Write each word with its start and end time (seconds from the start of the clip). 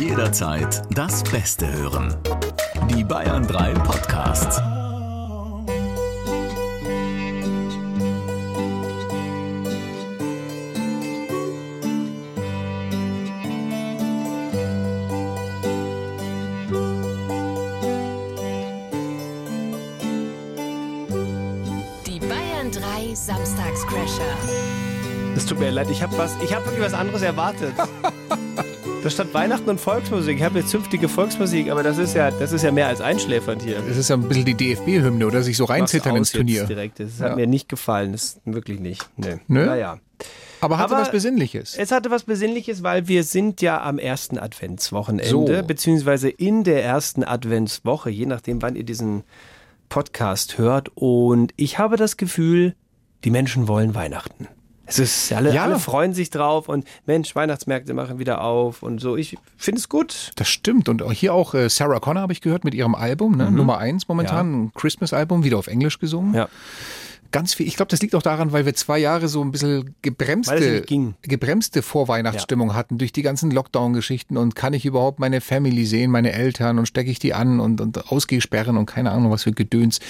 Jederzeit 0.00 0.82
das 0.96 1.22
Beste 1.24 1.70
hören. 1.70 2.16
Die 2.88 3.04
Bayern 3.04 3.46
3 3.46 3.74
Podcasts. 3.74 4.56
Die 22.06 22.20
Bayern 22.20 22.70
3 22.72 23.14
Samstagscrasher. 23.14 24.22
Es 25.36 25.44
tut 25.44 25.58
mir 25.58 25.70
leid, 25.70 25.90
ich 25.90 26.02
habe 26.02 26.16
was, 26.16 26.32
ich 26.42 26.54
habe 26.54 26.64
wirklich 26.64 26.84
was 26.86 26.94
anderes 26.94 27.20
erwartet. 27.20 27.74
Da 29.02 29.08
stand 29.08 29.32
Weihnachten 29.32 29.70
und 29.70 29.80
Volksmusik. 29.80 30.36
Ich 30.38 30.42
habe 30.42 30.58
jetzt 30.58 30.68
zünftige 30.70 31.08
Volksmusik, 31.08 31.70
aber 31.70 31.82
das 31.82 31.96
ist 31.96 32.14
ja, 32.14 32.30
das 32.30 32.52
ist 32.52 32.62
ja 32.62 32.70
mehr 32.70 32.86
als 32.86 33.00
einschläfernd 33.00 33.62
hier. 33.62 33.80
Das 33.80 33.96
ist 33.96 34.10
ja 34.10 34.16
ein 34.16 34.28
bisschen 34.28 34.44
die 34.44 34.54
DFB-Hymne, 34.54 35.26
oder? 35.26 35.42
Sich 35.42 35.56
so 35.56 35.64
reinzittern 35.64 36.16
ins 36.16 36.32
Turnier. 36.32 36.64
Direkt. 36.66 37.00
Das 37.00 37.18
hat 37.18 37.30
Ja. 37.30 37.36
mir 37.36 37.46
nicht 37.46 37.70
gefallen. 37.70 38.12
Das 38.12 38.24
ist 38.24 38.40
wirklich 38.44 38.78
nicht. 38.78 39.08
Nee. 39.16 39.38
Nö? 39.48 39.64
Naja. 39.64 39.98
Aber 40.60 40.76
hatte 40.76 40.92
Aber 40.92 41.02
was 41.02 41.10
Besinnliches. 41.10 41.76
Es 41.78 41.90
hatte 41.92 42.10
was 42.10 42.24
Besinnliches, 42.24 42.82
weil 42.82 43.08
wir 43.08 43.24
sind 43.24 43.62
ja 43.62 43.80
am 43.82 43.98
ersten 43.98 44.38
Adventswochenende, 44.38 45.30
So. 45.30 45.46
beziehungsweise 45.66 46.28
in 46.28 46.62
der 46.64 46.84
ersten 46.84 47.24
Adventswoche, 47.24 48.10
je 48.10 48.26
nachdem, 48.26 48.60
wann 48.60 48.76
ihr 48.76 48.84
diesen 48.84 49.22
Podcast 49.88 50.58
hört. 50.58 50.90
Und 50.94 51.54
ich 51.56 51.78
habe 51.78 51.96
das 51.96 52.18
Gefühl, 52.18 52.74
die 53.24 53.30
Menschen 53.30 53.66
wollen 53.66 53.94
Weihnachten. 53.94 54.46
Es 54.90 54.98
ist, 54.98 55.32
alle, 55.32 55.54
Ja. 55.54 55.64
alle 55.64 55.78
freuen 55.78 56.12
sich 56.14 56.30
drauf 56.30 56.68
und 56.68 56.84
Mensch, 57.06 57.34
Weihnachtsmärkte 57.34 57.94
machen 57.94 58.18
wieder 58.18 58.42
auf 58.42 58.82
und 58.82 59.00
so. 59.00 59.16
Ich 59.16 59.38
finde 59.56 59.78
es 59.78 59.88
gut. 59.88 60.32
Das 60.36 60.48
stimmt. 60.48 60.88
Und 60.88 61.02
hier 61.12 61.32
auch 61.32 61.54
äh, 61.54 61.68
Sarah 61.68 62.00
Connor 62.00 62.22
habe 62.22 62.32
ich 62.32 62.40
gehört 62.40 62.64
mit 62.64 62.74
ihrem 62.74 62.94
Album, 62.94 63.36
ne? 63.36 63.50
Nummer 63.50 63.78
eins 63.78 64.08
momentan, 64.08 64.64
ein 64.64 64.72
Christmas-Album, 64.74 65.44
wieder 65.44 65.58
auf 65.58 65.68
Englisch 65.68 65.98
gesungen. 65.98 66.30
Mhm. 66.30 66.36
Ja. 66.36 66.48
Ganz 67.32 67.54
viel. 67.54 67.66
Ich 67.66 67.76
glaube, 67.76 67.90
das 67.90 68.02
liegt 68.02 68.14
auch 68.14 68.22
daran, 68.22 68.52
weil 68.52 68.66
wir 68.66 68.74
zwei 68.74 68.98
Jahre 68.98 69.28
so 69.28 69.42
ein 69.42 69.52
bisschen 69.52 69.78
ja 69.78 69.92
gebremste, 70.02 70.84
gebremste 71.22 71.82
Vorweihnachtsstimmung 71.82 72.74
hatten 72.74 72.98
durch 72.98 73.12
die 73.12 73.22
ganzen 73.22 73.50
Lockdown-Geschichten 73.50 74.36
und 74.36 74.56
kann 74.56 74.72
ich 74.72 74.84
überhaupt 74.84 75.20
meine 75.20 75.40
Family 75.40 75.86
sehen, 75.86 76.10
meine 76.10 76.32
Eltern 76.32 76.78
und 76.78 76.86
stecke 76.86 77.10
ich 77.10 77.18
die 77.18 77.34
an 77.34 77.60
und, 77.60 77.80
und 77.80 78.10
Ausgehsperren 78.10 78.76
und 78.76 78.86
keine 78.86 79.12
Ahnung, 79.12 79.30
was 79.30 79.44
für 79.44 79.52
Gedöns. 79.52 80.00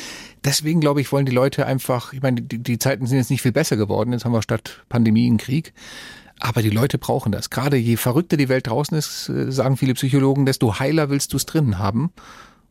Deswegen 0.44 0.80
glaube 0.80 1.00
ich, 1.02 1.12
wollen 1.12 1.26
die 1.26 1.32
Leute 1.32 1.66
einfach, 1.66 2.12
ich 2.12 2.22
meine, 2.22 2.40
die, 2.40 2.58
die 2.58 2.78
Zeiten 2.78 3.06
sind 3.06 3.18
jetzt 3.18 3.30
nicht 3.30 3.42
viel 3.42 3.52
besser 3.52 3.76
geworden. 3.76 4.12
Jetzt 4.12 4.24
haben 4.24 4.32
wir 4.32 4.42
statt 4.42 4.82
Pandemie 4.88 5.26
einen 5.26 5.38
Krieg. 5.38 5.74
Aber 6.40 6.62
die 6.62 6.70
Leute 6.70 6.96
brauchen 6.96 7.32
das. 7.32 7.50
Gerade 7.50 7.76
je 7.76 7.96
verrückter 7.96 8.38
die 8.38 8.48
Welt 8.48 8.66
draußen 8.66 8.96
ist, 8.96 9.28
äh, 9.28 9.52
sagen 9.52 9.76
viele 9.76 9.92
Psychologen, 9.92 10.46
desto 10.46 10.78
heiler 10.78 11.10
willst 11.10 11.34
du 11.34 11.36
es 11.36 11.44
drinnen 11.44 11.78
haben. 11.78 12.12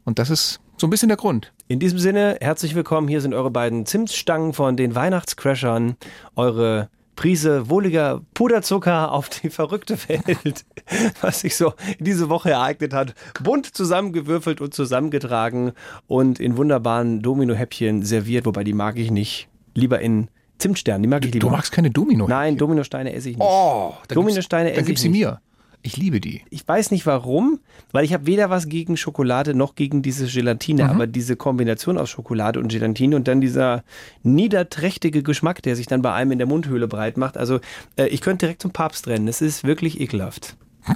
Und 0.06 0.18
das 0.18 0.32
ist 0.32 0.60
so 0.78 0.88
ein 0.88 0.90
bisschen 0.90 1.10
der 1.10 1.18
Grund. 1.18 1.54
In 1.72 1.78
diesem 1.80 2.00
Sinne, 2.00 2.38
herzlich 2.42 2.74
willkommen. 2.74 3.08
Hier 3.08 3.22
sind 3.22 3.36
eure 3.36 3.52
beiden 3.52 3.86
Zimtstangen 3.86 4.54
von 4.54 4.76
den 4.76 4.96
Weihnachtscrashern. 4.96 5.98
Eure 6.36 6.90
Prise 7.16 7.70
wohliger 7.70 8.22
Puderzucker 8.34 9.12
auf 9.12 9.30
die 9.30 9.52
verrückte 9.52 9.96
Welt, 10.08 10.66
was 11.22 11.42
sich 11.42 11.56
so 11.56 11.74
diese 12.00 12.28
Woche 12.30 12.50
ereignet 12.50 12.92
hat. 12.96 13.14
Bunt 13.44 13.68
zusammengewürfelt 13.68 14.62
und 14.62 14.74
zusammengetragen 14.74 15.74
und 16.08 16.40
in 16.40 16.58
wunderbaren 16.58 17.22
Domino-Häppchen 17.22 18.02
serviert, 18.02 18.48
wobei 18.48 18.64
die 18.64 18.74
mag 18.74 18.98
ich 18.98 19.12
nicht. 19.12 19.48
Lieber 19.76 20.00
in 20.00 20.30
Zimtsternen, 20.58 21.04
die 21.04 21.10
mag 21.10 21.24
ich 21.24 21.32
lieber. 21.34 21.48
Du 21.50 21.52
magst 21.52 21.72
keine 21.72 21.92
Domino. 21.92 22.28
Nein, 22.28 22.58
Dominosteine 22.58 23.14
esse 23.14 23.30
ich 23.30 23.38
nicht. 23.38 23.48
Oh, 23.48 23.94
dann 24.08 24.16
Dominosteine 24.16 24.72
gibt's- 24.72 24.76
Dann 24.78 24.82
esse 24.82 24.88
gib 24.88 24.96
ich 24.96 25.02
sie 25.02 25.10
nicht. 25.10 25.20
mir. 25.20 25.40
Ich 25.82 25.96
liebe 25.96 26.20
die. 26.20 26.42
Ich 26.50 26.68
weiß 26.68 26.92
nicht 26.92 27.06
warum, 27.06 27.60
weil 27.94 28.04
ich 28.04 28.14
habe 28.14 28.26
weder 28.26 28.50
was 28.50 28.68
gegen 28.68 28.98
Schokolade 28.98 29.54
noch 29.54 29.76
gegen 29.76 30.02
diese 30.02 30.28
Gelatine, 30.28 30.84
Mhm. 30.84 30.90
aber 30.90 31.08
diese 31.08 31.38
Kombination 31.38 31.98
aus 31.98 32.10
Schokolade 32.10 32.60
und 32.60 32.68
Gelatine 32.70 33.16
und 33.16 33.28
dann 33.30 33.40
dieser 33.40 33.84
niederträchtige 34.24 35.24
Geschmack, 35.24 35.62
der 35.64 35.76
sich 35.76 35.88
dann 35.88 36.02
bei 36.02 36.12
einem 36.14 36.32
in 36.32 36.38
der 36.38 36.48
Mundhöhle 36.48 36.88
breit 36.88 37.18
macht. 37.18 37.38
Also 37.38 37.60
äh, 37.96 38.08
ich 38.08 38.20
könnte 38.22 38.46
direkt 38.46 38.62
zum 38.62 38.72
Papst 38.72 39.08
rennen. 39.08 39.26
Das 39.26 39.42
ist 39.42 39.64
wirklich 39.64 40.00
ekelhaft. 40.02 40.56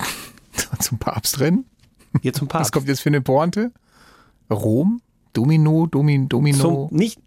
Zum 0.80 0.98
Papst 1.00 1.40
rennen. 1.40 1.66
Hier 2.22 2.34
zum 2.34 2.48
Was 2.48 2.52
Papst. 2.54 2.72
kommt 2.74 2.88
jetzt 2.88 3.00
für 3.02 3.10
eine 3.10 3.22
Pointe? 3.22 3.72
Rom? 4.52 5.02
Domino? 5.34 5.88
Domin, 5.88 6.30
Domino? 6.30 6.88
zum 6.90 6.98
nicht 6.98 7.20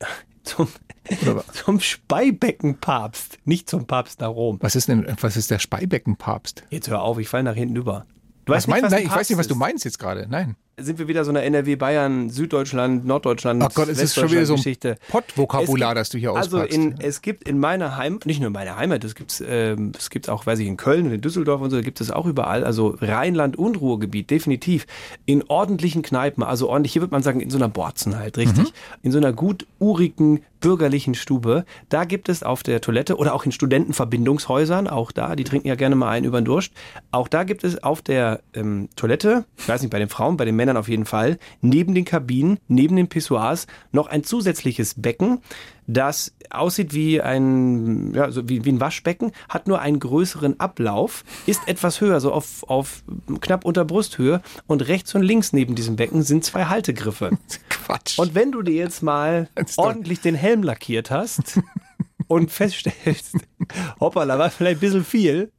zum, 0.46 0.68
zum 1.52 1.80
Speibeckenpapst, 1.80 3.38
nicht 3.44 3.68
zum 3.68 3.86
Papst 3.86 4.20
nach 4.20 4.28
Rom. 4.28 4.58
Was 4.60 4.76
ist 4.76 4.88
denn, 4.88 5.06
was 5.20 5.36
ist 5.36 5.50
der 5.50 5.58
Speibeckenpapst? 5.58 6.64
Jetzt 6.70 6.88
hör 6.88 7.02
auf, 7.02 7.18
ich 7.18 7.28
falle 7.28 7.44
nach 7.44 7.54
hinten 7.54 7.76
über. 7.76 8.06
Du 8.44 8.52
Was 8.52 8.58
weißt 8.58 8.68
nicht, 8.68 8.74
mein, 8.74 8.82
was 8.84 8.90
nein, 8.92 9.00
ein 9.00 9.06
ich 9.06 9.12
weiß 9.14 9.28
nicht, 9.28 9.38
was 9.38 9.48
du 9.48 9.54
meinst 9.54 9.84
jetzt 9.84 9.98
gerade. 9.98 10.26
Nein. 10.28 10.56
Sind 10.78 10.98
wir 10.98 11.08
wieder 11.08 11.24
so 11.24 11.30
eine 11.30 11.40
NRW, 11.40 11.76
Bayern, 11.76 12.28
Süddeutschland, 12.28 13.06
Norddeutschland, 13.06 13.62
Ach 13.62 13.72
Gott, 13.72 13.88
es 13.88 13.98
ist 13.98 14.14
schon 14.14 14.30
wieder 14.30 14.44
so 14.44 14.52
ein 14.52 14.56
Geschichte. 14.56 14.96
Pottvokabular, 15.08 15.92
Es 15.92 15.94
gibt- 15.94 16.00
das 16.00 16.08
du 16.10 16.18
hier 16.18 16.32
Also 16.34 16.56
auspackst. 16.58 16.76
in, 16.76 17.00
es 17.00 17.22
gibt 17.22 17.48
in 17.48 17.58
meiner 17.58 17.96
Heimat, 17.96 18.26
nicht 18.26 18.40
nur 18.40 18.48
in 18.48 18.52
meiner 18.52 18.76
Heimat, 18.76 19.00
gibt's, 19.14 19.42
ähm, 19.48 19.92
das 19.92 20.10
gibt's 20.10 20.28
auch, 20.28 20.44
weiß 20.44 20.58
ich, 20.58 20.66
in 20.66 20.76
Köln 20.76 21.06
und 21.06 21.12
in 21.12 21.22
Düsseldorf 21.22 21.62
und 21.62 21.70
so, 21.70 21.80
gibt 21.80 22.02
es 22.02 22.10
auch 22.10 22.26
überall. 22.26 22.62
Also 22.62 22.94
Rheinland 23.00 23.56
und 23.56 23.80
Ruhrgebiet, 23.80 24.28
definitiv. 24.30 24.86
In 25.24 25.44
ordentlichen 25.48 26.02
Kneipen, 26.02 26.42
also 26.42 26.68
ordentlich, 26.68 26.92
hier 26.92 27.00
würde 27.00 27.12
man 27.14 27.22
sagen, 27.22 27.40
in 27.40 27.48
so 27.48 27.56
einer 27.56 27.70
Borzen 27.70 28.18
halt, 28.18 28.36
richtig. 28.36 28.64
Mhm. 28.64 28.72
In 29.02 29.12
so 29.12 29.16
einer 29.18 29.32
gut 29.32 29.66
urigen, 29.78 30.40
bürgerlichen 30.60 31.14
Stube. 31.14 31.64
Da 31.90 32.04
gibt 32.04 32.28
es 32.28 32.42
auf 32.42 32.62
der 32.62 32.80
Toilette 32.82 33.16
oder 33.16 33.34
auch 33.34 33.44
in 33.46 33.52
Studentenverbindungshäusern, 33.52 34.88
auch 34.88 35.12
da, 35.12 35.36
die 35.36 35.44
trinken 35.44 35.68
ja 35.68 35.74
gerne 35.74 35.94
mal 35.96 36.10
einen 36.10 36.26
über 36.26 36.40
den 36.40 36.44
Durst. 36.44 36.72
Auch 37.12 37.28
da 37.28 37.44
gibt 37.44 37.62
es 37.64 37.82
auf 37.82 38.02
der 38.02 38.40
ähm, 38.52 38.88
Toilette, 38.96 39.44
ich 39.56 39.68
weiß 39.68 39.80
nicht, 39.82 39.90
bei 39.90 39.98
den 39.98 40.08
Frauen, 40.08 40.36
bei 40.36 40.44
den 40.44 40.56
Männern 40.56 40.65
auf 40.74 40.88
jeden 40.88 41.04
Fall, 41.04 41.38
neben 41.60 41.94
den 41.94 42.04
Kabinen, 42.04 42.58
neben 42.66 42.96
den 42.96 43.08
Pissoirs 43.08 43.66
noch 43.92 44.08
ein 44.08 44.24
zusätzliches 44.24 44.94
Becken, 45.00 45.40
das 45.86 46.34
aussieht 46.50 46.92
wie 46.94 47.20
ein, 47.20 48.14
ja, 48.14 48.30
so 48.30 48.48
wie, 48.48 48.64
wie 48.64 48.72
ein 48.72 48.80
Waschbecken, 48.80 49.32
hat 49.48 49.68
nur 49.68 49.80
einen 49.80 50.00
größeren 50.00 50.58
Ablauf, 50.58 51.24
ist 51.46 51.68
etwas 51.68 52.00
höher, 52.00 52.20
so 52.20 52.32
auf, 52.32 52.64
auf 52.68 53.04
knapp 53.40 53.64
unter 53.64 53.84
Brusthöhe 53.84 54.42
und 54.66 54.86
rechts 54.88 55.14
und 55.14 55.22
links 55.22 55.52
neben 55.52 55.74
diesem 55.74 55.96
Becken 55.96 56.22
sind 56.22 56.44
zwei 56.44 56.64
Haltegriffe. 56.64 57.38
Quatsch. 57.68 58.18
Und 58.18 58.34
wenn 58.34 58.52
du 58.52 58.62
dir 58.62 58.74
jetzt 58.74 59.02
mal 59.02 59.48
ordentlich 59.76 60.20
den 60.20 60.34
Helm 60.34 60.62
lackiert 60.62 61.10
hast 61.10 61.60
und 62.26 62.50
feststellst, 62.50 63.36
hoppala, 64.00 64.38
war 64.38 64.50
vielleicht 64.50 64.78
ein 64.78 64.80
bisschen 64.80 65.04
viel, 65.04 65.52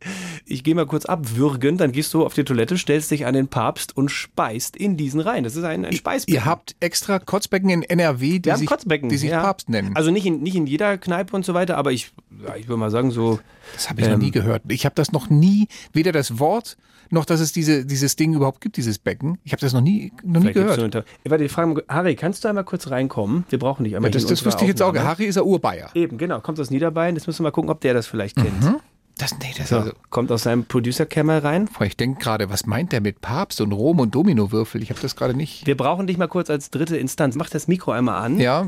ich 0.50 0.64
gehe 0.64 0.76
mal 0.76 0.86
kurz 0.86 1.06
abwürgen, 1.06 1.78
dann 1.78 1.92
gehst 1.92 2.14
du 2.14 2.26
auf 2.26 2.34
die 2.34 2.44
Toilette, 2.44 2.78
stellst 2.78 3.12
dich 3.12 3.26
an 3.26 3.34
den 3.34 3.48
Papst 3.48 3.96
und 3.96 4.10
speist 4.10 4.76
in 4.78 4.96
diesen 4.98 5.20
rein. 5.20 5.44
Das 5.44 5.56
ist 5.56 5.64
ein, 5.64 5.84
ein 5.86 5.94
Speisbecken. 5.94 6.34
Ihr 6.34 6.46
habt 6.46 6.76
extra 6.80 7.20
Kotzbecken 7.20 7.70
in 7.70 7.84
NRW, 7.84 8.40
die 8.40 8.52
sich, 8.52 8.68
Kotzbecken, 8.68 9.10
die 9.10 9.18
sich 9.18 9.30
ja. 9.32 9.42
Papst 9.42 9.70
nennen. 9.70 9.96
Also 9.96 10.10
nicht 10.12 10.26
in, 10.26 10.42
nicht 10.42 10.56
in 10.56 10.66
jeder 10.66 10.98
Kneipe 10.98 11.36
und 11.36 11.46
so 11.46 11.54
weiter, 11.54 11.78
aber 11.78 11.92
ich, 11.92 12.12
ja, 12.46 12.56
ich 12.56 12.68
würde 12.68 12.80
mal 12.80 12.92
sagen, 12.92 13.12
so. 13.12 13.40
das 13.74 13.90
habe 13.90 14.02
ich 14.02 14.08
noch 14.08 14.14
ähm, 14.14 14.20
nie 14.20 14.32
gehört. 14.32 14.64
Ich 14.70 14.86
habe 14.86 14.96
das 14.96 15.12
noch 15.12 15.30
nie, 15.30 15.68
weder 15.94 16.12
das 16.12 16.40
Wort 16.40 16.78
noch, 17.10 17.26
dass 17.26 17.40
es 17.40 17.52
diese, 17.54 17.86
dieses 17.86 18.16
Ding 18.16 18.34
überhaupt 18.34 18.62
gibt, 18.62 18.78
dieses 18.78 19.00
Becken. 19.00 19.38
Ich 19.44 19.52
habe 19.54 19.62
das 19.62 19.74
noch 19.74 19.82
nie, 19.82 20.12
noch 20.24 20.42
nie 20.42 20.52
gehört. 20.52 20.80
unter- 20.80 21.06
Warte, 21.26 21.44
die 21.44 21.50
Fragen, 21.50 21.78
Harry, 21.88 22.16
kannst 22.16 22.44
du 22.44 22.50
einmal 22.50 22.64
kurz 22.66 22.90
reinkommen? 22.90 23.46
Wir 23.50 23.60
brauchen 23.60 23.84
dich 23.84 23.96
einmal 23.96 24.12
Ja, 24.12 24.14
das 24.14 24.26
das 24.26 24.44
wüsste 24.46 24.64
ich 24.64 24.70
jetzt 24.70 24.82
auch. 24.82 24.90
Aufnahme. 24.90 25.08
Harry 25.08 25.26
ist 25.26 25.38
ein 25.38 25.44
Urbayer. 25.44 25.90
Eben, 25.94 26.18
genau. 26.18 26.40
Kommt 26.42 26.60
aus 26.60 26.70
Niederbayern. 26.70 27.16
Jetzt 27.16 27.28
müssen 27.28 27.40
wir 27.40 27.44
mal 27.44 27.52
gucken, 27.52 27.70
ob 27.70 27.80
der 27.82 27.94
das 27.94 28.08
vielleicht 28.08 28.36
kennt. 28.36 28.82
Das, 29.18 29.38
nee, 29.40 29.52
das 29.58 29.70
So, 29.70 29.78
also, 29.78 29.92
kommt 30.10 30.32
aus 30.32 30.44
seinem 30.44 30.66
Producer-Camera 30.66 31.40
rein. 31.40 31.68
Ich 31.82 31.98
denke 31.98 32.20
gerade, 32.22 32.50
was 32.50 32.66
meint 32.66 32.92
der 32.92 33.02
mit 33.02 33.22
Papst 33.22 33.62
und 33.62 33.72
Rom 33.72 34.00
und 34.00 34.14
Dominowürfel? 34.14 34.84
Ich 34.84 34.92
habe 34.92 35.00
das 35.02 35.16
gerade 35.16 35.34
nicht. 35.34 35.66
Wir 35.66 35.76
brauchen 35.76 36.06
dich 36.06 36.18
mal 36.18 36.28
kurz 36.28 36.50
als 36.50 36.70
dritte 36.70 36.98
Instanz. 36.98 37.36
Mach 37.36 37.50
das 37.50 37.68
Mikro 37.68 37.92
einmal 37.92 38.24
an. 38.24 38.40
Ja, 38.40 38.68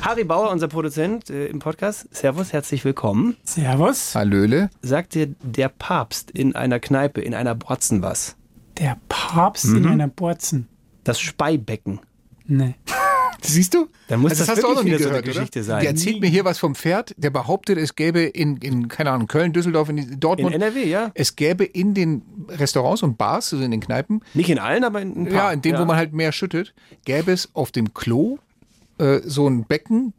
Harry 0.00 0.24
Bauer, 0.24 0.50
unser 0.50 0.68
Produzent 0.68 1.28
äh, 1.28 1.46
im 1.46 1.58
Podcast. 1.58 2.08
Servus, 2.14 2.52
herzlich 2.52 2.84
willkommen. 2.84 3.36
Servus. 3.44 4.14
Hallöle. 4.14 4.70
Sagt 4.80 5.14
dir 5.14 5.34
der 5.42 5.68
Papst 5.68 6.30
in 6.30 6.56
einer 6.56 6.80
Kneipe, 6.80 7.20
in 7.20 7.34
einer 7.34 7.54
Borzen 7.54 8.02
was? 8.02 8.36
Der 8.78 8.96
Papst 9.08 9.66
in 9.66 9.86
einer 9.86 10.08
Borzen. 10.08 10.68
Das 11.04 11.20
Speibecken. 11.20 12.00
Nee. 12.46 12.74
Dann 13.32 13.50
Siehst 13.50 13.74
du? 13.74 13.80
muss 13.80 13.88
Also 14.10 14.28
das 14.28 14.38
das 14.38 14.48
hast 14.48 14.62
du 14.62 14.66
auch 14.66 14.74
noch 14.74 14.84
wirklich 14.84 14.84
nie 14.84 14.98
wieder 14.98 15.04
so 15.04 15.08
eine 15.10 15.22
gehört, 15.22 15.36
Geschichte 15.36 15.58
oder? 15.60 15.64
sein. 15.66 15.80
Der 15.80 15.90
erzählt 15.90 16.20
mir 16.20 16.28
hier 16.28 16.44
was 16.44 16.58
vom 16.58 16.74
Pferd, 16.74 17.14
der 17.16 17.30
behauptet, 17.30 17.78
es 17.78 17.94
gäbe 17.96 18.20
in, 18.20 18.56
in 18.58 18.88
keine 18.88 19.10
Ahnung, 19.12 19.26
Köln, 19.28 19.52
Düsseldorf, 19.52 19.88
in 19.88 19.98
In 19.98 20.20
Dortmund, 20.20 20.54
NRW, 20.54 20.84
ja. 20.84 21.10
es 21.14 21.36
gäbe 21.36 21.64
in 21.64 21.94
den 21.94 22.22
Restaurants 22.48 23.02
und 23.02 23.18
Bars, 23.18 23.52
also 23.52 23.64
in 23.64 23.70
den 23.70 23.80
Kneipen, 23.80 24.22
Nicht 24.34 24.50
in 24.50 24.58
allen, 24.58 24.84
aber 24.84 25.00
in 25.00 25.22
ein 25.22 25.24
paar. 25.26 25.34
ja, 25.34 25.52
in 25.52 25.62
denen, 25.62 25.78
wo 25.78 25.84
man 25.84 25.96
halt 25.96 26.12
mehr 26.12 26.32
schüttet, 26.32 26.74
gäbe 27.04 27.32
es 27.32 27.48
auf 27.54 27.70
dem 27.72 27.94
Klo 27.94 28.38
äh, 28.98 29.20
so 29.24 29.48
ein 29.48 29.64
Becken, 29.64 30.12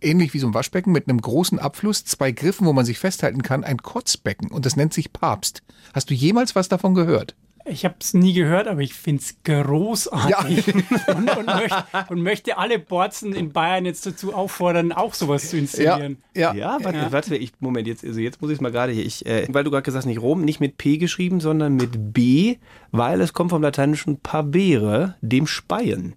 ähnlich 0.00 0.34
wie 0.34 0.38
so 0.40 0.46
ein 0.48 0.54
Waschbecken, 0.54 0.92
mit 0.92 1.08
einem 1.08 1.20
großen 1.20 1.58
Abfluss, 1.58 2.04
zwei 2.04 2.32
Griffen, 2.32 2.66
wo 2.66 2.72
man 2.72 2.84
sich 2.84 2.98
festhalten 2.98 3.42
kann, 3.42 3.62
ein 3.64 3.76
Kotzbecken. 3.78 4.50
Und 4.50 4.66
das 4.66 4.74
nennt 4.76 4.92
sich 4.92 5.12
Papst. 5.12 5.62
Hast 5.92 6.10
du 6.10 6.14
jemals 6.14 6.54
was 6.56 6.68
davon 6.68 6.94
gehört? 6.94 7.36
Ich 7.66 7.84
habe 7.84 7.94
es 7.98 8.12
nie 8.12 8.34
gehört, 8.34 8.68
aber 8.68 8.82
ich 8.82 8.92
finde 8.92 9.22
es 9.22 9.36
großartig 9.44 10.74
und, 11.08 11.36
und, 11.36 11.46
möchte, 11.46 11.84
und 12.10 12.20
möchte 12.20 12.58
alle 12.58 12.78
Borzen 12.78 13.34
in 13.34 13.52
Bayern 13.52 13.86
jetzt 13.86 14.04
dazu 14.04 14.34
auffordern, 14.34 14.92
auch 14.92 15.14
sowas 15.14 15.48
zu 15.48 15.56
installieren. 15.56 16.18
Ja, 16.34 16.52
Ja, 16.52 16.78
warte, 16.82 17.10
warte, 17.10 17.36
ich, 17.36 17.52
Moment, 17.60 17.86
jetzt, 17.86 18.04
also 18.04 18.20
jetzt 18.20 18.42
muss 18.42 18.50
ich 18.50 18.56
es 18.56 18.60
mal 18.60 18.70
gerade 18.70 18.92
hier. 18.92 19.04
Ich, 19.06 19.24
äh, 19.24 19.46
weil 19.50 19.64
du 19.64 19.70
gerade 19.70 19.82
gesagt 19.82 20.02
hast, 20.02 20.06
nicht 20.06 20.20
Rom, 20.20 20.42
nicht 20.42 20.60
mit 20.60 20.76
P 20.76 20.98
geschrieben, 20.98 21.40
sondern 21.40 21.74
mit 21.74 22.12
B, 22.12 22.56
weil 22.92 23.20
es 23.22 23.32
kommt 23.32 23.50
vom 23.50 23.62
lateinischen 23.62 24.20
pabere, 24.20 25.14
dem 25.22 25.46
Speien. 25.46 26.16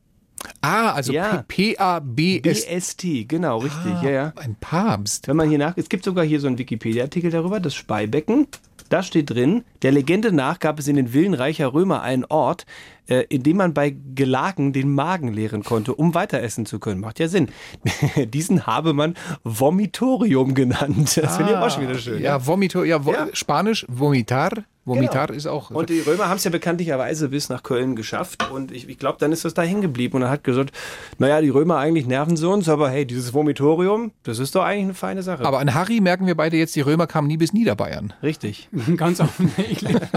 Ah, 0.62 0.92
also 0.92 1.14
Ja. 1.14 1.44
P-A-B-S. 1.48 2.66
BST, 2.66 3.28
genau, 3.28 3.60
richtig, 3.60 4.02
ja, 4.02 4.10
ja. 4.10 4.34
Ein 4.36 4.56
Papst. 4.60 5.28
Wenn 5.28 5.38
man 5.38 5.50
hier 5.50 5.58
nach, 5.58 5.78
es 5.78 5.90
gibt 5.90 6.04
sogar 6.04 6.26
hier 6.26 6.40
so 6.40 6.48
einen 6.48 6.58
Wikipedia-Artikel 6.58 7.32
darüber, 7.32 7.60
das 7.60 7.76
Speibecken. 7.76 8.48
Da 8.90 9.04
steht 9.04 9.30
drin, 9.30 9.64
der 9.82 9.92
Legende 9.92 10.32
nach 10.32 10.60
gab 10.60 10.80
es 10.80 10.88
in 10.88 10.96
den 10.96 11.10
Villen 11.10 11.34
reicher 11.34 11.74
Römer 11.74 12.02
einen 12.02 12.26
Ort, 12.26 12.66
äh, 13.08 13.26
in 13.30 13.44
dem 13.44 13.58
man 13.58 13.74
bei 13.74 13.96
Gelagen 14.16 14.74
den 14.74 14.94
Magen 14.94 15.34
leeren 15.34 15.64
konnte, 15.64 15.94
um 15.96 16.14
weiter 16.14 16.42
essen 16.42 16.66
zu 16.66 16.80
können. 16.80 17.00
Macht 17.02 17.20
ja 17.20 17.28
Sinn. 17.28 17.50
Diesen 18.34 18.66
habe 18.68 18.94
man 18.94 19.16
Vomitorium 19.44 20.54
genannt. 20.54 21.18
Das 21.18 21.38
finde 21.38 21.54
ich 21.54 21.58
auch 21.58 21.70
schon 21.70 21.84
wieder 21.84 21.98
schön. 21.98 22.22
Ja, 22.22 22.46
Vomito, 22.46 22.84
ja, 22.84 23.04
vo 23.04 23.12
Ja. 23.12 23.28
Spanisch, 23.34 23.86
Vomitar. 23.90 24.52
Vomitar 24.86 25.32
ist 25.32 25.48
auch. 25.48 25.70
Und 25.70 25.90
die 25.90 26.00
Römer 26.00 26.30
haben 26.30 26.38
es 26.38 26.46
ja 26.46 26.50
bekanntlicherweise 26.50 27.28
bis 27.28 27.50
nach 27.50 27.62
Köln 27.62 27.98
geschafft. 27.98 28.50
Und 28.52 28.72
ich, 28.72 28.88
ich 28.88 28.98
glaube, 28.98 29.18
dann 29.20 29.34
ist 29.34 29.44
das 29.44 29.54
da 29.54 29.62
hängen 29.62 29.82
geblieben. 29.82 30.16
Und 30.16 30.22
er 30.22 30.30
hat 30.30 30.46
gesagt, 30.46 30.72
naja, 31.18 31.42
die 31.42 31.50
Römer 31.50 31.76
eigentlich 31.78 32.08
nerven 32.08 32.38
sie 32.38 32.48
uns, 32.48 32.70
aber 32.70 32.90
hey, 32.90 33.06
dieses 33.06 33.34
Vomitorium, 33.34 34.12
das 34.24 34.40
ist 34.40 34.56
doch 34.56 34.64
eigentlich 34.64 34.84
eine 34.86 34.94
feine 34.94 35.24
Sache. 35.24 35.44
aber 35.44 35.60
an 35.60 35.74
Harry 35.74 36.00
merken 36.00 36.26
wir 36.26 36.36
beide 36.36 36.56
jetzt, 36.56 36.74
die 36.78 36.82
Römer 36.82 37.06
kamen 37.06 37.28
nie 37.28 37.36
bis 37.36 37.52
Niederbayern. 37.52 38.14
Richtig. 38.24 38.70
Ganz 38.96 39.20
offensichtlich. 39.20 39.98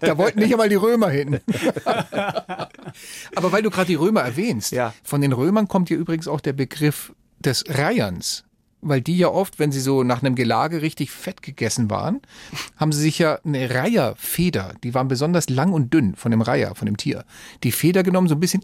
Da 0.00 0.18
wollten 0.18 0.38
nicht 0.38 0.52
einmal 0.52 0.68
die 0.68 0.76
Römer 0.76 1.08
hin. 1.08 1.40
Aber 3.34 3.52
weil 3.52 3.62
du 3.62 3.70
gerade 3.70 3.86
die 3.88 3.94
Römer 3.94 4.22
erwähnst, 4.22 4.72
Ja. 4.72 4.92
von 5.02 5.20
den 5.20 5.32
Römern 5.32 5.68
kommt 5.68 5.90
ja 5.90 5.96
übrigens 5.96 6.28
auch 6.28 6.40
der 6.40 6.52
Begriff 6.52 7.12
des 7.40 7.64
Reiherns. 7.68 8.44
Weil 8.82 9.00
die 9.00 9.16
ja 9.16 9.28
oft, 9.28 9.58
wenn 9.58 9.72
sie 9.72 9.80
so 9.80 10.04
nach 10.04 10.22
einem 10.22 10.34
Gelage 10.34 10.82
richtig 10.82 11.10
fett 11.10 11.42
gegessen 11.42 11.90
waren, 11.90 12.20
haben 12.76 12.92
sie 12.92 13.00
sich 13.00 13.18
ja 13.18 13.40
eine 13.44 13.70
Reiherfeder, 13.74 14.74
die 14.84 14.94
waren 14.94 15.08
besonders 15.08 15.48
lang 15.48 15.72
und 15.72 15.92
dünn 15.92 16.14
von 16.14 16.30
dem 16.30 16.42
Reiher, 16.42 16.74
von 16.74 16.86
dem 16.86 16.96
Tier, 16.96 17.24
die 17.64 17.72
Feder 17.72 18.02
genommen, 18.02 18.28
so 18.28 18.34
ein 18.34 18.40
bisschen 18.40 18.62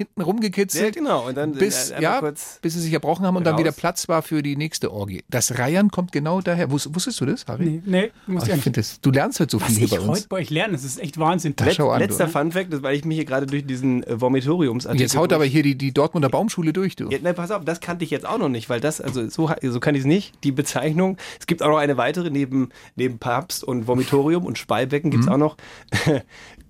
hinten 0.00 0.22
rumgekitzelt. 0.22 0.96
Ja, 0.96 1.02
genau. 1.02 1.28
Und 1.28 1.36
dann 1.36 1.52
bis, 1.52 1.90
äh, 1.90 2.00
ja, 2.00 2.20
kurz 2.20 2.58
bis 2.62 2.72
sie 2.72 2.80
sich 2.80 2.92
erbrochen 2.94 3.26
haben 3.26 3.36
und 3.36 3.44
dann 3.44 3.52
raus. 3.52 3.60
wieder 3.60 3.72
Platz 3.72 4.08
war 4.08 4.22
für 4.22 4.42
die 4.42 4.56
nächste 4.56 4.90
Orgie. 4.90 5.22
Das 5.28 5.58
Reiern 5.58 5.90
kommt 5.90 6.10
genau 6.10 6.40
daher. 6.40 6.70
Wus 6.70 6.88
wusstest 6.94 7.20
du 7.20 7.26
das, 7.26 7.46
Harry? 7.46 7.64
Nee, 7.64 7.82
nee 7.84 8.10
muss 8.26 8.44
Ach, 8.44 8.56
ich 8.56 8.72
das, 8.72 9.02
du 9.02 9.10
lernst 9.10 9.40
halt 9.40 9.50
so 9.50 9.60
Was 9.60 9.68
viel 9.68 9.76
hier 9.76 9.84
ich 9.84 9.90
bei 9.90 10.00
uns. 10.00 10.20
heute 10.20 10.28
bei 10.28 10.36
euch 10.38 10.48
lerne, 10.48 10.72
das 10.72 10.84
ist 10.84 10.98
echt 11.00 11.18
Wahnsinn. 11.18 11.52
Da 11.54 11.70
schau 11.70 11.90
an, 11.90 12.00
Letzter 12.00 12.24
du. 12.24 12.32
Fun 12.32 12.50
Fact, 12.50 12.72
das, 12.72 12.82
weil 12.82 12.96
ich 12.96 13.04
mich 13.04 13.16
hier 13.16 13.26
gerade 13.26 13.44
durch 13.44 13.66
diesen 13.66 14.02
äh, 14.04 14.18
Vomitoriumsartikel... 14.18 15.02
Jetzt 15.02 15.16
haut 15.18 15.34
aber 15.34 15.44
hier 15.44 15.62
die, 15.62 15.76
die 15.76 15.92
Dortmunder 15.92 16.30
Baumschule 16.30 16.72
durch, 16.72 16.96
du. 16.96 17.10
Ja, 17.10 17.18
nein, 17.20 17.34
pass 17.34 17.50
auf, 17.50 17.62
das 17.66 17.80
kannte 17.80 18.04
ich 18.04 18.10
jetzt 18.10 18.26
auch 18.26 18.38
noch 18.38 18.48
nicht, 18.48 18.70
weil 18.70 18.80
das, 18.80 19.02
also 19.02 19.28
so, 19.28 19.50
so 19.60 19.80
kann 19.80 19.94
ich 19.94 20.00
es 20.00 20.06
nicht. 20.06 20.32
Die 20.44 20.52
Bezeichnung, 20.52 21.18
es 21.38 21.46
gibt 21.46 21.62
auch 21.62 21.68
noch 21.68 21.76
eine 21.76 21.98
weitere, 21.98 22.30
neben, 22.30 22.70
neben 22.96 23.18
Papst 23.18 23.62
und 23.62 23.86
Vomitorium 23.86 24.46
und 24.46 24.56
Speibecken 24.56 25.10
gibt 25.10 25.24
es 25.24 25.28
auch 25.28 25.36
noch 25.36 25.58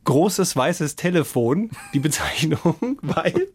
großes 0.05 0.57
weißes 0.57 0.97
Telefon, 0.97 1.71
die 1.95 2.01
Bezeichnung, 2.01 2.99
weil, 3.03 3.49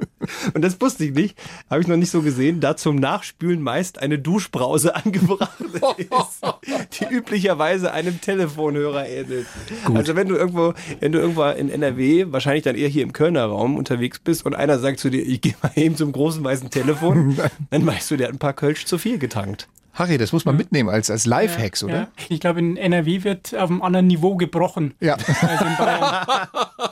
und 0.53 0.61
das 0.61 0.79
wusste 0.79 1.05
ich 1.05 1.13
nicht, 1.13 1.37
habe 1.69 1.81
ich 1.81 1.87
noch 1.87 1.97
nicht 1.97 2.11
so 2.11 2.21
gesehen, 2.21 2.59
da 2.59 2.77
zum 2.77 2.95
Nachspülen 2.95 3.61
meist 3.61 3.99
eine 3.99 4.19
Duschbrause 4.19 4.95
angebracht 5.05 5.59
ist, 5.61 6.99
die 6.99 7.13
üblicherweise 7.13 7.91
einem 7.91 8.21
Telefonhörer 8.21 9.07
ähnelt. 9.07 9.47
Also 9.93 10.15
wenn 10.15 10.27
du 10.27 10.35
irgendwo, 10.35 10.73
wenn 10.99 11.11
du 11.11 11.19
irgendwo 11.19 11.43
in 11.45 11.69
NRW, 11.69 12.27
wahrscheinlich 12.29 12.63
dann 12.63 12.75
eher 12.75 12.89
hier 12.89 13.03
im 13.03 13.13
Kölner 13.13 13.45
Raum 13.45 13.75
unterwegs 13.75 14.19
bist 14.19 14.45
und 14.45 14.55
einer 14.55 14.79
sagt 14.79 14.99
zu 14.99 15.09
dir, 15.09 15.25
ich 15.25 15.41
gehe 15.41 15.55
mal 15.61 15.71
eben 15.75 15.95
zum 15.95 16.11
großen 16.11 16.43
weißen 16.43 16.69
Telefon, 16.69 17.37
dann 17.69 17.85
weißt 17.85 18.11
du, 18.11 18.17
der 18.17 18.27
hat 18.27 18.35
ein 18.35 18.39
paar 18.39 18.53
Kölsch 18.53 18.85
zu 18.85 18.97
viel 18.97 19.17
getankt. 19.17 19.67
Harry, 19.95 20.17
das 20.17 20.31
muss 20.33 20.45
man 20.45 20.55
mitnehmen 20.57 20.89
als, 20.89 21.09
als 21.09 21.25
Lifehacks, 21.25 21.83
oder? 21.83 21.93
Ja. 21.95 22.07
Ich 22.29 22.39
glaube, 22.39 22.59
in 22.59 22.77
NRW 22.77 23.23
wird 23.23 23.55
auf 23.55 23.69
einem 23.69 23.81
anderen 23.81 24.07
Niveau 24.07 24.35
gebrochen 24.35 24.93
Ja. 24.99 25.13
als 25.15 25.61
in 25.61 25.77
Bayern. 25.77 26.27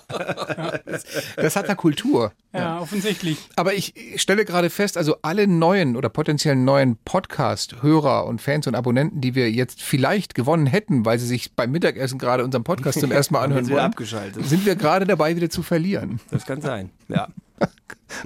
Das 1.37 1.55
hat 1.55 1.65
eine 1.65 1.75
Kultur. 1.75 2.31
Ja, 2.53 2.79
offensichtlich. 2.79 3.37
Aber 3.55 3.73
ich 3.73 3.93
stelle 4.17 4.45
gerade 4.45 4.69
fest, 4.69 4.95
also 4.97 5.17
alle 5.23 5.47
neuen 5.47 5.95
oder 5.95 6.07
potenziellen 6.09 6.63
neuen 6.65 6.97
Podcast-Hörer 7.03 8.25
und 8.25 8.41
Fans 8.41 8.67
und 8.67 8.75
Abonnenten, 8.75 9.19
die 9.19 9.33
wir 9.35 9.51
jetzt 9.51 9.81
vielleicht 9.81 10.35
gewonnen 10.35 10.67
hätten, 10.67 11.03
weil 11.05 11.17
sie 11.19 11.25
sich 11.25 11.53
beim 11.55 11.71
Mittagessen 11.71 12.19
gerade 12.19 12.43
unseren 12.43 12.63
Podcast 12.63 12.99
zum 12.99 13.11
ersten 13.11 13.33
Mal 13.33 13.41
anhören 13.45 13.67
wollen, 13.69 13.79
abgeschaltet. 13.79 14.45
sind 14.45 14.65
wir 14.65 14.75
gerade 14.75 15.05
dabei, 15.05 15.35
wieder 15.35 15.49
zu 15.49 15.63
verlieren. 15.63 16.19
Das 16.29 16.45
kann 16.45 16.61
sein. 16.61 16.91
Ja. 17.07 17.27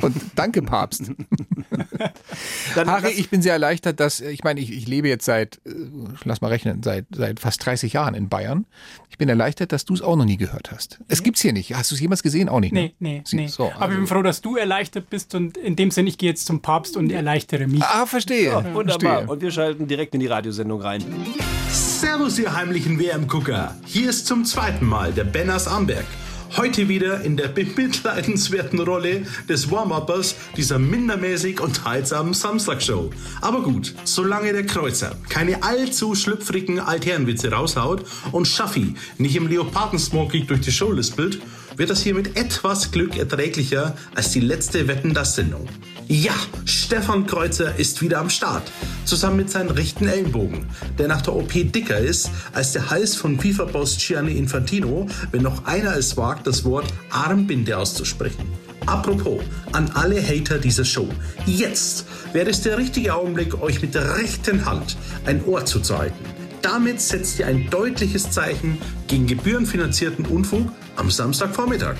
Und 0.01 0.15
danke, 0.35 0.61
Papst. 0.61 1.11
Dann, 2.75 2.89
Harry, 2.91 3.09
ich 3.11 3.29
bin 3.29 3.41
sehr 3.41 3.53
erleichtert, 3.53 3.99
dass, 3.99 4.19
ich 4.21 4.43
meine, 4.43 4.59
ich, 4.59 4.71
ich 4.71 4.87
lebe 4.87 5.07
jetzt 5.07 5.25
seit, 5.25 5.57
äh, 5.65 5.71
lass 6.23 6.41
mal 6.41 6.47
rechnen, 6.49 6.83
seit, 6.83 7.05
seit 7.13 7.39
fast 7.39 7.65
30 7.65 7.93
Jahren 7.93 8.13
in 8.15 8.29
Bayern. 8.29 8.65
Ich 9.09 9.17
bin 9.17 9.29
erleichtert, 9.29 9.71
dass 9.71 9.85
du 9.85 9.93
es 9.93 10.01
auch 10.01 10.15
noch 10.15 10.25
nie 10.25 10.37
gehört 10.37 10.71
hast. 10.71 10.99
Es 11.07 11.23
gibt's 11.23 11.41
hier 11.41 11.53
nicht. 11.53 11.73
Hast 11.75 11.91
du 11.91 11.95
es 11.95 12.01
jemals 12.01 12.21
gesehen? 12.23 12.49
Auch 12.49 12.59
nicht. 12.59 12.73
ne? 12.73 12.81
Nee, 12.81 12.93
nee, 12.99 13.21
Sie- 13.25 13.35
nee. 13.35 13.47
So, 13.47 13.71
Aber 13.75 13.85
ich 13.85 13.91
bin 13.91 14.01
also- 14.01 14.13
froh, 14.15 14.21
dass 14.21 14.41
du 14.41 14.55
erleichtert 14.57 15.09
bist 15.09 15.33
und 15.35 15.57
in 15.57 15.75
dem 15.75 15.91
Sinn, 15.91 16.07
ich 16.07 16.17
gehe 16.17 16.29
jetzt 16.29 16.45
zum 16.45 16.61
Papst 16.61 16.97
und 16.97 17.11
erleichtere 17.11 17.67
mich. 17.67 17.81
Ah, 17.83 18.05
verstehe. 18.05 18.51
Wunderbar. 18.73 18.99
verstehe. 18.99 19.27
Und 19.27 19.41
wir 19.41 19.51
schalten 19.51 19.87
direkt 19.87 20.13
in 20.13 20.19
die 20.19 20.27
Radiosendung 20.27 20.81
rein. 20.81 21.03
Servus, 21.69 22.37
ihr 22.37 22.55
heimlichen 22.55 22.99
WM-Gucker. 22.99 23.75
Hier 23.85 24.09
ist 24.09 24.27
zum 24.27 24.45
zweiten 24.45 24.85
Mal 24.85 25.11
der 25.13 25.23
Ben 25.23 25.49
aus 25.49 25.67
Amberg. 25.67 26.05
Heute 26.55 26.87
wieder 26.87 27.21
in 27.21 27.35
der 27.35 27.47
bemitleidenswerten 27.57 28.79
Rolle 28.79 29.23
des 29.49 29.69
Warm-Uppers 29.69 30.35
dieser 30.55 30.79
mindermäßig 30.79 31.59
unterhaltsamen 31.59 32.33
Samstagshow. 32.33 33.09
Aber 33.41 33.61
gut, 33.61 33.93
solange 34.05 34.53
der 34.53 34.65
Kreuzer 34.65 35.15
keine 35.29 35.63
allzu 35.63 36.15
schlüpfrigen 36.15 36.79
Altherrenwitze 36.79 37.51
raushaut 37.51 38.05
und 38.31 38.47
Schaffi 38.47 38.95
nicht 39.17 39.35
im 39.35 39.47
Leopardensmoking 39.47 40.47
durch 40.47 40.61
die 40.61 40.71
Show 40.71 40.91
lispelt, 40.91 41.39
wird 41.75 41.89
das 41.89 42.01
hier 42.01 42.15
mit 42.15 42.37
etwas 42.37 42.91
Glück 42.91 43.17
erträglicher 43.17 43.95
als 44.15 44.31
die 44.31 44.39
letzte 44.39 44.87
Wetten 44.87 45.13
das 45.13 45.35
Sendung. 45.35 45.67
Ja, 46.09 46.35
Stefan 46.63 47.27
Kreuzer 47.27 47.77
ist 47.77 48.01
wieder 48.01 48.19
am 48.19 48.29
Start, 48.29 48.71
zusammen 49.03 49.35
mit 49.35 49.49
seinem 49.49 49.71
rechten 49.71 50.07
Ellenbogen, 50.07 50.65
der 50.97 51.09
nach 51.09 51.21
der 51.21 51.35
OP 51.35 51.51
dicker 51.51 51.97
ist 51.97 52.31
als 52.53 52.71
der 52.71 52.89
Hals 52.89 53.17
von 53.17 53.37
FIFA-Boss 53.37 53.97
Gianni 53.97 54.37
Infantino, 54.37 55.07
wenn 55.31 55.41
noch 55.41 55.65
einer 55.65 55.97
es 55.97 56.15
wagt, 56.15 56.47
das 56.47 56.63
Wort 56.63 56.85
Armbinde 57.09 57.77
auszusprechen. 57.77 58.45
Apropos, 58.85 59.41
an 59.73 59.91
alle 59.95 60.25
Hater 60.25 60.59
dieser 60.59 60.85
Show. 60.85 61.09
Jetzt 61.45 62.05
wäre 62.31 62.51
es 62.51 62.61
der 62.61 62.77
richtige 62.77 63.13
Augenblick, 63.13 63.61
euch 63.61 63.81
mit 63.81 63.93
der 63.93 64.17
rechten 64.17 64.65
Hand 64.65 64.95
ein 65.25 65.43
Ohr 65.43 65.65
zuzuhalten. 65.65 66.25
Damit 66.61 67.01
setzt 67.01 67.37
ihr 67.39 67.47
ein 67.47 67.69
deutliches 67.69 68.31
Zeichen 68.31 68.77
gegen 69.07 69.27
gebührenfinanzierten 69.27 70.25
Unfug 70.25 70.71
am 70.95 71.11
Samstagvormittag. 71.11 71.97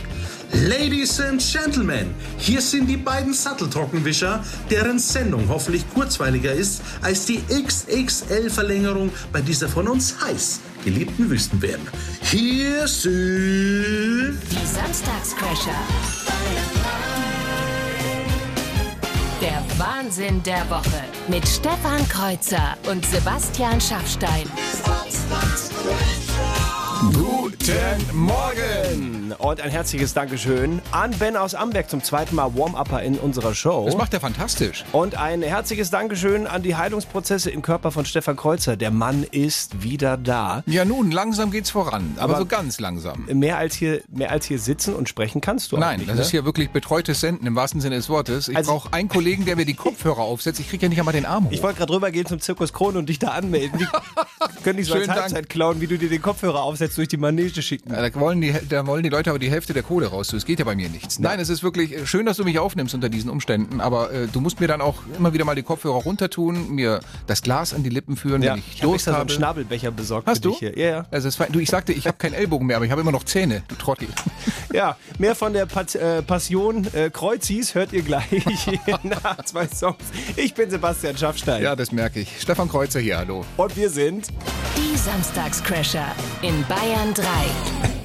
Ladies 0.53 1.19
and 1.19 1.41
Gentlemen, 1.41 2.13
hier 2.37 2.61
sind 2.61 2.87
die 2.87 2.97
beiden 2.97 3.33
Satteltrockenwischer, 3.33 4.43
deren 4.69 4.99
Sendung 4.99 5.47
hoffentlich 5.49 5.83
kurzweiliger 5.93 6.53
ist 6.53 6.81
als 7.01 7.25
die 7.25 7.41
XXL-Verlängerung 7.49 9.11
bei 9.31 9.41
dieser 9.41 9.67
von 9.67 9.87
uns 9.87 10.15
heiß 10.21 10.59
geliebten 10.83 11.29
Wüstenwärme. 11.29 11.83
Hier 12.21 12.87
sind 12.87 14.39
Die 14.49 14.65
Samstagscrasher. 14.65 15.75
Der 19.41 19.63
Wahnsinn 19.77 20.41
der 20.43 20.67
Woche 20.69 21.03
mit 21.27 21.45
Stefan 21.47 22.07
Kreuzer 22.07 22.77
und 22.89 23.05
Sebastian 23.05 23.81
Schaffstein. 23.81 24.49
Guten 27.67 28.17
Morgen! 28.17 29.33
Und 29.39 29.59
ein 29.59 29.69
herzliches 29.69 30.13
Dankeschön 30.13 30.81
an 30.91 31.11
Ben 31.19 31.35
aus 31.35 31.53
Amberg 31.53 31.89
zum 31.89 32.01
zweiten 32.01 32.33
Mal 32.33 32.55
Warm-Upper 32.55 33.03
in 33.03 33.17
unserer 33.19 33.53
Show. 33.53 33.83
Das 33.85 33.97
macht 33.97 34.13
er 34.13 34.21
fantastisch. 34.21 34.85
Und 34.93 35.15
ein 35.15 35.41
herzliches 35.41 35.89
Dankeschön 35.89 36.47
an 36.47 36.63
die 36.63 36.77
Heilungsprozesse 36.77 37.49
im 37.49 37.61
Körper 37.61 37.91
von 37.91 38.05
Stefan 38.05 38.37
Kreuzer. 38.37 38.77
Der 38.77 38.89
Mann 38.89 39.23
ist 39.31 39.83
wieder 39.83 40.15
da. 40.15 40.63
Ja, 40.65 40.85
nun, 40.85 41.11
langsam 41.11 41.51
geht's 41.51 41.69
voran, 41.69 42.13
aber, 42.15 42.35
Aber- 42.35 42.39
so 42.43 42.45
ganz 42.45 42.79
langsam. 42.79 43.25
Mehr 43.25 43.57
als 43.57 43.75
hier, 43.75 44.01
mehr 44.07 44.31
als 44.31 44.45
hier 44.45 44.59
sitzen 44.59 44.95
und 44.95 45.09
sprechen 45.09 45.41
kannst 45.41 45.73
du 45.73 45.77
Nein, 45.77 46.03
das 46.07 46.15
ne? 46.15 46.21
ist 46.21 46.31
hier 46.31 46.45
wirklich 46.45 46.69
betreutes 46.69 47.19
Senden 47.19 47.45
im 47.47 47.55
wahrsten 47.57 47.81
Sinne 47.81 47.97
des 47.97 48.07
Wortes. 48.07 48.47
Ich 48.47 48.55
Also- 48.55 48.71
brauche 48.71 48.93
einen 48.93 49.09
Kollegen, 49.09 49.43
der 49.43 49.57
mir 49.57 49.65
die 49.65 49.73
Kopfhörer 49.75 50.21
aufsetzt. 50.21 50.61
Ich 50.61 50.69
kriege 50.69 50.83
ja 50.85 50.89
nicht 50.89 50.99
einmal 50.99 51.13
den 51.13 51.25
Arm 51.25 51.47
hoch. 51.47 51.51
Ich 51.51 51.61
wollte 51.61 51.79
gerade 51.79 51.91
rübergehen 51.93 52.25
zum 52.27 52.39
Zirkus 52.39 52.71
Krone 52.71 52.97
und 52.97 53.09
dich 53.09 53.19
da 53.19 53.31
anmelden. 53.31 53.77
Die 54.57 54.63
können 54.63 54.79
nicht 54.79 54.87
so 54.87 54.93
als 54.95 55.07
Dank. 55.07 55.19
Halbzeit 55.19 55.49
klauen, 55.49 55.81
wie 55.81 55.87
du 55.87 55.97
dir 55.97 56.09
den 56.09 56.21
Kopfhörer 56.21 56.61
aufsetzt, 56.61 56.97
durch 56.97 57.07
die 57.09 57.17
Manege 57.17 57.56
schicken. 57.61 57.91
Ja, 57.93 58.07
da, 58.07 58.19
wollen 58.19 58.41
die, 58.41 58.53
da 58.69 58.85
wollen 58.87 59.03
die 59.03 59.09
Leute 59.09 59.29
aber 59.29 59.39
die 59.39 59.49
Hälfte 59.49 59.73
der 59.73 59.83
Kohle 59.83 60.07
raus. 60.07 60.33
Es 60.33 60.45
geht 60.45 60.59
ja 60.59 60.65
bei 60.65 60.75
mir 60.75 60.89
nichts. 60.89 61.19
Nein, 61.19 61.39
es 61.39 61.49
ist 61.49 61.63
wirklich 61.63 61.93
äh, 61.93 62.05
schön, 62.05 62.25
dass 62.25 62.37
du 62.37 62.43
mich 62.43 62.59
aufnimmst 62.59 62.93
unter 62.95 63.09
diesen 63.09 63.29
Umständen, 63.29 63.81
aber 63.81 64.11
äh, 64.11 64.27
du 64.27 64.39
musst 64.41 64.59
mir 64.59 64.67
dann 64.67 64.81
auch 64.81 64.95
immer 65.17 65.33
wieder 65.33 65.45
mal 65.45 65.55
die 65.55 65.63
Kopfhörer 65.63 65.95
runter 66.01 66.29
tun, 66.29 66.69
mir 66.75 66.99
das 67.27 67.41
Glas 67.41 67.73
an 67.73 67.83
die 67.83 67.89
Lippen 67.89 68.15
führen, 68.17 68.41
Ja, 68.41 68.53
wenn 68.53 68.59
ich 68.59 68.67
ich 68.75 68.81
habe 68.81 68.91
Durst 68.91 69.05
so 69.05 69.11
habe. 69.11 69.21
einen 69.21 69.29
Schnabelbecher 69.29 69.91
besorgt 69.91 70.27
Hast 70.27 70.37
für 70.37 70.41
du? 70.43 70.49
dich 70.51 70.59
hier. 70.59 70.77
Ja, 70.77 70.89
ja. 70.89 71.05
Also 71.11 71.27
es 71.27 71.39
war, 71.39 71.47
du, 71.47 71.59
ich 71.59 71.69
sagte, 71.69 71.93
ich 71.93 72.07
habe 72.07 72.17
keinen 72.17 72.33
Ellbogen 72.33 72.67
mehr, 72.67 72.75
aber 72.77 72.85
ich 72.85 72.91
habe 72.91 73.01
immer 73.01 73.11
noch 73.11 73.23
Zähne, 73.23 73.63
du 73.67 73.75
Trottel. 73.75 74.07
Ja, 74.73 74.97
mehr 75.17 75.33
von 75.33 75.53
der 75.53 75.65
Pat 75.65 75.95
äh, 75.95 76.21
Passion 76.21 76.85
äh, 76.93 77.09
Kreuzis 77.09 77.73
hört 77.73 77.93
ihr 77.93 78.01
gleich 78.01 78.25
nach 79.03 79.43
zwei 79.45 79.65
Songs. 79.67 79.95
Ich 80.35 80.53
bin 80.53 80.69
Sebastian 80.69 81.17
Schaffstein 81.17 81.63
Ja, 81.63 81.75
das 81.75 81.91
merke 81.93 82.19
ich. 82.19 82.29
Stefan 82.41 82.67
Kreuzer 82.69 82.99
hier, 82.99 83.17
hallo. 83.17 83.45
und 83.55 83.75
wir 83.77 83.89
sind 83.89 84.27
Die 84.75 84.97
Samstagscrasher 84.97 86.07
in 86.41 86.63
Bayern 86.67 87.13
3. 87.13 87.23
Hey. 87.47 87.96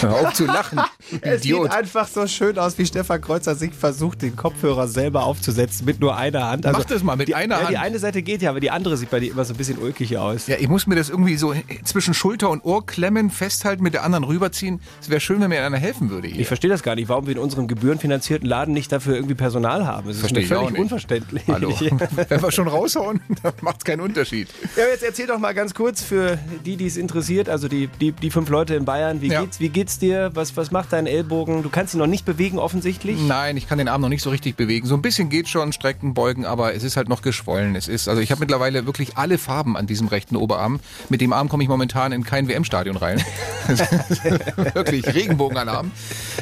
Hör 0.00 0.14
auf 0.28 0.32
zu 0.34 0.46
lachen, 0.46 0.80
Es 1.20 1.42
Idiot. 1.44 1.64
sieht 1.64 1.72
einfach 1.72 2.08
so 2.08 2.26
schön 2.26 2.58
aus, 2.58 2.78
wie 2.78 2.86
Stefan 2.86 3.20
Kreuzer 3.20 3.54
sich 3.54 3.72
versucht, 3.72 4.22
den 4.22 4.36
Kopfhörer 4.36 4.88
selber 4.88 5.24
aufzusetzen 5.24 5.84
mit 5.86 6.00
nur 6.00 6.16
einer 6.16 6.46
Hand. 6.50 6.66
Also 6.66 6.78
Mach 6.78 6.84
das 6.86 7.02
mal 7.02 7.16
mit 7.16 7.28
die, 7.28 7.34
einer 7.34 7.60
ja, 7.60 7.68
Die 7.68 7.76
Hand. 7.78 7.86
eine 7.86 7.98
Seite 7.98 8.22
geht 8.22 8.42
ja, 8.42 8.50
aber 8.50 8.60
die 8.60 8.70
andere 8.70 8.96
sieht 8.96 9.10
bei 9.10 9.20
dir 9.20 9.30
immer 9.32 9.44
so 9.44 9.54
ein 9.54 9.56
bisschen 9.56 9.78
ulkig 9.78 10.16
aus. 10.18 10.46
Ja, 10.46 10.56
ich 10.58 10.68
muss 10.68 10.86
mir 10.86 10.94
das 10.96 11.10
irgendwie 11.10 11.36
so 11.36 11.54
zwischen 11.84 12.14
Schulter 12.14 12.50
und 12.50 12.64
Ohr 12.64 12.84
klemmen, 12.86 13.30
festhalten, 13.30 13.82
mit 13.82 13.94
der 13.94 14.04
anderen 14.04 14.24
rüberziehen. 14.24 14.80
Es 15.00 15.10
wäre 15.10 15.20
schön, 15.20 15.40
wenn 15.40 15.48
mir 15.50 15.64
einer 15.64 15.76
helfen 15.78 16.10
würde 16.10 16.28
hier. 16.28 16.40
Ich 16.40 16.46
verstehe 16.48 16.70
das 16.70 16.82
gar 16.82 16.94
nicht, 16.94 17.08
warum 17.08 17.26
wir 17.26 17.32
in 17.34 17.38
unserem 17.38 17.68
gebührenfinanzierten 17.68 18.48
Laden 18.48 18.74
nicht 18.74 18.90
dafür 18.92 19.14
irgendwie 19.14 19.34
Personal 19.34 19.86
haben. 19.86 20.08
Es 20.10 20.22
ist 20.22 20.32
mir 20.34 20.42
völlig 20.46 20.78
unverständlich. 20.78 21.42
Hallo. 21.48 21.72
wenn 22.28 22.42
wir 22.42 22.50
schon 22.52 22.68
raushauen, 22.68 23.20
dann 23.42 23.52
macht 23.60 23.78
es 23.78 23.84
keinen 23.84 24.00
Unterschied. 24.00 24.48
Ja, 24.76 24.84
jetzt 24.90 25.02
erzähl 25.04 25.26
doch 25.26 25.38
mal 25.38 25.52
ganz 25.54 25.74
kurz 25.74 26.02
für 26.02 26.38
die, 26.64 26.76
die 26.76 26.86
es 26.86 26.96
interessiert, 26.96 27.48
also 27.48 27.68
die, 27.68 27.88
die, 28.00 28.12
die 28.12 28.30
fünf 28.30 28.48
Leute 28.48 28.74
in 28.74 28.84
Bayern, 28.84 29.20
wie, 29.20 29.28
Ja. 29.28 29.42
geht's, 29.42 29.60
wie 29.60 29.68
geht's 29.68 29.83
dir? 29.98 30.30
Was, 30.34 30.56
was 30.56 30.70
macht 30.70 30.92
dein 30.92 31.06
Ellbogen? 31.06 31.62
Du 31.62 31.70
kannst 31.70 31.94
ihn 31.94 31.98
noch 31.98 32.06
nicht 32.06 32.24
bewegen 32.24 32.58
offensichtlich. 32.58 33.20
Nein, 33.20 33.56
ich 33.56 33.68
kann 33.68 33.78
den 33.78 33.88
Arm 33.88 34.00
noch 34.00 34.08
nicht 34.08 34.22
so 34.22 34.30
richtig 34.30 34.56
bewegen. 34.56 34.86
So 34.86 34.94
ein 34.94 35.02
bisschen 35.02 35.28
geht 35.28 35.48
schon, 35.48 35.72
strecken, 35.72 36.14
beugen, 36.14 36.46
aber 36.46 36.74
es 36.74 36.82
ist 36.82 36.96
halt 36.96 37.08
noch 37.08 37.22
geschwollen. 37.22 37.76
Es 37.76 37.88
ist, 37.88 38.08
also 38.08 38.20
ich 38.20 38.30
habe 38.30 38.40
mittlerweile 38.40 38.86
wirklich 38.86 39.16
alle 39.16 39.38
Farben 39.38 39.76
an 39.76 39.86
diesem 39.86 40.08
rechten 40.08 40.36
Oberarm. 40.36 40.80
Mit 41.08 41.20
dem 41.20 41.32
Arm 41.32 41.48
komme 41.48 41.62
ich 41.62 41.68
momentan 41.68 42.12
in 42.12 42.24
kein 42.24 42.48
WM-Stadion 42.48 42.96
rein. 42.96 43.22
wirklich 44.74 45.06
Regenbogenalarm. 45.06 45.90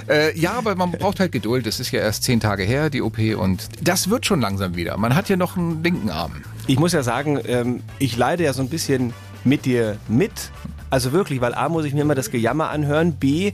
Äh, 0.09 0.39
ja, 0.39 0.53
aber 0.53 0.75
man 0.75 0.93
braucht 0.93 1.21
halt 1.21 1.33
Geduld. 1.33 1.67
Es 1.67 1.81
ist 1.81 1.91
ja 1.91 2.01
erst 2.01 2.25
zehn 2.25 2.41
Tage 2.41 2.65
her, 2.65 2.91
die 2.91 3.03
OP, 3.03 3.19
und 3.37 3.69
das 3.81 4.11
wird 4.11 4.27
schon 4.27 4.41
langsam 4.41 4.77
wieder. 4.77 4.97
Man 4.97 5.15
hat 5.15 5.29
ja 5.29 5.37
noch 5.37 5.57
einen 5.57 5.83
linken 5.83 6.11
Arm. 6.11 6.33
Ich 6.67 6.79
muss 6.79 6.93
ja 6.93 7.03
sagen, 7.03 7.41
ähm, 7.47 7.83
ich 7.99 8.17
leide 8.17 8.45
ja 8.45 8.53
so 8.53 8.63
ein 8.63 8.69
bisschen 8.69 9.13
mit 9.45 9.65
dir 9.65 9.99
mit. 10.09 10.51
Also 10.93 11.13
wirklich, 11.13 11.41
weil 11.41 11.55
A 11.55 11.71
muss 11.71 11.87
ich 11.87 11.95
mir 11.95 12.03
immer 12.03 12.15
das 12.15 12.31
Gejammer 12.31 12.69
anhören. 12.69 13.15
B, 13.15 13.53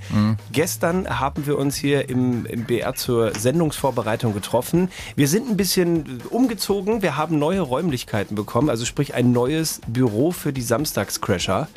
gestern 0.51 1.21
haben 1.21 1.47
wir 1.47 1.57
uns 1.57 1.77
hier 1.77 2.09
im, 2.09 2.45
im 2.47 2.65
BR 2.65 2.95
zur 2.97 3.33
Sendungsvorbereitung 3.33 4.35
getroffen. 4.35 4.91
Wir 5.15 5.29
sind 5.29 5.49
ein 5.49 5.57
bisschen 5.57 6.21
umgezogen. 6.31 7.01
Wir 7.01 7.17
haben 7.17 7.39
neue 7.39 7.61
Räumlichkeiten 7.61 8.35
bekommen, 8.35 8.69
also 8.69 8.85
sprich 8.85 9.15
ein 9.15 9.31
neues 9.31 9.81
Büro 9.87 10.33
für 10.33 10.53
die 10.53 10.63
Samstagscrasher. 10.63 11.69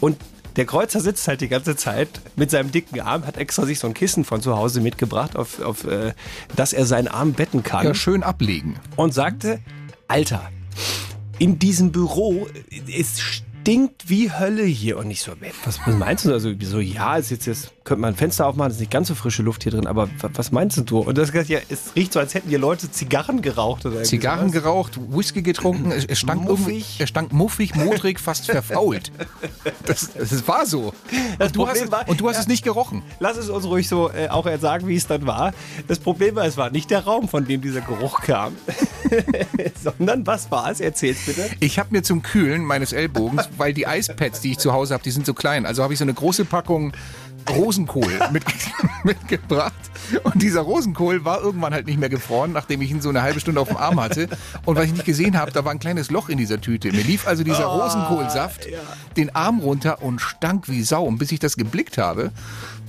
Und 0.00 0.16
der 0.54 0.64
Kreuzer 0.64 1.00
sitzt 1.00 1.26
halt 1.26 1.40
die 1.40 1.48
ganze 1.48 1.74
Zeit 1.74 2.08
mit 2.36 2.52
seinem 2.52 2.70
dicken 2.70 3.00
Arm, 3.00 3.26
hat 3.26 3.36
extra 3.36 3.66
sich 3.66 3.80
so 3.80 3.88
ein 3.88 3.94
Kissen 3.94 4.24
von 4.24 4.40
zu 4.40 4.56
Hause 4.56 4.80
mitgebracht, 4.80 5.34
auf, 5.34 5.60
auf 5.60 5.82
äh, 5.88 6.12
dass 6.54 6.72
er 6.72 6.86
seinen 6.86 7.08
Arm 7.08 7.32
betten 7.32 7.64
kann 7.64 7.84
Ja, 7.84 7.94
schön 7.94 8.22
ablegen. 8.22 8.76
und 8.94 9.12
sagte, 9.12 9.58
Alter, 10.06 10.48
in 11.40 11.58
diesem 11.58 11.90
Büro, 11.90 12.46
es 12.96 13.42
stinkt 13.60 14.08
wie 14.08 14.32
Hölle 14.32 14.64
hier. 14.64 14.96
Und 14.98 15.10
ich 15.10 15.22
so, 15.22 15.32
was, 15.64 15.80
meinst 15.86 16.24
du? 16.24 16.32
Also 16.32 16.52
so, 16.62 16.80
ja, 16.80 17.16
ist 17.16 17.30
jetzt, 17.30 17.46
jetzt 17.46 17.72
könnte 17.82 18.02
man 18.02 18.12
ein 18.12 18.16
Fenster 18.16 18.46
aufmachen, 18.46 18.70
ist 18.72 18.78
nicht 18.80 18.90
ganz 18.90 19.08
so 19.08 19.14
frische 19.14 19.42
Luft 19.42 19.62
hier 19.62 19.72
drin, 19.72 19.86
aber 19.86 20.08
wa- 20.20 20.30
was 20.34 20.52
meinst 20.52 20.78
du? 20.90 20.98
Und 20.98 21.16
das 21.16 21.32
gesagt, 21.32 21.48
ja, 21.48 21.58
es 21.70 21.94
riecht 21.96 22.12
so, 22.12 22.20
als 22.20 22.34
hätten 22.34 22.48
hier 22.50 22.58
Leute 22.58 22.90
Zigarren 22.90 23.40
geraucht 23.40 23.86
oder 23.86 23.94
irgendwie 23.96 24.08
Zigarren 24.10 24.50
sowas. 24.50 24.62
geraucht, 24.62 24.98
Whisky 25.08 25.40
getrunken, 25.42 25.90
es, 25.90 26.04
es 26.04 26.18
stank 26.18 26.44
Muffig. 26.44 26.96
es 27.00 27.08
stank 27.08 27.32
muffig, 27.32 27.74
modrig, 27.74 28.20
fast 28.20 28.46
verfault. 28.50 29.10
Das, 29.86 30.10
das 30.12 30.46
war 30.46 30.66
so. 30.66 30.92
Und 31.38 31.56
du 31.56 31.66
hast, 31.66 31.90
war- 31.90 32.06
und 32.08 32.20
du 32.20 32.28
hast 32.28 32.36
ja. 32.36 32.40
es 32.42 32.48
nicht 32.48 32.62
gerochen. 32.64 33.02
Lass 33.18 33.38
es 33.38 33.48
uns 33.48 33.64
ruhig 33.66 33.88
so 33.88 34.10
äh, 34.10 34.28
auch 34.28 34.46
sagen, 34.60 34.86
wie 34.86 34.96
es 34.96 35.06
dann 35.06 35.26
war. 35.26 35.52
Das 35.88 35.98
Problem 35.98 36.36
war, 36.36 36.44
es 36.44 36.56
war 36.58 36.70
nicht 36.70 36.90
der 36.90 37.04
Raum, 37.04 37.28
von 37.28 37.46
dem 37.46 37.62
dieser 37.62 37.80
Geruch 37.80 38.20
kam, 38.20 38.54
sondern 39.82 40.26
was 40.26 40.50
war 40.50 40.70
es? 40.70 40.80
Erzähl's 40.80 41.18
bitte. 41.26 41.48
Ich 41.60 41.78
habe 41.78 41.88
mir 41.92 42.02
zum 42.02 42.22
Kühlen 42.22 42.64
meines 42.64 42.92
Ellbogens, 42.92 43.48
weil 43.56 43.72
die 43.72 43.86
Eispads, 43.86 44.40
die 44.40 44.52
ich 44.52 44.58
zu 44.58 44.72
Hause 44.72 44.94
habe, 44.94 45.02
die 45.02 45.10
sind 45.10 45.26
so 45.26 45.34
klein, 45.34 45.66
also 45.66 45.82
habe 45.82 45.92
ich 45.92 45.98
so 45.98 46.04
eine 46.04 46.14
große 46.14 46.44
Packung 46.44 46.92
Rosenkohl 47.48 48.12
mit, 48.32 48.44
mitgebracht. 49.04 49.72
Und 50.24 50.42
dieser 50.42 50.60
Rosenkohl 50.60 51.24
war 51.24 51.40
irgendwann 51.40 51.72
halt 51.72 51.86
nicht 51.86 51.98
mehr 51.98 52.08
gefroren, 52.08 52.52
nachdem 52.52 52.82
ich 52.82 52.90
ihn 52.90 53.00
so 53.00 53.08
eine 53.08 53.22
halbe 53.22 53.40
Stunde 53.40 53.60
auf 53.60 53.68
dem 53.68 53.76
Arm 53.76 54.00
hatte. 54.00 54.28
Und 54.64 54.76
was 54.76 54.86
ich 54.86 54.92
nicht 54.92 55.04
gesehen 55.04 55.38
habe, 55.38 55.52
da 55.52 55.64
war 55.64 55.72
ein 55.72 55.78
kleines 55.78 56.10
Loch 56.10 56.28
in 56.28 56.38
dieser 56.38 56.60
Tüte. 56.60 56.92
Mir 56.92 57.02
lief 57.02 57.26
also 57.26 57.44
dieser 57.44 57.64
Rosenkohlsaft 57.64 58.66
den 59.16 59.34
Arm 59.34 59.60
runter 59.60 60.02
und 60.02 60.20
stank 60.20 60.68
wie 60.68 60.82
Sau. 60.82 61.04
Und 61.04 61.18
bis 61.18 61.32
ich 61.32 61.38
das 61.38 61.56
geblickt 61.56 61.98
habe, 61.98 62.30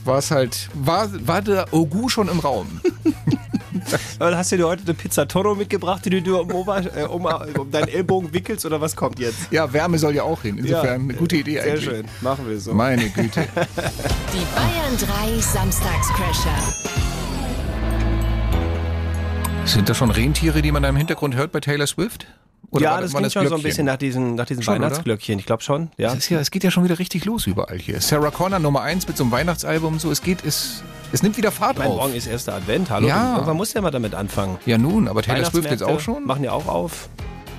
war 0.05 0.17
es 0.17 0.31
halt, 0.31 0.69
war, 0.73 1.09
war 1.27 1.41
der 1.41 1.73
Ogu 1.73 2.09
schon 2.09 2.27
im 2.27 2.39
Raum. 2.39 2.81
Aber 4.19 4.37
hast 4.37 4.51
du 4.51 4.57
dir 4.57 4.67
heute 4.67 4.83
eine 4.83 4.93
Pizza 4.93 5.27
Toro 5.27 5.55
mitgebracht, 5.55 6.05
die 6.05 6.21
du 6.21 6.39
um, 6.39 6.51
Ober, 6.51 6.83
äh, 6.95 7.03
um, 7.05 7.25
um 7.25 7.71
deinen 7.71 7.87
Ellbogen 7.87 8.33
wickelst 8.33 8.65
oder 8.65 8.79
was 8.81 8.95
kommt 8.95 9.19
jetzt? 9.19 9.51
Ja, 9.51 9.71
Wärme 9.71 9.97
soll 9.97 10.15
ja 10.15 10.23
auch 10.23 10.41
hin. 10.41 10.57
Insofern 10.57 10.85
Ja, 10.85 10.93
eine 10.93 11.13
gute 11.13 11.37
Idee 11.37 11.53
Sehr 11.53 11.63
eigentlich. 11.63 11.83
schön, 11.85 12.05
machen 12.21 12.47
wir 12.47 12.59
so. 12.59 12.73
Meine 12.73 13.09
Güte. 13.09 13.41
Die 14.33 14.45
Bayern 14.55 14.97
3 15.33 15.39
Samstagscrasher. 15.41 16.57
Sind 19.65 19.89
das 19.89 19.97
schon 19.97 20.11
Rentiere, 20.11 20.61
die 20.61 20.71
man 20.71 20.83
da 20.83 20.89
im 20.89 20.95
Hintergrund 20.97 21.35
hört 21.35 21.51
bei 21.51 21.59
Taylor 21.59 21.87
Swift? 21.87 22.27
Oder 22.69 22.83
ja, 22.83 23.01
das 23.01 23.13
klingt 23.13 23.33
schon 23.33 23.47
so 23.47 23.55
ein 23.55 23.63
bisschen 23.63 23.85
nach 23.85 23.97
diesen, 23.97 24.35
nach 24.35 24.45
diesen 24.45 24.63
Schon, 24.63 24.75
oder? 24.75 24.83
Weihnachtsglöckchen. 24.85 25.39
Ich 25.39 25.45
glaube 25.45 25.61
schon, 25.63 25.89
ja. 25.97 26.13
Es, 26.13 26.29
ja, 26.29 26.39
es 26.39 26.51
geht 26.51 26.63
ja 26.63 26.71
schon 26.71 26.83
wieder 26.85 26.99
richtig 26.99 27.25
los 27.25 27.47
überall 27.47 27.77
hier. 27.77 27.99
Sarah 27.99 28.31
Connor 28.31 28.59
Nummer 28.59 28.81
1 28.81 29.07
mit 29.07 29.17
so 29.17 29.23
einem 29.23 29.31
Weihnachtsalbum. 29.31 29.99
So, 29.99 30.09
es 30.09 30.21
geht, 30.21 30.45
es, 30.45 30.81
es 31.11 31.21
nimmt 31.21 31.35
wieder 31.35 31.51
Fahrt 31.51 31.79
Mein 31.79 31.89
auf. 31.89 31.97
Morgen 31.97 32.13
ist 32.13 32.27
erster 32.27 32.53
Advent, 32.53 32.89
hallo. 32.89 33.07
Ja. 33.07 33.33
Irgendwann 33.33 33.57
muss 33.57 33.73
ja 33.73 33.81
mal 33.81 33.91
damit 33.91 34.15
anfangen. 34.15 34.57
Ja 34.65 34.77
nun, 34.77 35.09
aber 35.09 35.21
Taylor 35.21 35.45
Swift 35.51 35.69
jetzt 35.69 35.83
auch 35.83 35.99
schon? 35.99 36.25
Machen 36.25 36.43
ja 36.45 36.51
auch 36.53 36.67
auf. 36.67 37.09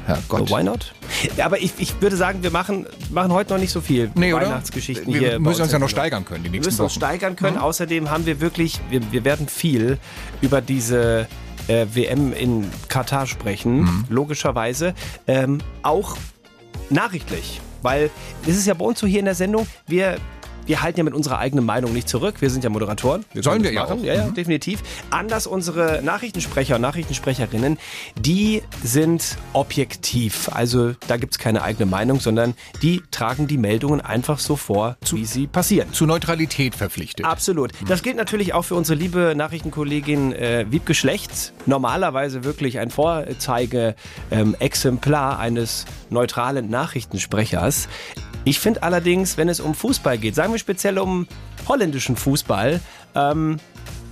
Herrgott. 0.06 0.48
So, 0.48 0.56
why 0.56 0.64
not? 0.64 0.94
Ja, 1.36 1.44
aber 1.46 1.60
ich, 1.60 1.74
ich 1.78 2.00
würde 2.00 2.16
sagen, 2.16 2.42
wir 2.42 2.50
machen, 2.50 2.86
machen 3.10 3.32
heute 3.32 3.52
noch 3.52 3.60
nicht 3.60 3.70
so 3.70 3.80
viel 3.80 4.10
Nee, 4.16 4.32
oder? 4.32 4.46
Weihnachtsgeschichten 4.46 5.12
Wir 5.12 5.20
hier. 5.20 5.30
bei 5.32 5.38
müssen 5.38 5.62
uns 5.62 5.70
ja 5.70 5.76
in 5.76 5.82
noch 5.82 5.88
steigern 5.90 6.24
können 6.24 6.42
die 6.42 6.50
Wir 6.50 6.58
nächsten 6.58 6.70
müssen 6.72 6.82
uns 6.82 6.92
Wochen. 6.92 7.00
steigern 7.00 7.36
können. 7.36 7.56
Mhm. 7.56 7.62
Außerdem 7.62 8.10
haben 8.10 8.26
wir 8.26 8.40
wirklich, 8.40 8.80
wir, 8.90 9.00
wir 9.12 9.24
werden 9.24 9.46
viel 9.46 9.98
über 10.40 10.60
diese 10.60 11.28
äh, 11.68 11.86
WM 11.92 12.32
in 12.32 12.70
Katar 12.88 13.26
sprechen, 13.26 13.80
Mhm. 13.80 14.04
logischerweise. 14.08 14.94
Ähm, 15.26 15.58
auch 15.82 16.16
nachrichtlich, 16.90 17.60
weil 17.82 18.10
es 18.46 18.56
ist 18.56 18.66
ja 18.66 18.74
bei 18.74 18.84
uns 18.84 18.98
so 19.00 19.06
hier 19.06 19.18
in 19.20 19.24
der 19.26 19.34
Sendung, 19.34 19.66
wir 19.86 20.16
wir 20.66 20.82
halten 20.82 20.98
ja 21.00 21.04
mit 21.04 21.14
unserer 21.14 21.38
eigenen 21.38 21.64
Meinung 21.64 21.92
nicht 21.92 22.08
zurück. 22.08 22.36
Wir 22.40 22.50
sind 22.50 22.64
ja 22.64 22.70
Moderatoren. 22.70 23.24
Wir 23.32 23.42
Sollen 23.42 23.62
wir 23.62 23.72
ja 23.72 23.82
machen. 23.82 24.00
auch. 24.00 24.04
Ja, 24.04 24.14
ja, 24.14 24.26
Mhm. 24.26 24.34
definitiv. 24.34 24.82
Anders 25.10 25.46
unsere 25.46 26.00
Nachrichtensprecher 26.02 26.76
und 26.76 26.82
Nachrichtensprecherinnen, 26.82 27.78
die 28.18 28.62
sind 28.82 29.36
objektiv. 29.52 30.48
Also 30.52 30.92
da 31.08 31.16
gibt 31.16 31.34
es 31.34 31.38
keine 31.38 31.62
eigene 31.62 31.86
Meinung, 31.86 32.20
sondern 32.20 32.54
die 32.82 33.02
tragen 33.10 33.46
die 33.46 33.58
Meldungen 33.58 34.00
einfach 34.00 34.38
so 34.38 34.56
vor, 34.56 34.96
wie 35.10 35.24
sie 35.24 35.46
passieren. 35.46 35.92
Zu 35.92 36.06
Neutralität 36.06 36.74
verpflichtet. 36.74 37.26
Absolut. 37.26 37.72
Das 37.88 38.02
gilt 38.02 38.16
natürlich 38.16 38.54
auch 38.54 38.62
für 38.62 38.74
unsere 38.74 38.98
liebe 38.98 39.34
Nachrichtenkollegin 39.36 40.32
äh, 40.32 40.66
Wiebke 40.70 40.94
Schlecht. 40.94 41.52
Normalerweise 41.66 42.44
wirklich 42.44 42.78
ein 42.78 42.90
Vorzeige-Exemplar 42.90 45.38
eines 45.38 45.84
neutralen 46.10 46.70
Nachrichtensprechers. 46.70 47.88
Ich 48.44 48.58
finde 48.58 48.82
allerdings, 48.82 49.36
wenn 49.36 49.48
es 49.48 49.60
um 49.60 49.74
Fußball 49.74 50.18
geht, 50.18 50.34
sagen 50.34 50.52
wir 50.52 50.58
speziell 50.58 50.98
um 50.98 51.26
holländischen 51.68 52.16
Fußball, 52.16 52.80
ähm, 53.14 53.58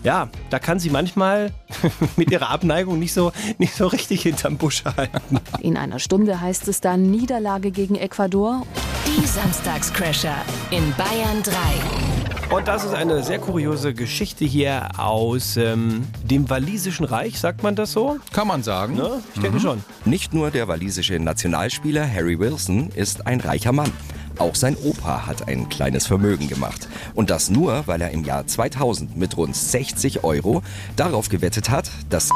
ja, 0.02 0.28
da 0.48 0.58
kann 0.58 0.78
sie 0.78 0.88
manchmal 0.88 1.50
mit 2.16 2.30
ihrer 2.30 2.50
Abneigung 2.50 2.98
nicht 2.98 3.12
so, 3.12 3.32
nicht 3.58 3.74
so 3.74 3.86
richtig 3.86 4.22
hinterm 4.22 4.56
Busch 4.56 4.84
halten. 4.84 5.40
In 5.60 5.76
einer 5.76 5.98
Stunde 5.98 6.40
heißt 6.40 6.68
es 6.68 6.80
dann 6.80 7.10
Niederlage 7.10 7.70
gegen 7.70 7.96
Ecuador 7.96 8.62
Die 9.06 9.26
Samstagscrasher 9.26 10.36
in 10.70 10.94
Bayern 10.96 11.42
3. 11.42 12.19
Und 12.50 12.66
das 12.66 12.84
ist 12.84 12.94
eine 12.94 13.22
sehr 13.22 13.38
kuriose 13.38 13.94
Geschichte 13.94 14.44
hier 14.44 14.88
aus 14.98 15.56
ähm, 15.56 16.08
dem 16.24 16.50
Walisischen 16.50 17.04
Reich, 17.04 17.38
sagt 17.38 17.62
man 17.62 17.76
das 17.76 17.92
so? 17.92 18.18
Kann 18.32 18.48
man 18.48 18.64
sagen. 18.64 18.96
Ne? 18.96 19.22
Ich 19.36 19.40
denke 19.40 19.60
schon. 19.60 19.84
Nicht 20.04 20.34
nur 20.34 20.50
der 20.50 20.66
walisische 20.66 21.20
Nationalspieler 21.20 22.12
Harry 22.12 22.40
Wilson 22.40 22.90
ist 22.90 23.24
ein 23.28 23.38
reicher 23.38 23.70
Mann. 23.70 23.92
Auch 24.38 24.56
sein 24.56 24.76
Opa 24.82 25.28
hat 25.28 25.46
ein 25.46 25.68
kleines 25.68 26.08
Vermögen 26.08 26.48
gemacht. 26.48 26.88
Und 27.14 27.30
das 27.30 27.50
nur, 27.50 27.86
weil 27.86 28.00
er 28.00 28.10
im 28.10 28.24
Jahr 28.24 28.44
2000 28.46 29.16
mit 29.16 29.36
rund 29.36 29.54
60 29.54 30.24
Euro 30.24 30.62
darauf 30.96 31.28
gewettet 31.28 31.70
hat, 31.70 31.88
dass 32.08 32.30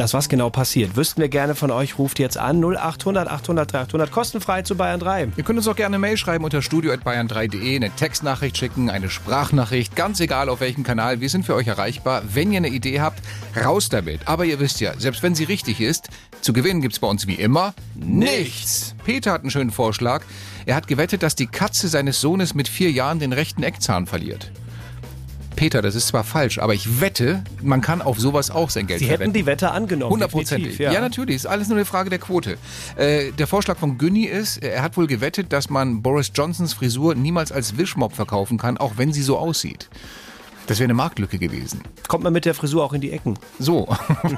das, 0.00 0.14
was 0.14 0.30
genau 0.30 0.48
passiert. 0.48 0.96
Wüssten 0.96 1.20
wir 1.20 1.28
gerne 1.28 1.54
von 1.54 1.70
euch, 1.70 1.98
ruft 1.98 2.18
jetzt 2.18 2.38
an 2.38 2.64
0800 2.64 3.28
800 3.28 3.72
300, 3.72 4.10
kostenfrei 4.10 4.62
zu 4.62 4.74
Bayern 4.74 4.98
3. 4.98 5.28
Ihr 5.36 5.44
könnt 5.44 5.58
uns 5.58 5.68
auch 5.68 5.76
gerne 5.76 5.96
eine 5.96 6.00
Mail 6.00 6.16
schreiben 6.16 6.42
unter 6.42 6.62
studio.bayern3.de, 6.62 7.76
eine 7.76 7.90
Textnachricht 7.90 8.56
schicken, 8.56 8.88
eine 8.88 9.10
Sprachnachricht, 9.10 9.94
ganz 9.96 10.18
egal 10.20 10.48
auf 10.48 10.60
welchem 10.60 10.84
Kanal. 10.84 11.20
Wir 11.20 11.28
sind 11.28 11.44
für 11.44 11.54
euch 11.54 11.66
erreichbar. 11.66 12.22
Wenn 12.32 12.50
ihr 12.50 12.56
eine 12.56 12.68
Idee 12.68 13.00
habt, 13.00 13.20
raus 13.62 13.90
damit. 13.90 14.26
Aber 14.26 14.46
ihr 14.46 14.58
wisst 14.58 14.80
ja, 14.80 14.98
selbst 14.98 15.22
wenn 15.22 15.34
sie 15.34 15.44
richtig 15.44 15.80
ist, 15.80 16.08
zu 16.40 16.54
gewinnen 16.54 16.80
gibt's 16.80 16.98
bei 16.98 17.06
uns 17.06 17.26
wie 17.26 17.34
immer 17.34 17.74
nichts. 17.94 18.94
Peter 19.04 19.32
hat 19.32 19.42
einen 19.42 19.50
schönen 19.50 19.70
Vorschlag. 19.70 20.22
Er 20.64 20.76
hat 20.76 20.88
gewettet, 20.88 21.22
dass 21.22 21.34
die 21.34 21.46
Katze 21.46 21.88
seines 21.88 22.20
Sohnes 22.20 22.54
mit 22.54 22.68
vier 22.68 22.90
Jahren 22.90 23.18
den 23.18 23.34
rechten 23.34 23.62
Eckzahn 23.62 24.06
verliert. 24.06 24.50
Peter, 25.60 25.82
das 25.82 25.94
ist 25.94 26.08
zwar 26.08 26.24
falsch, 26.24 26.58
aber 26.58 26.72
ich 26.72 27.02
wette, 27.02 27.44
man 27.62 27.82
kann 27.82 28.00
auf 28.00 28.18
sowas 28.18 28.50
auch 28.50 28.70
sein 28.70 28.86
Geld 28.86 29.00
Sie 29.00 29.04
hätten 29.04 29.16
verwenden. 29.18 29.34
die 29.34 29.44
Wette 29.44 29.72
angenommen. 29.72 30.10
Hundertprozentig. 30.12 30.68
definitiv, 30.78 30.94
Ja. 30.94 31.00
natürlich. 31.02 31.36
Ist 31.36 31.44
alles 31.44 31.68
nur 31.68 31.76
eine 31.76 31.84
Frage 31.84 32.08
der 32.08 32.18
Quote. 32.18 32.56
Äh, 32.96 33.32
der 33.32 33.46
Vorschlag 33.46 33.76
von 33.76 33.98
Günni 33.98 34.24
ist, 34.24 34.56
er 34.62 34.80
hat 34.80 34.96
wohl 34.96 35.06
gewettet, 35.06 35.52
dass 35.52 35.68
man 35.68 36.00
Boris 36.00 36.32
Johnsons 36.34 36.72
Frisur 36.72 37.14
niemals 37.14 37.52
als 37.52 37.76
Wischmopp 37.76 38.14
verkaufen 38.14 38.56
kann, 38.56 38.78
auch 38.78 38.94
wenn 38.96 39.12
sie 39.12 39.20
so 39.22 39.36
aussieht. 39.36 39.90
Das 40.70 40.78
wäre 40.78 40.86
eine 40.86 40.94
Marktlücke 40.94 41.36
gewesen. 41.36 41.80
Kommt 42.06 42.22
man 42.22 42.32
mit 42.32 42.44
der 42.44 42.54
Frisur 42.54 42.84
auch 42.84 42.92
in 42.92 43.00
die 43.00 43.10
Ecken? 43.10 43.36
So. 43.58 43.88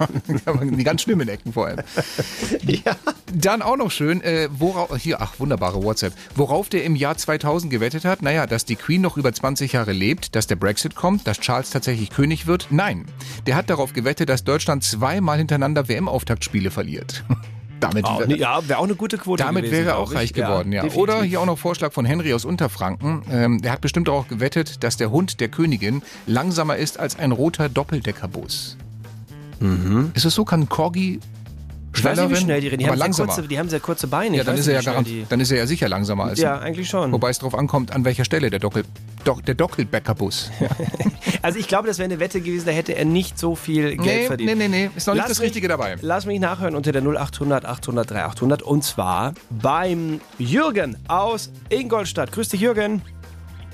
die 0.62 0.82
ganz 0.82 1.02
schlimmen 1.02 1.28
Ecken 1.28 1.52
vor 1.52 1.66
allem. 1.66 1.80
Ja. 2.62 2.96
Dann 3.34 3.60
auch 3.60 3.76
noch 3.76 3.90
schön, 3.90 4.22
äh, 4.22 4.48
worauf, 4.50 4.96
hier, 4.96 5.20
ach, 5.20 5.38
wunderbare 5.38 5.82
WhatsApp. 5.82 6.14
Worauf 6.34 6.70
der 6.70 6.84
im 6.84 6.96
Jahr 6.96 7.18
2000 7.18 7.70
gewettet 7.70 8.06
hat? 8.06 8.22
Naja, 8.22 8.46
dass 8.46 8.64
die 8.64 8.76
Queen 8.76 9.02
noch 9.02 9.18
über 9.18 9.30
20 9.30 9.74
Jahre 9.74 9.92
lebt, 9.92 10.34
dass 10.34 10.46
der 10.46 10.56
Brexit 10.56 10.94
kommt, 10.94 11.26
dass 11.26 11.38
Charles 11.38 11.68
tatsächlich 11.68 12.08
König 12.08 12.46
wird? 12.46 12.68
Nein. 12.70 13.04
Der 13.46 13.54
hat 13.54 13.68
darauf 13.68 13.92
gewettet, 13.92 14.30
dass 14.30 14.42
Deutschland 14.42 14.84
zweimal 14.84 15.36
hintereinander 15.36 15.86
WM-Auftaktspiele 15.86 16.70
verliert. 16.70 17.24
Damit 17.82 18.04
Auch, 18.04 18.26
ne- 18.26 18.36
ja, 18.38 18.66
wäre 18.68 18.78
auch 18.78 18.84
eine 18.84 18.94
gute 18.94 19.18
Quote 19.18 19.42
damit 19.42 19.64
gewesen, 19.64 19.84
wäre 19.86 19.90
er 19.96 19.98
auch 19.98 20.10
ich. 20.12 20.16
reich 20.18 20.32
geworden, 20.32 20.72
ja. 20.72 20.82
definitiv. 20.82 21.02
Oder 21.02 21.22
hier 21.22 21.40
auch 21.40 21.46
noch 21.46 21.58
Vorschlag 21.58 21.92
von 21.92 22.04
Henry 22.04 22.32
aus 22.32 22.44
Unterfranken. 22.44 23.22
Ähm, 23.30 23.60
der 23.60 23.72
hat 23.72 23.80
bestimmt 23.80 24.08
auch 24.08 24.28
gewettet, 24.28 24.82
dass 24.84 24.96
der 24.96 25.10
Hund 25.10 25.40
der 25.40 25.48
Königin 25.48 26.02
langsamer 26.26 26.76
ist 26.76 26.98
als 26.98 27.18
ein 27.18 27.32
roter 27.32 27.68
Doppeldeckerbus. 27.68 28.76
Ist 30.14 30.24
es 30.24 30.34
so? 30.34 30.44
Kann 30.44 30.68
Corgi 30.68 31.20
Ich 31.94 32.02
weiß 32.04 32.18
nicht, 32.18 32.28
wie 32.30 32.32
rennen, 32.34 32.44
schnell 32.44 32.60
die 32.60 32.68
rennen. 32.68 32.78
Die 32.78 32.84
aber 32.86 32.92
haben, 32.92 32.98
sehr 32.98 33.04
langsamer? 33.04 33.34
kurze, 33.34 33.48
die 33.48 33.58
haben 33.58 33.68
sehr 33.68 33.80
kurze 33.80 34.06
Beine. 34.06 34.36
ja, 34.38 34.44
dann 34.44 34.54
weiß 34.54 34.60
ist, 34.60 34.66
er 34.68 34.74
ja 34.74 34.82
garant, 34.82 35.08
dann 35.28 35.40
ist 35.40 35.50
er 35.50 35.58
ja 35.58 35.66
sicher 35.66 35.88
langsamer 35.88 36.24
als 36.24 36.40
Ja, 36.40 36.54
ein- 36.56 36.62
eigentlich 36.62 36.88
schon. 36.88 37.12
Wobei 37.12 37.30
es 37.30 37.38
darauf 37.38 37.54
ankommt, 37.54 37.92
an 37.92 38.04
welcher 38.04 38.24
Stelle 38.24 38.48
der 38.50 38.58
Dockel, 38.60 38.84
Doc, 39.24 39.44
der 39.44 39.54
Dockelbäckerbus. 39.54 40.50
Also 41.40 41.58
ich 41.58 41.66
glaube, 41.66 41.88
das 41.88 41.98
wäre 41.98 42.04
eine 42.04 42.20
Wette 42.20 42.40
gewesen, 42.40 42.66
da 42.66 42.70
hätte 42.72 42.94
er 42.94 43.04
nicht 43.04 43.36
so 43.36 43.56
viel 43.56 43.96
Geld 43.96 44.00
Nee, 44.00 44.26
verdient. 44.26 44.58
nee, 44.58 44.68
nee, 44.68 44.84
nee, 44.84 44.90
ist 44.94 45.08
noch 45.08 45.14
nicht 45.14 45.28
das 45.28 45.38
mich- 45.40 45.46
Richtige 45.46 45.66
dabei. 45.66 45.96
Lass 46.00 46.24
mich 46.24 46.38
nachhören 46.38 46.76
unter 46.76 46.92
der 46.92 47.02
0800 47.02 47.64
800 47.64 48.08
3800 48.12 48.62
und 48.62 48.84
zwar 48.84 49.34
beim 49.50 50.20
Jürgen 50.38 50.96
aus 51.08 51.50
Ingolstadt. 51.68 52.30
Grüß 52.30 52.48
dich, 52.50 52.60
Jürgen. 52.60 53.02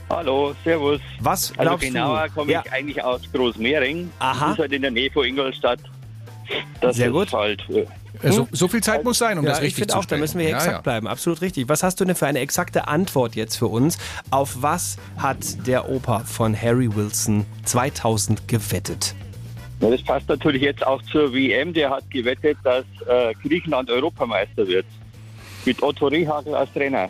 Hallo, 0.08 0.54
servus. 0.64 1.00
Was 1.20 1.50
Also 1.50 1.60
glaubst 1.62 1.87
genauer 1.87 2.25
du? 2.28 2.34
komme 2.34 2.52
Ja. 2.52 2.62
ich 2.64 2.72
eigentlich 2.72 3.04
aus 3.04 3.20
Großmehring. 3.34 4.10
Aha. 4.18 4.44
Das 4.46 4.52
ist 4.54 4.58
halt 4.60 4.72
in 4.72 4.80
der 4.82 4.90
Nähe 4.90 5.10
von 5.10 5.26
Ingolstadt. 5.26 5.80
Das 6.80 6.96
Sehr 6.96 7.08
ist 7.08 7.12
gut. 7.12 7.32
halt. 7.34 7.62
Äh, 8.22 8.32
So, 8.32 8.48
so 8.52 8.68
viel 8.68 8.82
Zeit 8.82 9.04
muss 9.04 9.18
sein, 9.18 9.38
um 9.38 9.44
ja, 9.44 9.50
das 9.50 9.58
ich 9.58 9.66
richtig 9.66 9.76
finde 9.82 9.92
zu 9.92 9.98
auch, 9.98 10.02
da 10.02 10.08
stellen. 10.08 10.20
müssen 10.20 10.38
wir 10.38 10.46
hier 10.46 10.52
ja, 10.52 10.56
exakt 10.58 10.76
ja. 10.76 10.80
bleiben. 10.82 11.06
Absolut 11.06 11.40
richtig. 11.40 11.68
Was 11.68 11.82
hast 11.82 12.00
du 12.00 12.04
denn 12.04 12.14
für 12.14 12.26
eine 12.26 12.40
exakte 12.40 12.88
Antwort 12.88 13.34
jetzt 13.37 13.56
für 13.56 13.66
uns? 13.68 13.98
Auf 14.30 14.56
was 14.60 14.96
hat 15.16 15.66
der 15.66 15.88
Opa 15.88 16.20
von 16.20 16.60
Harry 16.60 16.94
Wilson 16.94 17.46
2000 17.64 18.48
gewettet? 18.48 19.14
Ja, 19.80 19.90
das 19.90 20.02
passt 20.02 20.28
natürlich 20.28 20.62
jetzt 20.62 20.84
auch 20.84 21.00
zur 21.02 21.32
WM. 21.32 21.72
Der 21.72 21.90
hat 21.90 22.10
gewettet, 22.10 22.58
dass 22.64 22.84
äh, 23.06 23.32
Griechenland 23.46 23.90
Europameister 23.90 24.66
wird. 24.66 24.87
Mit 25.64 25.82
Otto 25.82 26.06
Rehagel 26.06 26.54
als 26.54 26.72
Trainer. 26.72 27.08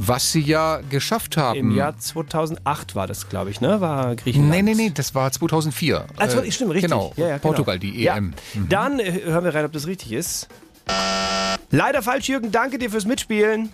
Was 0.00 0.30
sie 0.30 0.40
ja 0.40 0.80
geschafft 0.88 1.36
haben. 1.36 1.58
Im 1.58 1.70
Jahr 1.76 1.98
2008 1.98 2.94
war 2.94 3.08
das, 3.08 3.28
glaube 3.28 3.50
ich, 3.50 3.60
ne? 3.60 3.80
War 3.80 4.14
Griechenland. 4.14 4.50
Nee, 4.52 4.62
nee, 4.62 4.74
nee, 4.74 4.92
das 4.94 5.12
war 5.14 5.30
2004. 5.32 6.06
Also, 6.16 6.40
Äh, 6.40 6.52
stimmt, 6.52 6.70
richtig. 6.70 6.88
Genau, 6.90 7.12
Ja, 7.16 7.22
ja, 7.24 7.28
genau. 7.38 7.42
Portugal, 7.48 7.78
die 7.80 8.00
Ja. 8.02 8.16
EM. 8.16 8.32
Dann 8.68 9.00
äh, 9.00 9.22
hören 9.24 9.44
wir 9.44 9.52
rein, 9.54 9.64
ob 9.64 9.72
das 9.72 9.88
richtig 9.88 10.12
ist. 10.12 10.46
Leider 11.70 12.00
falsch, 12.02 12.28
Jürgen. 12.28 12.52
Danke 12.52 12.78
dir 12.78 12.90
fürs 12.90 13.06
Mitspielen. 13.06 13.70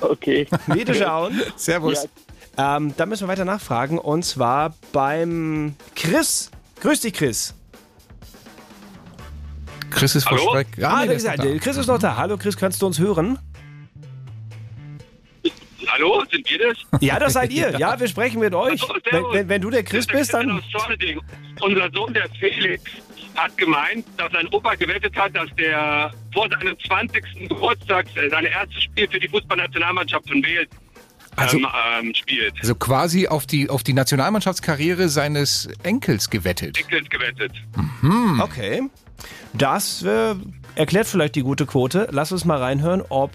Okay. 0.00 0.46
Wiederschauen. 0.66 1.38
Servus. 1.56 2.08
ähm, 2.56 2.94
da 2.96 3.04
müssen 3.04 3.24
wir 3.24 3.28
weiter 3.28 3.44
nachfragen. 3.44 3.98
Und 3.98 4.24
zwar 4.24 4.74
beim 4.92 5.74
Chris. 5.94 6.50
Grüß 6.80 7.00
dich, 7.02 7.12
Chris. 7.12 7.54
Chris 9.90 10.14
ist 10.14 10.26
Hallo? 10.30 10.40
verschreckt. 10.42 10.78
Ja, 10.78 10.88
ah, 10.88 11.04
nee, 11.04 11.12
ist 11.14 11.24
ist 11.24 11.36
noch 11.36 11.44
da. 11.44 11.58
Chris 11.58 11.76
ist 11.76 11.86
noch 11.86 11.98
da. 11.98 12.16
Hallo, 12.16 12.38
Chris, 12.38 12.56
kannst 12.56 12.80
du 12.80 12.86
uns 12.86 12.98
hören? 12.98 13.38
Hallo, 15.92 16.22
sind 16.30 16.48
wir 16.50 16.58
das? 16.68 16.78
Ja, 17.00 17.18
das 17.18 17.32
seid 17.34 17.52
ihr. 17.52 17.78
Ja, 17.78 17.98
wir 17.98 18.08
sprechen 18.08 18.40
mit 18.40 18.54
euch. 18.54 18.80
Hallo, 18.82 19.00
Wenn, 19.10 19.24
wenn, 19.32 19.48
wenn 19.48 19.60
du 19.62 19.70
der 19.70 19.82
Chris 19.82 20.06
bist, 20.06 20.32
dann. 20.34 20.62
Zorneding. 20.70 21.20
Unser 21.60 21.90
Sohn, 21.92 22.12
der 22.14 22.28
Felix, 22.38 22.82
hat 23.36 23.56
gemeint, 23.56 24.04
dass 24.16 24.32
sein 24.32 24.46
Opa 24.48 24.74
gewettet 24.74 25.14
hat, 25.16 25.34
dass 25.34 25.48
der 25.56 26.10
vor 26.32 26.48
seinem 26.48 26.76
20. 26.86 27.48
Geburtstag 27.48 28.06
sein 28.14 28.44
erstes 28.44 28.82
Spiel 28.82 29.08
für 29.10 29.20
die 29.20 29.28
Fußballnationalmannschaft 29.28 30.28
von 30.28 30.42
Wales 30.42 30.68
Also- 31.36 31.58
ähm, 31.58 31.66
ähm, 32.00 32.14
spielt. 32.14 32.54
Also 32.60 32.74
quasi 32.74 33.28
auf 33.28 33.46
die, 33.46 33.68
auf 33.70 33.82
die 33.82 33.92
Nationalmannschaftskarriere 33.92 35.08
seines 35.08 35.68
Enkels 35.82 36.28
gewettet. 36.30 36.76
Dickels 36.78 37.08
gewettet. 37.08 37.52
Okay. 38.40 38.82
Das 39.52 40.02
äh, 40.02 40.34
erklärt 40.74 41.06
vielleicht 41.06 41.34
die 41.36 41.42
gute 41.42 41.66
Quote. 41.66 42.08
Lass 42.10 42.32
uns 42.32 42.44
mal 42.44 42.58
reinhören, 42.58 43.02
ob 43.08 43.32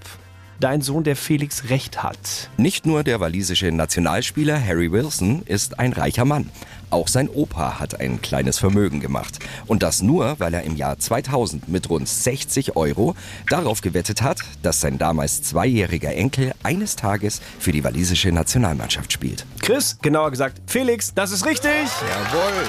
dein 0.60 0.82
Sohn, 0.82 1.04
der 1.04 1.16
Felix, 1.16 1.70
recht 1.70 2.04
hat. 2.04 2.50
Nicht 2.58 2.86
nur 2.86 3.04
der 3.04 3.20
walisische 3.20 3.72
Nationalspieler 3.72 4.60
Harry 4.64 4.92
Wilson 4.92 5.44
ist 5.46 5.80
ein 5.80 5.94
reicher 5.94 6.26
Mann. 6.26 6.50
Auch 6.90 7.08
sein 7.08 7.30
Opa 7.30 7.80
hat 7.80 8.00
ein 8.00 8.22
kleines 8.22 8.60
Vermögen 8.60 9.00
gemacht. 9.00 9.40
Und 9.66 9.84
das 9.84 10.02
nur, 10.02 10.40
weil 10.40 10.54
er 10.54 10.64
im 10.64 10.76
Jahr 10.76 10.98
2000 10.98 11.68
mit 11.68 11.90
rund 11.90 12.08
60 12.08 12.76
Euro 12.76 13.16
darauf 13.50 13.82
gewettet 13.82 14.22
hat, 14.22 14.40
dass 14.62 14.82
sein 14.82 14.98
damals 14.98 15.42
zweijähriger 15.42 16.14
Enkel 16.14 16.54
eines 16.64 16.96
Tages 16.96 17.42
für 17.60 17.72
die 17.72 17.84
walisische 17.84 18.32
Nationalmannschaft 18.32 19.12
spielt. 19.12 19.46
Chris, 19.62 19.98
genauer 20.02 20.32
gesagt, 20.32 20.62
Felix, 20.68 21.14
das 21.14 21.32
ist 21.32 21.46
richtig. 21.46 21.72
Jawohl. 21.72 22.66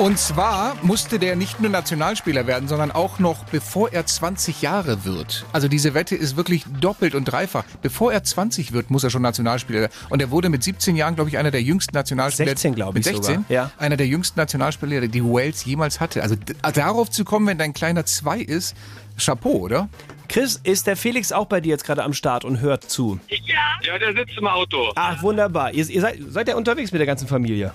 Und 0.00 0.18
zwar 0.18 0.76
musste 0.82 1.18
der 1.18 1.36
nicht 1.36 1.60
nur 1.60 1.70
Nationalspieler 1.70 2.46
werden, 2.46 2.68
sondern 2.68 2.90
auch 2.90 3.18
noch 3.18 3.44
bevor 3.44 3.92
er 3.92 4.06
20 4.06 4.62
Jahre 4.62 5.04
wird. 5.04 5.44
Also 5.52 5.68
diese 5.68 5.92
Wette 5.92 6.16
ist 6.16 6.36
wirklich 6.36 6.64
doppelt 6.80 7.14
und 7.14 7.26
dreifach. 7.26 7.64
Bevor 7.82 8.10
er 8.10 8.24
20 8.24 8.72
wird, 8.72 8.90
muss 8.90 9.04
er 9.04 9.10
schon 9.10 9.20
Nationalspieler 9.20 9.80
werden. 9.80 9.92
Und 10.08 10.22
er 10.22 10.30
wurde 10.30 10.48
mit 10.48 10.62
17 10.64 10.96
Jahren, 10.96 11.16
glaube 11.16 11.28
ich, 11.28 11.36
einer 11.36 11.50
der 11.50 11.62
jüngsten 11.62 11.94
Nationalspieler. 11.94 12.48
16, 12.48 12.74
glaube 12.74 12.94
Mit 12.94 13.06
ich 13.06 13.12
16? 13.14 13.34
sogar, 13.34 13.44
ja. 13.50 13.70
Einer 13.76 13.98
der 13.98 14.06
jüngsten 14.06 14.40
Nationalspieler, 14.40 15.06
die 15.06 15.22
Wales 15.22 15.66
jemals 15.66 16.00
hatte. 16.00 16.22
Also 16.22 16.34
d- 16.34 16.54
darauf 16.72 17.10
zu 17.10 17.24
kommen, 17.26 17.46
wenn 17.46 17.58
dein 17.58 17.74
kleiner 17.74 18.06
zwei 18.06 18.38
ist, 18.40 18.74
Chapeau, 19.18 19.58
oder? 19.58 19.90
Chris, 20.28 20.58
ist 20.62 20.86
der 20.86 20.96
Felix 20.96 21.30
auch 21.30 21.44
bei 21.46 21.60
dir 21.60 21.70
jetzt 21.70 21.84
gerade 21.84 22.04
am 22.04 22.14
Start 22.14 22.46
und 22.46 22.60
hört 22.60 22.84
zu? 22.90 23.20
Ja, 23.28 23.98
der 23.98 24.14
sitzt 24.14 24.38
im 24.38 24.46
Auto. 24.46 24.92
Ach, 24.94 25.22
wunderbar. 25.22 25.74
Ihr, 25.74 25.86
ihr 25.90 26.00
seid, 26.00 26.18
seid 26.28 26.48
ja 26.48 26.56
unterwegs 26.56 26.90
mit 26.90 27.00
der 27.00 27.06
ganzen 27.06 27.28
Familie. 27.28 27.74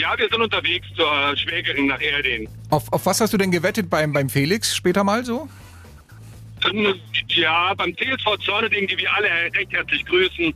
Ja, 0.00 0.16
wir 0.16 0.28
sind 0.30 0.40
unterwegs 0.40 0.86
zur 0.96 1.36
Schwägerin 1.36 1.86
nach 1.88 2.00
Erding. 2.00 2.48
Auf, 2.70 2.90
auf 2.90 3.04
was 3.04 3.20
hast 3.20 3.34
du 3.34 3.36
denn 3.36 3.50
gewettet 3.50 3.90
beim, 3.90 4.14
beim 4.14 4.30
Felix 4.30 4.74
später 4.74 5.04
mal 5.04 5.24
so? 5.26 5.46
Ähm, 6.64 6.94
Ja, 7.28 7.74
beim 7.74 7.94
TSV 7.94 8.38
Zorneding, 8.44 8.86
die 8.86 8.96
wir 8.96 9.12
alle 9.14 9.28
recht 9.28 9.72
herzlich 9.72 10.04
grüßen. 10.06 10.54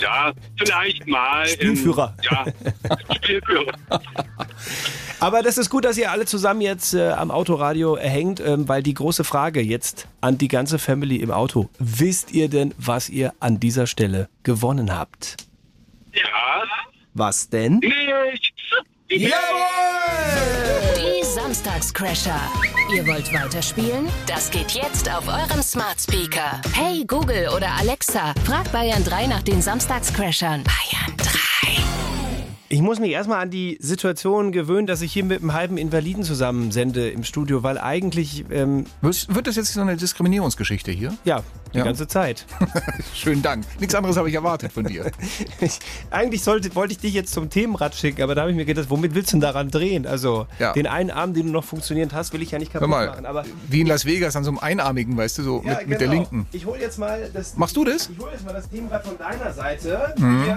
Ja, 0.00 0.32
vielleicht 0.56 1.06
mal. 1.06 1.46
Spielführer. 1.46 2.14
Im, 2.18 2.24
ja, 2.30 2.96
Spielführer. 3.16 3.72
Aber 5.20 5.42
das 5.42 5.58
ist 5.58 5.68
gut, 5.70 5.84
dass 5.84 5.98
ihr 5.98 6.10
alle 6.10 6.24
zusammen 6.26 6.60
jetzt 6.62 6.94
äh, 6.94 7.10
am 7.10 7.30
Autoradio 7.30 7.98
hängt, 7.98 8.40
ähm, 8.40 8.66
weil 8.68 8.82
die 8.82 8.94
große 8.94 9.24
Frage 9.24 9.60
jetzt 9.60 10.08
an 10.20 10.38
die 10.38 10.48
ganze 10.48 10.78
Family 10.78 11.16
im 11.16 11.30
Auto. 11.30 11.68
Wisst 11.78 12.32
ihr 12.32 12.48
denn, 12.48 12.74
was 12.78 13.08
ihr 13.10 13.34
an 13.40 13.60
dieser 13.60 13.86
Stelle 13.86 14.28
gewonnen 14.42 14.96
habt? 14.96 15.36
Ja, 16.12 16.64
Was 17.14 17.48
denn? 17.48 17.80
Nichts. 19.08 19.34
Die 20.96 21.24
Samstagscrasher. 21.24 22.40
Ihr 22.94 23.06
wollt 23.06 23.32
weiterspielen? 23.32 24.08
Das 24.26 24.50
geht 24.50 24.72
jetzt 24.72 25.10
auf 25.10 25.28
eurem 25.28 25.62
Smart 25.62 26.00
Speaker. 26.00 26.60
Hey 26.72 27.04
Google 27.06 27.48
oder 27.54 27.68
Alexa, 27.78 28.34
frag 28.44 28.70
Bayern 28.72 29.04
3 29.04 29.26
nach 29.26 29.42
den 29.42 29.62
Samstagscrashern. 29.62 30.64
Bayern 30.64 31.16
3. 31.18 31.26
Ich 32.68 32.80
muss 32.82 32.98
mich 32.98 33.12
erstmal 33.12 33.40
an 33.40 33.50
die 33.50 33.78
Situation 33.80 34.50
gewöhnen, 34.50 34.88
dass 34.88 35.00
ich 35.00 35.12
hier 35.12 35.24
mit 35.24 35.40
einem 35.40 35.52
halben 35.52 35.78
Invaliden 35.78 36.24
zusammen 36.24 36.72
sende 36.72 37.08
im 37.10 37.22
Studio, 37.22 37.62
weil 37.62 37.78
eigentlich. 37.78 38.44
Ähm, 38.50 38.86
wird, 39.02 39.32
wird 39.32 39.46
das 39.46 39.54
jetzt 39.54 39.72
so 39.72 39.80
eine 39.80 39.96
Diskriminierungsgeschichte 39.96 40.90
hier? 40.90 41.16
Ja, 41.24 41.44
die 41.76 41.80
Ja. 41.80 41.84
ganze 41.84 42.08
Zeit. 42.08 42.44
Schönen 43.14 43.42
Dank. 43.42 43.64
Nichts 43.78 43.94
anderes 43.94 44.16
habe 44.16 44.28
ich 44.28 44.34
erwartet 44.34 44.72
von 44.72 44.84
dir. 44.84 45.10
Ich, 45.60 45.78
eigentlich 46.10 46.42
sollte, 46.44 46.74
wollte 46.74 46.92
ich 46.92 46.98
dich 46.98 47.14
jetzt 47.14 47.32
zum 47.32 47.48
Themenrad 47.50 47.94
schicken, 47.94 48.22
aber 48.22 48.34
da 48.34 48.42
habe 48.42 48.50
ich 48.50 48.56
mir 48.56 48.64
gedacht, 48.64 48.86
womit 48.90 49.14
willst 49.14 49.32
du 49.32 49.36
denn 49.36 49.40
daran 49.42 49.70
drehen? 49.70 50.06
Also 50.06 50.46
Ja. 50.58 50.72
den 50.72 50.86
einen 50.86 51.10
Arm, 51.10 51.32
den 51.34 51.46
du 51.46 51.52
noch 51.52 51.64
funktionierend 51.64 52.12
hast, 52.12 52.32
will 52.32 52.42
ich 52.42 52.50
ja 52.50 52.58
nicht 52.58 52.72
kaputt 52.72 52.88
mal, 52.88 53.06
machen. 53.06 53.26
Aber 53.26 53.44
wie 53.68 53.80
in 53.80 53.86
Las 53.86 54.04
Vegas 54.04 54.36
an 54.36 54.44
so 54.44 54.50
einem 54.50 54.58
Einarmigen, 54.58 55.16
weißt 55.16 55.38
du, 55.38 55.42
so 55.42 55.62
Ja, 55.64 55.78
mit, 55.78 55.88
mit 55.88 56.00
der 56.00 56.08
genau. 56.08 56.20
linken. 56.20 56.46
Ich 56.52 56.66
hole 56.66 56.80
jetzt 56.80 56.98
mal 56.98 57.30
das. 57.32 57.56
Machst 57.56 57.76
du 57.76 57.84
das? 57.84 58.10
Ich 58.10 58.18
hole 58.18 58.32
jetzt 58.32 58.44
mal 58.44 58.52
das 58.52 58.68
Themenrad 58.68 59.04
von 59.06 59.16
deiner 59.18 59.52
Seite 59.52 60.14
Mhm. 60.18 60.44
hier 60.44 60.56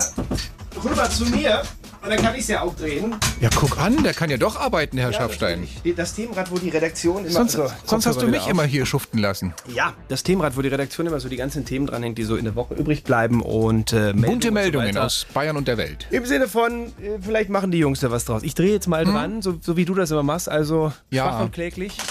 rüber 0.84 1.10
zu 1.10 1.25
mir 1.25 1.62
und 2.03 2.10
dann 2.10 2.21
kann 2.21 2.36
ich 2.36 2.41
es 2.41 2.47
ja 2.47 2.62
auch 2.62 2.75
drehen. 2.75 3.15
Ja, 3.41 3.49
guck 3.53 3.77
an, 3.79 4.03
der 4.03 4.13
kann 4.13 4.29
ja 4.29 4.38
doch 4.38 4.55
arbeiten, 4.60 4.97
Herr 4.97 5.12
Schafstein. 5.12 5.67
Die- 5.84 5.93
Das 5.93 6.13
Themenrad, 6.13 6.51
wo 6.51 6.58
die 6.58 6.69
Redaktion 6.69 7.23
immer. 7.23 7.32
Sonst, 7.32 7.53
so, 7.53 7.67
sonst 7.86 8.05
hast 8.05 8.21
du 8.21 8.27
mich 8.27 8.41
auf. 8.41 8.49
immer 8.49 8.63
hier 8.63 8.86
schuften 8.86 9.17
lassen. 9.19 9.53
Ja, 9.73 9.93
das 10.08 10.23
Themenrad, 10.23 10.55
wo 10.55 10.62
die 10.62 10.69
Redaktion 10.69 11.08
immer 11.10 11.19
so 11.19 11.30
die 11.30 11.36
ganzen 11.36 11.65
Themen 11.65 11.86
dranhängt, 11.88 12.17
die 12.17 12.24
so 12.24 12.36
in 12.36 12.45
der 12.45 12.56
Woche 12.56 12.74
übrig 12.76 13.04
bleiben 13.04 13.41
und 13.41 13.91
äh, 13.93 14.13
Meldungen 14.13 14.22
Bunte 14.26 14.48
so 14.48 14.54
Meldungen 14.54 14.88
weiter. 14.88 15.06
aus 15.06 15.26
Bayern 15.34 15.58
und 15.58 15.67
der 15.67 15.78
Welt. 15.78 16.08
Im 16.12 16.26
Sinne 16.26 16.48
von, 16.48 16.88
äh, 17.02 17.19
vielleicht 17.22 17.50
machen 17.50 17.72
die 17.72 17.80
Jungs 17.80 18.00
da 18.00 18.12
was 18.12 18.26
draus. 18.26 18.43
Ich 18.43 18.56
drehe 18.56 18.72
jetzt 18.72 18.88
mal 18.88 19.06
dran, 19.06 19.41
so, 19.41 19.58
so 19.62 19.76
wie 19.78 19.86
du 19.86 19.93
das 19.95 20.12
immer 20.12 20.24
machst, 20.24 20.50
also 20.50 20.88
Hm? 20.88 20.93
Ja. 21.12 21.24
schwach 21.26 21.39
und 21.41 21.54
kläglich. 21.54 21.98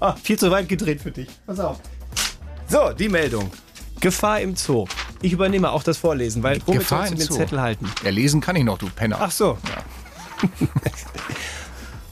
ah, 0.00 0.14
viel 0.22 0.38
zu 0.38 0.50
weit 0.50 0.68
gedreht 0.68 1.00
für 1.00 1.10
dich. 1.10 1.28
Pass 1.46 1.60
auf. 1.60 1.78
So, 2.68 2.92
die 2.92 3.08
Meldung. 3.08 3.50
Gefahr 4.00 4.40
im 4.40 4.56
Zoo. 4.56 4.86
Ich 5.22 5.32
übernehme 5.32 5.70
auch 5.70 5.82
das 5.82 5.96
Vorlesen, 5.98 6.42
weil 6.42 6.60
womit 6.66 6.80
Gefahr 6.80 7.06
sollst 7.06 7.12
du 7.14 7.18
den 7.18 7.26
Zoo. 7.28 7.36
Zettel 7.38 7.60
halten? 7.60 7.90
Ja, 8.04 8.10
lesen 8.10 8.40
kann 8.40 8.56
ich 8.56 8.64
noch, 8.64 8.78
du 8.78 8.88
Penner. 8.90 9.18
Ach 9.20 9.30
so. 9.30 9.56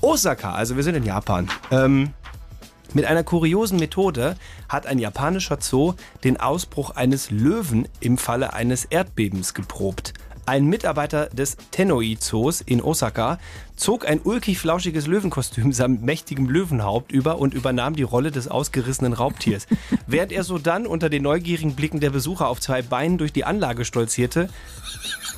Osaka, 0.00 0.52
also 0.52 0.76
wir 0.76 0.82
sind 0.82 0.94
in 0.94 1.04
Japan. 1.04 1.48
Ähm, 1.70 2.10
mit 2.94 3.04
einer 3.04 3.24
kuriosen 3.24 3.78
Methode 3.78 4.36
hat 4.68 4.86
ein 4.86 4.98
japanischer 4.98 5.58
Zoo 5.60 5.94
den 6.22 6.38
Ausbruch 6.38 6.90
eines 6.90 7.30
Löwen 7.30 7.88
im 8.00 8.18
Falle 8.18 8.52
eines 8.52 8.84
Erdbebens 8.84 9.52
geprobt. 9.52 10.14
Ein 10.46 10.66
Mitarbeiter 10.66 11.26
des 11.26 11.56
Tenoi 11.70 12.16
Zoos 12.20 12.60
in 12.60 12.82
Osaka 12.82 13.38
zog 13.76 14.06
ein 14.06 14.20
ulkig-flauschiges 14.22 15.06
Löwenkostüm 15.06 15.72
samt 15.72 16.02
mächtigem 16.02 16.50
Löwenhaupt 16.50 17.12
über 17.12 17.38
und 17.38 17.54
übernahm 17.54 17.96
die 17.96 18.02
Rolle 18.02 18.30
des 18.30 18.48
ausgerissenen 18.48 19.14
Raubtiers. 19.14 19.66
Während 20.06 20.32
er 20.32 20.44
so 20.44 20.58
dann 20.58 20.86
unter 20.86 21.08
den 21.08 21.22
neugierigen 21.22 21.74
Blicken 21.74 21.98
der 21.98 22.10
Besucher 22.10 22.48
auf 22.48 22.60
zwei 22.60 22.82
Beinen 22.82 23.16
durch 23.16 23.32
die 23.32 23.44
Anlage 23.44 23.86
stolzierte, 23.86 24.50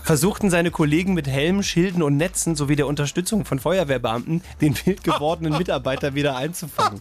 versuchten 0.03 0.51
seine 0.51 0.73
Kollegen 0.73 1.15
mit 1.15 1.29
Helmen, 1.29 1.63
Schilden 1.63 2.03
und 2.03 2.17
Netzen 2.17 2.57
sowie 2.57 2.77
der 2.77 2.89
Unterstützung 2.89 3.45
von 3.45 3.61
Feuerwehrbeamten 3.61 4.43
den 4.61 4.77
wild 4.85 5.05
gewordenen 5.05 5.53
Mitarbeiter 5.59 6.15
wieder 6.15 6.37
einzufangen. 6.37 7.01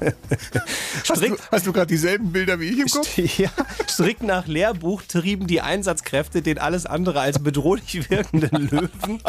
Hast 1.08 1.22
du, 1.22 1.36
hast 1.50 1.66
du 1.66 1.72
gerade 1.72 1.86
dieselben 1.86 2.32
Bilder 2.32 2.58
wie 2.60 2.68
ich 2.68 2.78
im 2.78 2.86
Kopf? 2.88 3.18
Ja, 3.38 3.50
strikt 3.88 4.22
nach 4.22 4.46
Lehrbuch 4.46 5.02
trieben 5.02 5.46
die 5.46 5.60
Einsatzkräfte 5.60 6.40
den 6.40 6.58
alles 6.58 6.86
andere 6.86 7.20
als 7.20 7.42
bedrohlich 7.42 8.10
wirkenden 8.10 8.68
Löwen 8.70 9.20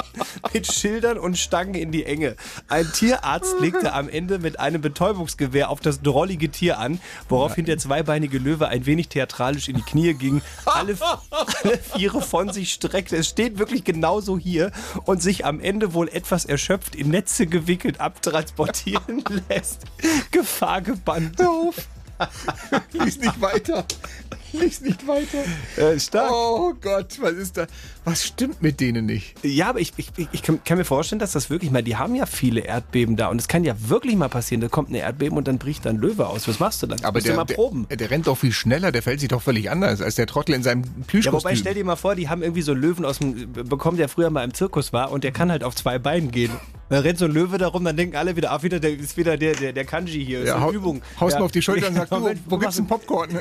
mit 0.54 0.71
Schildern 0.71 1.17
und 1.17 1.38
Stangen 1.38 1.75
in 1.75 1.91
die 1.91 2.06
Enge. 2.06 2.36
Ein 2.67 2.91
Tierarzt 2.93 3.60
legte 3.60 3.93
am 3.93 4.10
Ende 4.10 4.39
mit 4.39 4.60
einem 4.60 4.82
Betäubungsgewehr 4.82 5.69
auf 5.69 5.80
das 5.80 6.01
drollige 6.01 6.49
Tier 6.49 6.80
an, 6.80 6.99
woraufhin 7.30 7.65
der 7.65 7.78
zweibeinige 7.78 8.38
Löwe 8.38 8.67
ein 8.67 8.86
wenig 8.86 9.10
theatralisch 9.10 9.67
in 9.67 9.75
die 9.75 9.82
Knie 9.82 10.13
ging, 10.13 10.41
alle, 10.65 10.95
alle 11.63 11.78
Viere 11.78 12.21
von 12.21 12.51
sich 12.54 12.73
streckte. 12.73 13.17
Es 13.17 13.30
steht 13.30 13.58
wirklich 13.58 13.84
genauso 13.84 14.38
hier 14.38 14.71
und 15.06 15.21
sich 15.21 15.45
am 15.45 15.60
Ende 15.60 15.93
wohl 15.93 16.10
etwas 16.10 16.45
erschöpft 16.45 16.95
in 16.95 17.10
Netze 17.10 17.47
gewickelt 17.47 17.99
abtransportieren 17.99 19.23
lässt. 19.49 19.86
Gefahr 20.56 20.82
gebannt. 20.82 21.41
auf. 21.41 21.76
Lies 22.94 23.18
nicht 23.18 23.41
weiter. 23.41 23.84
Lies 24.60 24.82
nicht 24.82 25.08
weiter. 25.08 25.44
Äh, 25.78 26.00
stark. 26.00 26.32
Oh 26.32 26.74
Gott, 26.80 27.18
was 27.22 27.34
ist 27.34 27.58
da? 27.58 27.68
Was 28.04 28.26
stimmt 28.26 28.62
mit 28.62 28.80
denen 28.80 29.06
nicht? 29.06 29.36
Ja, 29.44 29.70
aber 29.70 29.80
ich, 29.80 29.94
ich, 29.98 30.12
ich 30.32 30.44
kann, 30.44 30.63
kann 30.63 30.78
mir 30.78 30.86
vorstellen, 30.86 31.20
dass 31.20 31.32
das 31.32 31.50
wirklich 31.50 31.72
mal, 31.72 31.84
die 31.84 31.96
haben 31.96 32.15
ja 32.15 32.26
viele 32.26 32.62
Erdbeben 32.62 33.15
da 33.15 33.28
und 33.28 33.39
es 33.39 33.48
kann 33.48 33.63
ja 33.63 33.76
wirklich 33.80 34.15
mal 34.15 34.30
passieren, 34.30 34.62
da 34.62 34.68
kommt 34.68 34.91
ein 34.91 34.96
Erdbeben 34.96 35.38
und 35.38 35.48
dann 35.48 35.58
bricht 35.58 35.86
dann 35.86 35.98
Löwe 35.98 36.28
aus. 36.28 36.48
Was 36.48 36.60
machst 36.60 36.84
du 36.84 36.88
dann? 36.88 37.04
Aber 37.04 37.18
Musst 37.18 37.28
der, 37.28 37.36
mal 37.36 37.46
proben. 37.46 37.88
Der, 37.89 37.98
der 37.98 38.12
rennt 38.12 38.28
doch 38.28 38.38
viel 38.38 38.52
schneller, 38.52 38.91
der 38.91 39.02
fällt 39.02 39.20
sich 39.20 39.30
doch 39.30 39.41
völlig 39.41 39.70
anders 39.70 40.02
als 40.02 40.15
der 40.15 40.28
Trottel 40.28 40.56
in 40.56 40.63
seinem 40.63 40.84
Ja, 40.84 40.89
Plüschkostüm. 41.08 41.34
wobei 41.34 41.56
stell 41.56 41.74
dir 41.74 41.84
mal 41.86 41.96
vor, 41.96 42.15
die 42.15 42.30
haben 42.30 42.41
irgendwie 42.41 42.62
so 42.62 42.74
einen 42.74 42.82
Löwen 42.82 43.06
aus 43.06 43.20
dem 43.20 43.52
bekommen, 43.54 43.98
der 43.98 44.10
früher 44.10 44.30
mal 44.30 44.44
im 44.44 44.54
Zirkus 44.54 44.94
war 44.94 45.12
und 45.12 45.24
der 45.24 45.32
kann 45.32 45.52
halt 45.52 45.63
auf 45.63 45.76
zwei 45.76 46.00
Beinen 46.00 46.32
gehen. 46.32 46.52
Da 46.89 47.00
rennt 47.00 47.18
so 47.18 47.26
ein 47.26 47.32
Löwe 47.32 47.58
darum, 47.58 47.84
dann 47.84 47.98
denken 47.98 48.15
alle 48.15 48.36
wieder, 48.36 48.52
ach 48.52 48.62
wieder, 48.62 48.80
der 48.80 48.91
ist 48.91 49.18
wieder 49.18 49.38
der, 49.38 49.56
der, 49.56 49.74
der 49.74 49.86
Kanji 49.86 50.24
hier, 50.24 50.41
ist 50.41 50.50
ja, 50.50 50.56
eine 50.58 50.65
hau, 50.65 50.72
Übung. 50.72 51.02
Haust 51.20 51.34
ja. 51.34 51.39
mal 51.39 51.46
auf 51.46 51.52
die 51.52 51.63
Schulter 51.63 51.88
und 51.88 51.96
sagst, 51.96 52.12
du, 52.12 52.20
Moment, 52.20 52.41
wo 52.48 52.58
gibt's 52.60 52.76
denn 52.76 52.86
Popcorn? 52.86 53.30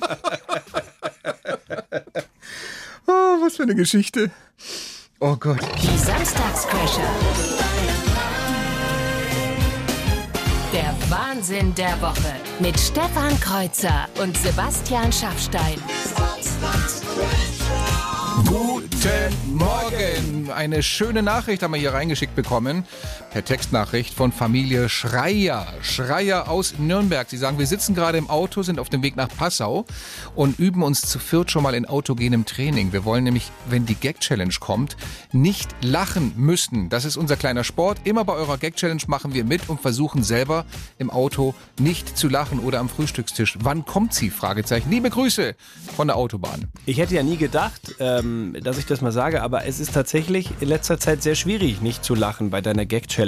oh, 3.06 3.42
was 3.42 3.56
für 3.56 3.64
eine 3.64 3.74
Geschichte. 3.74 4.30
Oh 5.20 5.36
Gott. 5.36 5.60
Die 5.82 5.98
Samstagscrasher. 5.98 7.10
Der 10.72 10.94
Wahnsinn 11.08 11.74
der 11.74 12.00
Woche 12.02 12.34
mit 12.60 12.78
Stefan 12.78 13.38
Kreuzer 13.40 14.08
und 14.20 14.36
Sebastian 14.36 15.10
Schaffstein. 15.12 15.80
Guten 18.46 19.56
Morgen. 19.56 20.50
Eine 20.50 20.82
schöne 20.82 21.22
Nachricht 21.22 21.62
haben 21.62 21.72
wir 21.72 21.80
hier 21.80 21.94
reingeschickt 21.94 22.34
bekommen. 22.34 22.84
Per 23.32 23.44
Textnachricht 23.44 24.14
von 24.14 24.32
Familie 24.32 24.88
Schreier. 24.88 25.66
Schreier 25.82 26.48
aus 26.48 26.78
Nürnberg. 26.78 27.28
Sie 27.28 27.36
sagen, 27.36 27.58
wir 27.58 27.66
sitzen 27.66 27.94
gerade 27.94 28.16
im 28.16 28.30
Auto, 28.30 28.62
sind 28.62 28.80
auf 28.80 28.88
dem 28.88 29.02
Weg 29.02 29.14
nach 29.14 29.28
Passau 29.28 29.84
und 30.34 30.58
üben 30.58 30.82
uns 30.82 31.02
zu 31.02 31.18
viert 31.18 31.50
schon 31.50 31.62
mal 31.62 31.74
in 31.74 31.84
autogenem 31.84 32.46
Training. 32.46 32.94
Wir 32.94 33.04
wollen 33.04 33.24
nämlich, 33.24 33.50
wenn 33.68 33.84
die 33.84 33.94
Gag-Challenge 33.94 34.54
kommt, 34.58 34.96
nicht 35.32 35.68
lachen 35.82 36.32
müssen. 36.36 36.88
Das 36.88 37.04
ist 37.04 37.18
unser 37.18 37.36
kleiner 37.36 37.62
Sport. 37.62 37.98
Immer 38.04 38.24
bei 38.24 38.32
eurer 38.32 38.56
Gag-Challenge 38.56 39.02
machen 39.06 39.34
wir 39.34 39.44
mit 39.44 39.68
und 39.68 39.82
versuchen 39.82 40.22
selber 40.22 40.64
im 40.96 41.10
Auto 41.10 41.54
nicht 41.78 42.16
zu 42.16 42.28
lachen 42.28 42.58
oder 42.58 42.80
am 42.80 42.88
Frühstückstisch. 42.88 43.58
Wann 43.60 43.84
kommt 43.84 44.14
sie? 44.14 44.30
Fragezeichen. 44.30 44.90
Liebe 44.90 45.10
Grüße 45.10 45.54
von 45.94 46.06
der 46.06 46.16
Autobahn. 46.16 46.68
Ich 46.86 46.96
hätte 46.96 47.14
ja 47.14 47.22
nie 47.22 47.36
gedacht, 47.36 47.96
ähm, 47.98 48.56
dass 48.62 48.78
ich 48.78 48.86
das 48.86 49.02
mal 49.02 49.12
sage, 49.12 49.42
aber 49.42 49.66
es 49.66 49.78
ist 49.78 49.92
tatsächlich 49.92 50.50
in 50.60 50.68
letzter 50.68 50.98
Zeit 50.98 51.22
sehr 51.22 51.34
schwierig, 51.34 51.82
nicht 51.82 52.02
zu 52.02 52.14
lachen 52.14 52.48
bei 52.48 52.62
deiner 52.62 52.86
Gag-Challenge. 52.86 53.25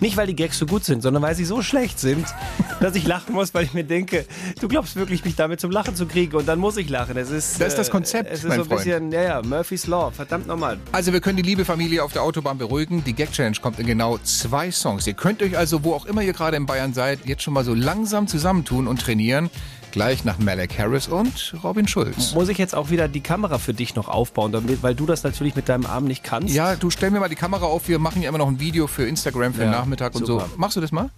Nicht, 0.00 0.16
weil 0.16 0.26
die 0.26 0.36
Gags 0.36 0.58
so 0.58 0.66
gut 0.66 0.84
sind, 0.84 1.02
sondern 1.02 1.22
weil 1.22 1.34
sie 1.34 1.44
so 1.44 1.62
schlecht 1.62 1.98
sind, 1.98 2.26
dass 2.80 2.94
ich 2.94 3.06
lachen 3.06 3.34
muss, 3.34 3.52
weil 3.54 3.64
ich 3.64 3.74
mir 3.74 3.84
denke, 3.84 4.24
du 4.60 4.68
glaubst 4.68 4.96
wirklich, 4.96 5.24
mich 5.24 5.36
damit 5.36 5.60
zum 5.60 5.70
Lachen 5.70 5.94
zu 5.96 6.06
kriegen 6.06 6.36
und 6.36 6.46
dann 6.46 6.58
muss 6.58 6.76
ich 6.76 6.88
lachen. 6.88 7.16
Es 7.16 7.30
ist, 7.30 7.60
Das 7.60 7.68
ist 7.68 7.78
das 7.78 7.88
äh, 7.88 7.90
Konzept, 7.90 8.30
Es 8.30 8.40
ist 8.40 8.48
mein 8.48 8.58
so 8.58 8.62
ein 8.64 8.68
Freund. 8.68 8.84
bisschen, 8.84 9.12
ja, 9.12 9.22
ja, 9.22 9.42
Murphy's 9.42 9.86
Law, 9.86 10.10
verdammt 10.10 10.46
nochmal. 10.46 10.78
Also 10.92 11.12
wir 11.12 11.20
können 11.20 11.36
die 11.36 11.42
liebe 11.42 11.64
Familie 11.64 12.02
auf 12.04 12.12
der 12.12 12.22
Autobahn 12.22 12.58
beruhigen. 12.58 13.02
Die 13.04 13.12
Gag 13.12 13.32
Challenge 13.32 13.56
kommt 13.60 13.78
in 13.78 13.86
genau 13.86 14.18
zwei 14.18 14.70
Songs. 14.70 15.06
Ihr 15.06 15.14
könnt 15.14 15.42
euch 15.42 15.56
also, 15.56 15.84
wo 15.84 15.94
auch 15.94 16.06
immer 16.06 16.22
ihr 16.22 16.32
gerade 16.32 16.56
in 16.56 16.66
Bayern 16.66 16.94
seid, 16.94 17.20
jetzt 17.26 17.42
schon 17.42 17.54
mal 17.54 17.64
so 17.64 17.74
langsam 17.74 18.26
zusammentun 18.26 18.86
und 18.86 19.00
trainieren. 19.00 19.50
Gleich 19.92 20.24
nach 20.24 20.38
Malek 20.38 20.78
Harris 20.78 21.08
und 21.08 21.54
Robin 21.64 21.88
Schulz. 21.88 22.32
Muss 22.34 22.48
ich 22.48 22.58
jetzt 22.58 22.74
auch 22.74 22.90
wieder 22.90 23.08
die 23.08 23.20
Kamera 23.20 23.58
für 23.58 23.74
dich 23.74 23.94
noch 23.96 24.08
aufbauen, 24.08 24.52
damit, 24.52 24.82
weil 24.82 24.94
du 24.94 25.04
das 25.06 25.24
natürlich 25.24 25.56
mit 25.56 25.68
deinem 25.68 25.86
Arm 25.86 26.04
nicht 26.04 26.22
kannst? 26.22 26.54
Ja, 26.54 26.76
du 26.76 26.90
stell 26.90 27.10
mir 27.10 27.20
mal 27.20 27.28
die 27.28 27.34
Kamera 27.34 27.66
auf. 27.66 27.88
Wir 27.88 27.98
machen 27.98 28.22
ja 28.22 28.28
immer 28.28 28.38
noch 28.38 28.48
ein 28.48 28.60
Video 28.60 28.86
für 28.86 29.04
Instagram 29.06 29.52
für 29.54 29.60
den 29.62 29.72
Ja, 29.72 29.78
Nachmittag 29.80 30.14
und 30.14 30.26
super. 30.26 30.46
so. 30.50 30.56
Machst 30.58 30.76
du 30.76 30.80
das 30.80 30.92
mal? 30.92 31.10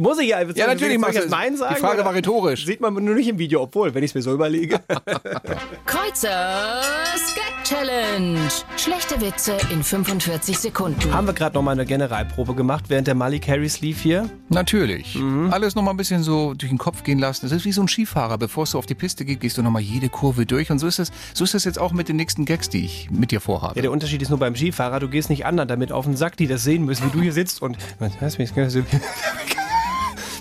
Muss 0.00 0.18
ich 0.18 0.28
ja. 0.30 0.40
Ja, 0.40 0.46
natürlich 0.66 0.80
soll 0.80 0.90
ich 0.90 0.98
machst 0.98 1.14
du 1.14 1.18
jetzt 1.18 1.24
es. 1.26 1.30
Nein 1.30 1.56
sagen, 1.56 1.74
Die 1.76 1.80
Frage 1.80 2.04
war 2.04 2.12
rhetorisch. 2.14 2.64
Sieht 2.66 2.80
man 2.80 2.92
nur 2.94 3.14
nicht 3.14 3.28
im 3.28 3.38
Video, 3.38 3.62
obwohl, 3.62 3.94
wenn 3.94 4.02
ich 4.02 4.10
es 4.10 4.14
mir 4.14 4.22
so 4.22 4.32
überlege. 4.32 4.80
Kreuzers 5.86 7.34
Gag 7.34 7.44
Challenge. 7.64 8.38
Schlechte 8.76 9.20
Witze 9.20 9.56
in 9.72 9.82
45 9.82 10.58
Sekunden. 10.58 11.12
Haben 11.12 11.26
wir 11.26 11.34
gerade 11.34 11.54
noch 11.54 11.62
mal 11.62 11.72
eine 11.72 11.84
Generalprobe 11.84 12.54
gemacht, 12.54 12.84
während 12.88 13.06
der 13.06 13.14
Malik 13.14 13.46
Harris 13.48 13.80
lief 13.80 14.00
hier? 14.00 14.30
Natürlich. 14.48 15.18
Alles 15.50 15.74
noch 15.74 15.82
mal 15.82 15.90
ein 15.90 15.96
bisschen 15.96 16.22
so 16.22 16.54
durch 16.54 16.70
den 16.70 16.78
Kopf 16.78 17.02
gehen 17.02 17.18
lassen. 17.18 17.46
Das 17.46 17.52
ist 17.52 17.65
wie 17.66 17.72
so 17.72 17.82
ein 17.82 17.88
Skifahrer. 17.88 18.38
Bevor 18.38 18.64
so 18.64 18.78
auf 18.78 18.86
die 18.86 18.94
Piste 18.94 19.26
geht, 19.26 19.40
gehst 19.40 19.58
du 19.58 19.62
noch 19.62 19.70
mal 19.70 19.80
jede 19.80 20.08
Kurve 20.08 20.46
durch. 20.46 20.70
Und 20.70 20.78
so 20.78 20.86
ist 20.86 20.98
es, 20.98 21.12
so 21.34 21.44
jetzt 21.44 21.78
auch 21.78 21.92
mit 21.92 22.08
den 22.08 22.16
nächsten 22.16 22.46
Gags, 22.46 22.70
die 22.70 22.84
ich 22.84 23.10
mit 23.10 23.30
dir 23.30 23.40
vorhabe. 23.40 23.76
Ja, 23.76 23.82
der 23.82 23.92
Unterschied 23.92 24.22
ist 24.22 24.30
nur 24.30 24.38
beim 24.38 24.56
Skifahrer, 24.56 25.00
du 25.00 25.08
gehst 25.08 25.28
nicht 25.28 25.44
anderen 25.44 25.68
damit 25.68 25.92
auf 25.92 26.06
den 26.06 26.16
Sack, 26.16 26.36
die 26.36 26.46
das 26.46 26.64
sehen 26.64 26.84
müssen, 26.84 27.06
wie 27.06 27.10
du 27.10 27.20
hier 27.20 27.32
sitzt 27.32 27.60
und 27.60 27.76
du 27.76 28.86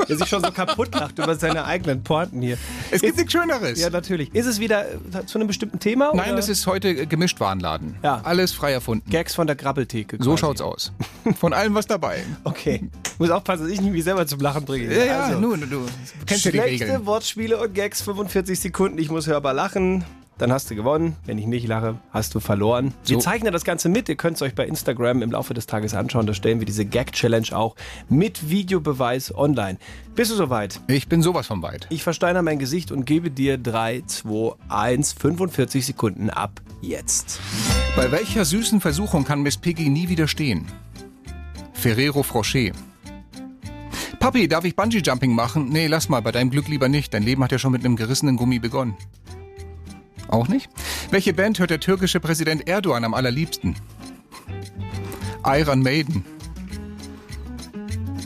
der 0.08 0.18
sich 0.18 0.28
schon 0.28 0.44
so 0.44 0.52
kaputt 0.52 0.94
lacht 0.94 1.18
über 1.20 1.36
seine 1.36 1.66
eigenen 1.66 2.04
Pointen 2.04 2.42
hier. 2.42 2.58
Es 2.92 3.02
gibt 3.02 3.18
nichts 3.18 3.32
Schöneres. 3.32 3.80
Ja, 3.80 3.90
natürlich. 3.90 4.34
Ist 4.34 4.46
es 4.46 4.60
wieder 4.60 4.86
äh, 4.86 5.26
zu 5.26 5.38
einem 5.38 5.48
bestimmten 5.48 5.80
Thema? 5.80 6.12
Nein, 6.14 6.28
oder? 6.28 6.36
das 6.38 6.50
ist 6.50 6.68
heute 6.68 6.90
äh, 6.90 7.06
gemischt 7.06 7.40
Warenladen. 7.40 7.96
Ja. 8.04 8.22
Alles 8.24 8.52
frei 8.52 8.72
erfunden. 8.74 9.10
Gags 9.10 9.36
von 9.36 9.48
der 9.48 9.56
Grabbeltheke. 9.56 10.18
So 10.20 10.38
schaut's 10.38 10.62
aus. 10.62 10.92
Von 11.40 11.54
allem 11.54 11.76
was 11.76 11.88
dabei. 11.88 12.24
Okay. 12.44 12.90
Muss 13.18 13.30
aufpassen, 13.30 13.64
dass 13.64 13.72
ich 13.72 13.82
nicht 13.82 13.92
mich 13.92 14.04
selber 14.04 14.26
zum 14.28 14.40
Lachen 14.40 14.66
bringe. 14.66 14.94
Ja, 14.94 15.06
ja, 15.06 15.20
Also, 15.24 15.40
nur, 15.40 15.58
du 15.58 15.86
kennst 16.26 16.46
ja 16.46 16.52
die 16.52 16.58
Schlechte 16.58 16.86
Regeln. 16.86 17.06
Wortspiele 17.06 17.58
und 17.58 17.74
Gags, 17.74 18.02
45 18.02 18.60
Sekunden. 18.60 18.98
Ich 18.98 19.10
muss 19.10 19.28
hörbar 19.28 19.54
lachen. 19.54 20.04
Dann 20.38 20.52
hast 20.52 20.70
du 20.70 20.76
gewonnen. 20.76 21.16
Wenn 21.26 21.38
ich 21.38 21.46
nicht 21.46 21.68
lache, 21.68 21.96
hast 22.12 22.36
du 22.36 22.40
verloren. 22.40 22.94
Wir 23.06 23.16
So. 23.16 23.22
zeichnen 23.22 23.54
das 23.54 23.64
Ganze 23.64 23.88
mit. 23.90 24.10
Ihr 24.10 24.16
könnt 24.16 24.36
es 24.36 24.42
euch 24.42 24.54
bei 24.56 24.66
Instagram 24.66 25.22
im 25.22 25.32
Laufe 25.32 25.54
des 25.54 25.66
Tages 25.66 25.94
anschauen. 25.94 26.26
Da 26.28 26.34
stellen 26.34 26.60
wir 26.60 26.66
diese 26.66 26.86
Gag-Challenge 26.86 27.48
auch 27.56 27.76
mit 28.10 28.50
Videobeweis 28.50 29.34
online. 29.34 29.78
Bist 30.16 30.32
du 30.32 30.36
soweit? 30.36 30.80
Ich 30.88 31.08
bin 31.08 31.22
sowas 31.22 31.48
von 31.48 31.62
weit. 31.62 31.88
Ich 31.90 32.04
versteiner 32.04 32.42
mein 32.42 32.60
Gesicht 32.60 32.92
und 32.92 33.06
gebe 33.06 33.32
dir 33.32 33.58
3, 33.58 34.04
2, 34.06 34.56
1, 34.70 35.14
45 35.14 35.86
Sekunden 35.86 36.30
ab 36.30 36.62
jetzt. 36.82 37.40
Bei 37.96 38.12
welcher 38.12 38.44
süßen 38.46 38.82
Versuchung 38.82 39.24
kann 39.24 39.42
Miss 39.42 39.58
Piggy 39.58 39.90
nie 39.90 40.10
widerstehen? 40.10 40.66
Ferrero 41.74 42.24
Froscher. 42.24 42.72
Papi, 44.20 44.48
darf 44.48 44.66
ich 44.66 44.76
Bungee-Jumping 44.76 45.34
machen? 45.34 45.70
Nee, 45.70 45.88
lass 45.88 46.10
mal, 46.10 46.22
bei 46.22 46.32
deinem 46.32 46.50
Glück 46.50 46.68
lieber 46.68 46.90
nicht. 46.90 47.14
Dein 47.14 47.24
Leben 47.24 47.44
hat 47.44 47.52
ja 47.52 47.60
schon 47.60 47.72
mit 47.72 47.86
einem 47.86 47.96
gerissenen 47.96 48.38
Gummi 48.38 48.60
begonnen. 48.60 48.96
Auch 50.28 50.48
nicht? 50.48 50.70
Welche 51.12 51.34
Band 51.34 51.60
hört 51.60 51.70
der 51.70 51.80
türkische 51.80 52.20
Präsident 52.20 52.68
Erdogan 52.68 53.04
am 53.04 53.14
allerliebsten? 53.14 53.76
Iron 55.46 55.82
Maiden. 55.84 56.26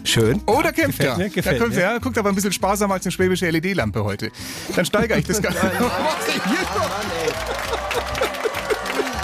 Schön. 0.06 0.42
Oh, 0.48 0.62
da 0.64 0.72
kämpft 0.72 0.98
Gefällt 1.00 1.10
er. 1.12 1.18
mir, 1.18 1.30
gefällt 1.30 1.56
da 1.60 1.64
kämpft 1.64 1.78
mir. 1.78 1.84
er. 1.84 2.00
Guckt 2.00 2.18
aber 2.18 2.30
ein 2.30 2.36
bisschen 2.36 2.52
sparsamer 2.54 2.96
als 2.96 3.06
eine 3.06 3.12
schwäbische 3.12 3.48
LED-Lampe 3.50 4.04
heute. 4.04 4.32
Dann 4.76 4.86
steigere 4.86 5.20
ich 5.20 5.26
das 5.26 5.40
Ganze. 5.42 5.60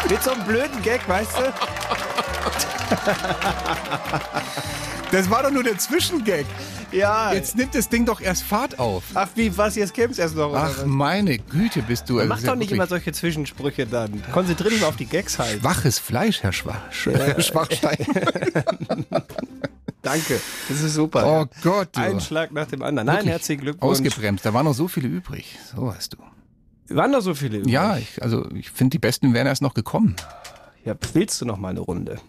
Mit 0.09 0.21
so 0.21 0.31
einem 0.31 0.43
blöden 0.45 0.81
Gag, 0.83 1.07
weißt 1.09 1.31
du? 1.39 1.53
Das 5.11 5.29
war 5.29 5.43
doch 5.43 5.51
nur 5.51 5.63
der 5.63 5.77
Zwischengag. 5.79 6.45
Ja. 6.95 7.33
Jetzt 7.33 7.55
nimmt 7.57 7.75
das 7.75 7.89
Ding 7.89 8.05
doch 8.05 8.21
erst 8.21 8.43
Fahrt 8.43 8.79
auf. 8.79 9.03
Ach, 9.13 9.27
wie, 9.35 9.55
was, 9.57 9.75
jetzt 9.75 9.93
kämpfst 9.93 10.19
erst 10.19 10.35
noch? 10.35 10.53
Ach, 10.53 10.77
was? 10.77 10.85
meine 10.85 11.37
Güte, 11.37 11.81
bist 11.81 12.09
du. 12.09 12.19
also 12.19 12.29
Mach 12.29 12.39
sehr 12.39 12.51
doch 12.51 12.55
nicht 12.55 12.71
immer 12.71 12.87
solche 12.87 13.11
Zwischensprüche 13.11 13.85
dann. 13.85 14.23
Konzentrier 14.31 14.69
dich 14.71 14.81
mal 14.81 14.87
auf 14.87 14.95
die 14.95 15.05
Gags 15.05 15.37
halt. 15.37 15.61
Schwaches 15.61 15.99
Fleisch, 15.99 16.41
Herr 16.43 16.53
Schwach. 16.53 16.79
Schwachstein. 16.91 17.97
Danke. 20.01 20.39
Das 20.69 20.81
ist 20.81 20.93
super. 20.93 21.25
Oh 21.25 21.45
Gott, 21.63 21.89
du. 21.93 21.99
Ein 21.99 22.21
Schlag 22.21 22.51
nach 22.51 22.67
dem 22.67 22.81
anderen. 22.83 23.07
Nein, 23.07 23.17
Wirklich 23.17 23.31
herzlichen 23.31 23.61
Glückwunsch. 23.61 23.91
Ausgebremst. 23.91 24.45
Da 24.45 24.53
waren 24.53 24.65
noch 24.65 24.73
so 24.75 24.87
viele 24.87 25.07
übrig. 25.07 25.57
So 25.75 25.93
hast 25.93 26.13
du. 26.13 26.17
Waren 26.95 27.11
noch 27.11 27.21
so 27.21 27.33
viele 27.33 27.57
übrig? 27.57 27.73
Ja, 27.73 27.97
ich, 27.97 28.21
also 28.21 28.47
ich 28.51 28.69
finde, 28.69 28.91
die 28.91 28.99
Besten 28.99 29.33
wären 29.33 29.47
erst 29.47 29.63
noch 29.63 29.73
gekommen. 29.73 30.15
Ja, 30.85 30.95
willst 31.13 31.41
du 31.41 31.45
noch 31.45 31.57
mal 31.57 31.69
eine 31.69 31.79
Runde? 31.79 32.19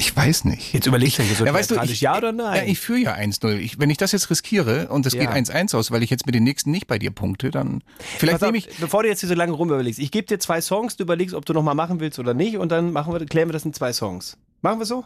Ich 0.00 0.16
weiß 0.16 0.46
nicht. 0.46 0.72
Jetzt 0.72 0.86
überleg 0.86 1.14
dir 1.14 1.24
so 1.34 1.44
Ja, 1.44 1.52
weißt 1.52 1.72
du, 1.72 1.80
ich, 1.82 2.00
ja 2.00 2.16
oder 2.16 2.32
nein? 2.32 2.56
Ja, 2.56 2.72
ich 2.72 2.80
führe 2.80 3.00
ja 3.00 3.14
1-0. 3.14 3.58
Ich, 3.58 3.78
wenn 3.78 3.90
ich 3.90 3.98
das 3.98 4.12
jetzt 4.12 4.30
riskiere 4.30 4.88
und 4.88 5.04
es 5.04 5.12
Ja. 5.12 5.20
geht 5.20 5.28
1-1 5.28 5.76
aus, 5.76 5.90
weil 5.90 6.02
ich 6.02 6.08
jetzt 6.08 6.24
mit 6.24 6.34
den 6.34 6.42
nächsten 6.42 6.70
nicht 6.70 6.86
bei 6.86 6.98
dir 6.98 7.10
punkte, 7.10 7.50
dann 7.50 7.82
vielleicht 8.16 8.40
nehme 8.40 8.56
ich. 8.56 8.68
bevor 8.78 9.02
du 9.02 9.10
jetzt 9.10 9.20
hier 9.20 9.28
so 9.28 9.34
lange 9.34 9.52
rum 9.52 9.68
überlegst, 9.68 10.00
ich 10.00 10.10
gebe 10.10 10.26
dir 10.26 10.38
zwei 10.38 10.62
Songs, 10.62 10.96
du 10.96 11.02
überlegst, 11.02 11.34
ob 11.34 11.44
du 11.44 11.52
noch 11.52 11.62
mal 11.62 11.74
machen 11.74 12.00
willst 12.00 12.18
oder 12.18 12.32
nicht 12.32 12.56
und 12.56 12.72
dann 12.72 12.94
machen 12.94 13.12
wir, 13.12 13.24
klären 13.26 13.50
wir 13.50 13.52
das 13.52 13.66
in 13.66 13.74
zwei 13.74 13.92
Songs. 13.92 14.38
Machen 14.62 14.78
wir 14.78 14.86
so? 14.86 15.04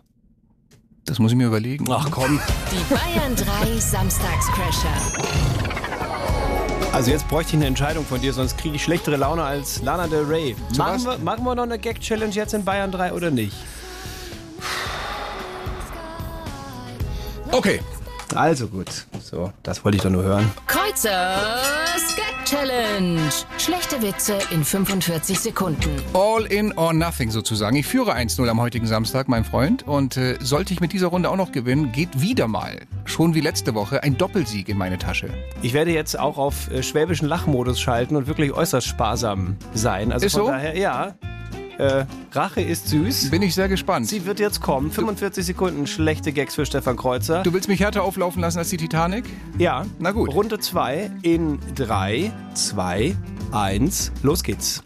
Das 1.06 1.18
muss 1.18 1.32
ich 1.32 1.36
mir 1.38 1.48
überlegen. 1.48 1.86
Ach 1.90 2.08
komm. 2.12 2.40
Die 2.70 2.94
Bayern 2.94 3.34
3 3.34 3.76
Samstagscrasher. 3.80 4.94
Also 6.92 7.10
jetzt 7.10 7.26
bräuchte 7.26 7.50
ich 7.50 7.56
eine 7.56 7.66
Entscheidung 7.66 8.04
von 8.06 8.20
dir, 8.20 8.32
sonst 8.32 8.58
kriege 8.58 8.76
ich 8.76 8.84
schlechtere 8.84 9.16
Laune 9.16 9.42
als 9.42 9.82
Lana 9.82 10.06
Del 10.06 10.22
Rey. 10.22 10.54
Machen 10.78 11.04
wir, 11.04 11.18
machen 11.18 11.42
wir 11.44 11.56
noch 11.56 11.64
eine 11.64 11.80
Gag-Challenge 11.80 12.32
jetzt 12.32 12.54
in 12.54 12.64
Bayern 12.64 12.92
3 12.92 13.12
oder 13.12 13.32
nicht? 13.32 13.56
Okay. 17.54 17.80
Also 18.34 18.66
gut. 18.66 19.06
So, 19.22 19.52
das 19.62 19.84
wollte 19.84 19.96
ich 19.96 20.02
doch 20.02 20.10
nur 20.10 20.24
hören. 20.24 20.50
Kreuzers 20.66 22.16
Gag 22.16 22.44
Challenge. 22.44 23.20
Schlechte 23.58 24.02
Witze 24.02 24.38
in 24.50 24.64
45 24.64 25.38
Sekunden. 25.38 26.02
All 26.14 26.46
in 26.46 26.76
or 26.76 26.92
nothing 26.92 27.30
sozusagen. 27.30 27.76
Ich 27.76 27.86
führe 27.86 28.12
1-0 28.12 28.48
am 28.48 28.60
heutigen 28.60 28.88
Samstag, 28.88 29.28
mein 29.28 29.44
Freund. 29.44 29.86
Und 29.86 30.16
äh, 30.16 30.36
sollte 30.40 30.74
ich 30.74 30.80
mit 30.80 30.92
dieser 30.92 31.06
Runde 31.06 31.30
auch 31.30 31.36
noch 31.36 31.52
gewinnen, 31.52 31.92
geht 31.92 32.20
wieder 32.20 32.48
mal, 32.48 32.80
schon 33.04 33.34
wie 33.34 33.40
letzte 33.40 33.76
Woche, 33.76 34.02
ein 34.02 34.18
Doppelsieg 34.18 34.68
in 34.68 34.76
meine 34.76 34.98
Tasche. 34.98 35.28
Ich 35.62 35.74
werde 35.74 35.92
jetzt 35.92 36.18
auch 36.18 36.38
auf 36.38 36.68
äh, 36.72 36.82
schwäbischen 36.82 37.28
Lachmodus 37.28 37.80
schalten 37.80 38.16
und 38.16 38.26
wirklich 38.26 38.52
äußerst 38.52 38.88
sparsam 38.88 39.58
sein. 39.74 40.10
Also 40.10 40.26
Ist 40.26 40.32
von 40.32 40.46
so? 40.46 40.48
daher, 40.48 40.76
ja. 40.76 41.14
Äh, 41.78 42.04
Rache 42.32 42.60
ist 42.60 42.88
süß. 42.88 43.30
Bin 43.30 43.42
ich 43.42 43.54
sehr 43.54 43.68
gespannt. 43.68 44.08
Sie 44.08 44.24
wird 44.26 44.38
jetzt 44.38 44.60
kommen. 44.60 44.90
45 44.90 45.44
Sekunden 45.44 45.86
schlechte 45.86 46.32
Gags 46.32 46.54
für 46.54 46.64
Stefan 46.66 46.96
Kreuzer. 46.96 47.42
Du 47.42 47.52
willst 47.52 47.68
mich 47.68 47.80
härter 47.80 48.02
auflaufen 48.04 48.40
lassen 48.40 48.58
als 48.58 48.68
die 48.70 48.76
Titanic? 48.76 49.24
ja. 49.58 49.84
Na 49.98 50.12
gut. 50.12 50.32
Runde 50.32 50.58
2 50.58 51.10
in 51.22 51.58
3, 51.74 52.32
2, 52.54 53.16
1. 53.52 54.12
Los 54.22 54.42
geht's. 54.42 54.82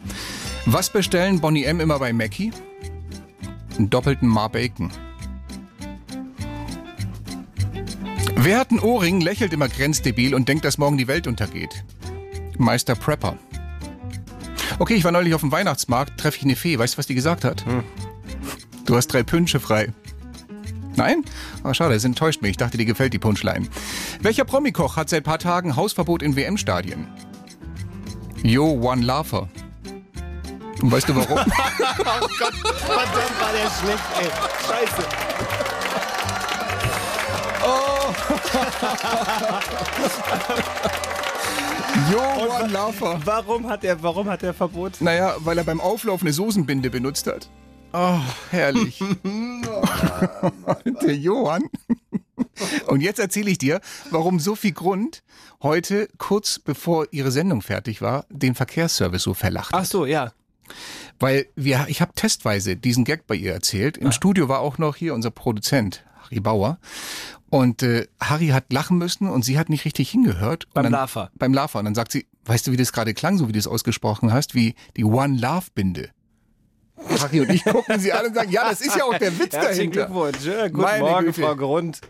Was 0.65 0.89
bestellen 0.89 1.39
Bonnie 1.39 1.63
M 1.63 1.79
immer 1.79 1.99
bei 1.99 2.11
Mackie? 2.13 2.51
Einen 3.77 3.89
doppelten 3.89 4.27
Mar 4.27 4.49
Bacon. 4.49 4.91
Wer 8.35 8.57
hat 8.57 8.71
einen 8.71 8.79
Ohrring, 8.79 9.21
lächelt 9.21 9.53
immer 9.53 9.67
grenzdebil 9.67 10.33
und 10.33 10.47
denkt, 10.47 10.65
dass 10.65 10.77
morgen 10.77 10.97
die 10.97 11.07
Welt 11.07 11.27
untergeht? 11.27 11.83
Meister 12.57 12.95
Prepper. 12.95 13.37
Okay, 14.77 14.93
ich 14.95 15.03
war 15.03 15.11
neulich 15.11 15.33
auf 15.33 15.41
dem 15.41 15.51
Weihnachtsmarkt, 15.51 16.19
treffe 16.19 16.37
ich 16.37 16.43
eine 16.43 16.55
Fee. 16.55 16.77
Weißt 16.77 16.93
du, 16.93 16.97
was 16.99 17.07
die 17.07 17.15
gesagt 17.15 17.43
hat? 17.43 17.65
Du 18.85 18.95
hast 18.95 19.07
drei 19.07 19.23
Pünsche 19.23 19.59
frei. 19.59 19.91
Nein? 20.95 21.23
Ah, 21.63 21.73
schade, 21.73 21.95
es 21.95 22.03
enttäuscht 22.03 22.41
mich. 22.41 22.51
Ich 22.51 22.57
dachte, 22.57 22.77
dir 22.77 22.85
gefällt 22.85 23.13
die 23.13 23.19
Punchline. 23.19 23.67
Welcher 24.21 24.45
Promikoch 24.45 24.95
hat 24.97 25.09
seit 25.09 25.23
paar 25.23 25.39
Tagen 25.39 25.75
Hausverbot 25.75 26.21
in 26.21 26.35
WM-Stadien? 26.35 27.07
Yo, 28.43 28.65
One 28.65 29.01
Laugher. 29.03 29.49
Und 30.81 30.91
weißt 30.91 31.09
du 31.09 31.15
warum? 31.15 31.39
Oh 31.99 32.27
Gott, 32.39 32.53
verdammt 32.77 33.39
war 33.39 33.51
der 33.51 33.69
schlecht, 33.69 34.03
ey. 34.19 34.29
Scheiße. 34.67 35.03
Yo, 37.61 38.13
One 42.59 42.71
Laugher. 42.71 43.19
Warum 43.25 43.69
hat 43.69 43.83
er, 43.83 44.01
warum 44.03 44.29
hat 44.29 44.43
er 44.43 44.53
Verbot? 44.53 45.01
Naja, 45.01 45.35
weil 45.39 45.57
er 45.57 45.63
beim 45.63 45.79
Auflauf 45.79 46.21
eine 46.21 46.33
Soßenbinde 46.33 46.89
benutzt 46.89 47.27
hat. 47.27 47.49
Oh, 47.93 48.19
herrlich. 48.51 49.01
Der 51.01 51.15
Johann. 51.15 51.63
Und 52.87 53.01
jetzt 53.01 53.19
erzähle 53.19 53.51
ich 53.51 53.57
dir, 53.57 53.81
warum 54.11 54.39
Sophie 54.39 54.73
Grund 54.73 55.23
heute, 55.63 56.07
kurz 56.17 56.59
bevor 56.59 57.07
ihre 57.11 57.31
Sendung 57.31 57.61
fertig 57.61 58.01
war, 58.01 58.25
den 58.29 58.55
Verkehrsservice 58.55 59.23
so 59.23 59.33
verlacht 59.33 59.73
Ach 59.73 59.79
hat. 59.79 59.87
so, 59.87 60.05
ja. 60.05 60.33
Weil 61.19 61.47
wir, 61.55 61.85
ich 61.87 62.01
habe 62.01 62.13
testweise 62.13 62.75
diesen 62.75 63.05
Gag 63.05 63.25
bei 63.25 63.35
ihr 63.35 63.53
erzählt. 63.53 63.97
Im 63.97 64.11
Studio 64.11 64.47
war 64.49 64.59
auch 64.59 64.77
noch 64.77 64.95
hier 64.95 65.13
unser 65.13 65.31
Produzent, 65.31 66.05
Harry 66.25 66.39
Bauer. 66.39 66.77
Und 67.49 67.81
äh, 67.83 68.07
Harry 68.21 68.49
hat 68.49 68.71
lachen 68.71 68.97
müssen 68.97 69.27
und 69.27 69.43
sie 69.43 69.57
hat 69.57 69.69
nicht 69.69 69.85
richtig 69.85 70.09
hingehört. 70.11 70.67
Beim 70.73 70.83
dann, 70.83 70.91
Lafer. 70.93 71.31
Beim 71.35 71.53
Lafer. 71.53 71.79
Und 71.79 71.85
dann 71.85 71.95
sagt 71.95 72.11
sie, 72.11 72.27
weißt 72.45 72.67
du, 72.67 72.71
wie 72.71 72.77
das 72.77 72.93
gerade 72.93 73.13
klang, 73.13 73.37
so 73.37 73.47
wie 73.47 73.51
du 73.53 73.59
es 73.59 73.67
ausgesprochen 73.67 74.31
hast, 74.31 74.53
wie 74.55 74.75
die 74.97 75.03
One 75.03 75.39
Love 75.39 75.67
Binde. 75.73 76.09
Harry 77.21 77.41
und 77.41 77.49
ich 77.49 77.63
gucken 77.63 77.99
sie 77.99 78.11
an 78.13 78.25
und 78.27 78.35
sagen, 78.35 78.51
ja, 78.51 78.69
das 78.69 78.81
ist 78.81 78.95
ja 78.95 79.03
auch 79.05 79.17
der 79.17 79.37
Witz 79.39 79.53
Herzlichen 79.55 79.91
dahinter. 79.93 80.05
Glückwunsch. 80.05 80.45
Ja, 80.45 80.67
guten 80.67 80.81
Meine 80.81 81.03
Morgen, 81.03 81.25
Güte. 81.27 81.41
Frau 81.41 81.55
Grund. 81.55 82.01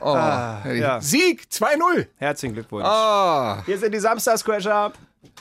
Oh, 0.00 0.06
Ah, 0.14 0.62
ja. 0.72 1.00
Sieg 1.00 1.46
2-0. 1.52 2.06
Herzlichen 2.16 2.54
Glückwunsch. 2.54 2.84
Ah, 2.84 3.62
Hier 3.66 3.78
sind 3.78 3.92
die 3.94 4.00
Samstagscrasher. 4.00 4.92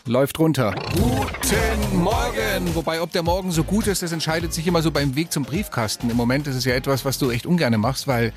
Läuft 0.05 0.39
runter. 0.39 0.75
Guten 0.93 1.97
Morgen. 2.03 2.75
Wobei, 2.75 3.01
ob 3.01 3.11
der 3.11 3.23
Morgen 3.23 3.51
so 3.51 3.63
gut 3.63 3.87
ist, 3.87 4.01
das 4.01 4.11
entscheidet 4.11 4.53
sich 4.53 4.67
immer 4.67 4.81
so 4.81 4.91
beim 4.91 5.15
Weg 5.15 5.31
zum 5.31 5.43
Briefkasten. 5.43 6.09
Im 6.09 6.17
Moment 6.17 6.47
ist 6.47 6.55
es 6.55 6.65
ja 6.65 6.73
etwas, 6.73 7.05
was 7.05 7.17
du 7.17 7.31
echt 7.31 7.45
ungern 7.45 7.79
machst, 7.79 8.07
weil 8.07 8.33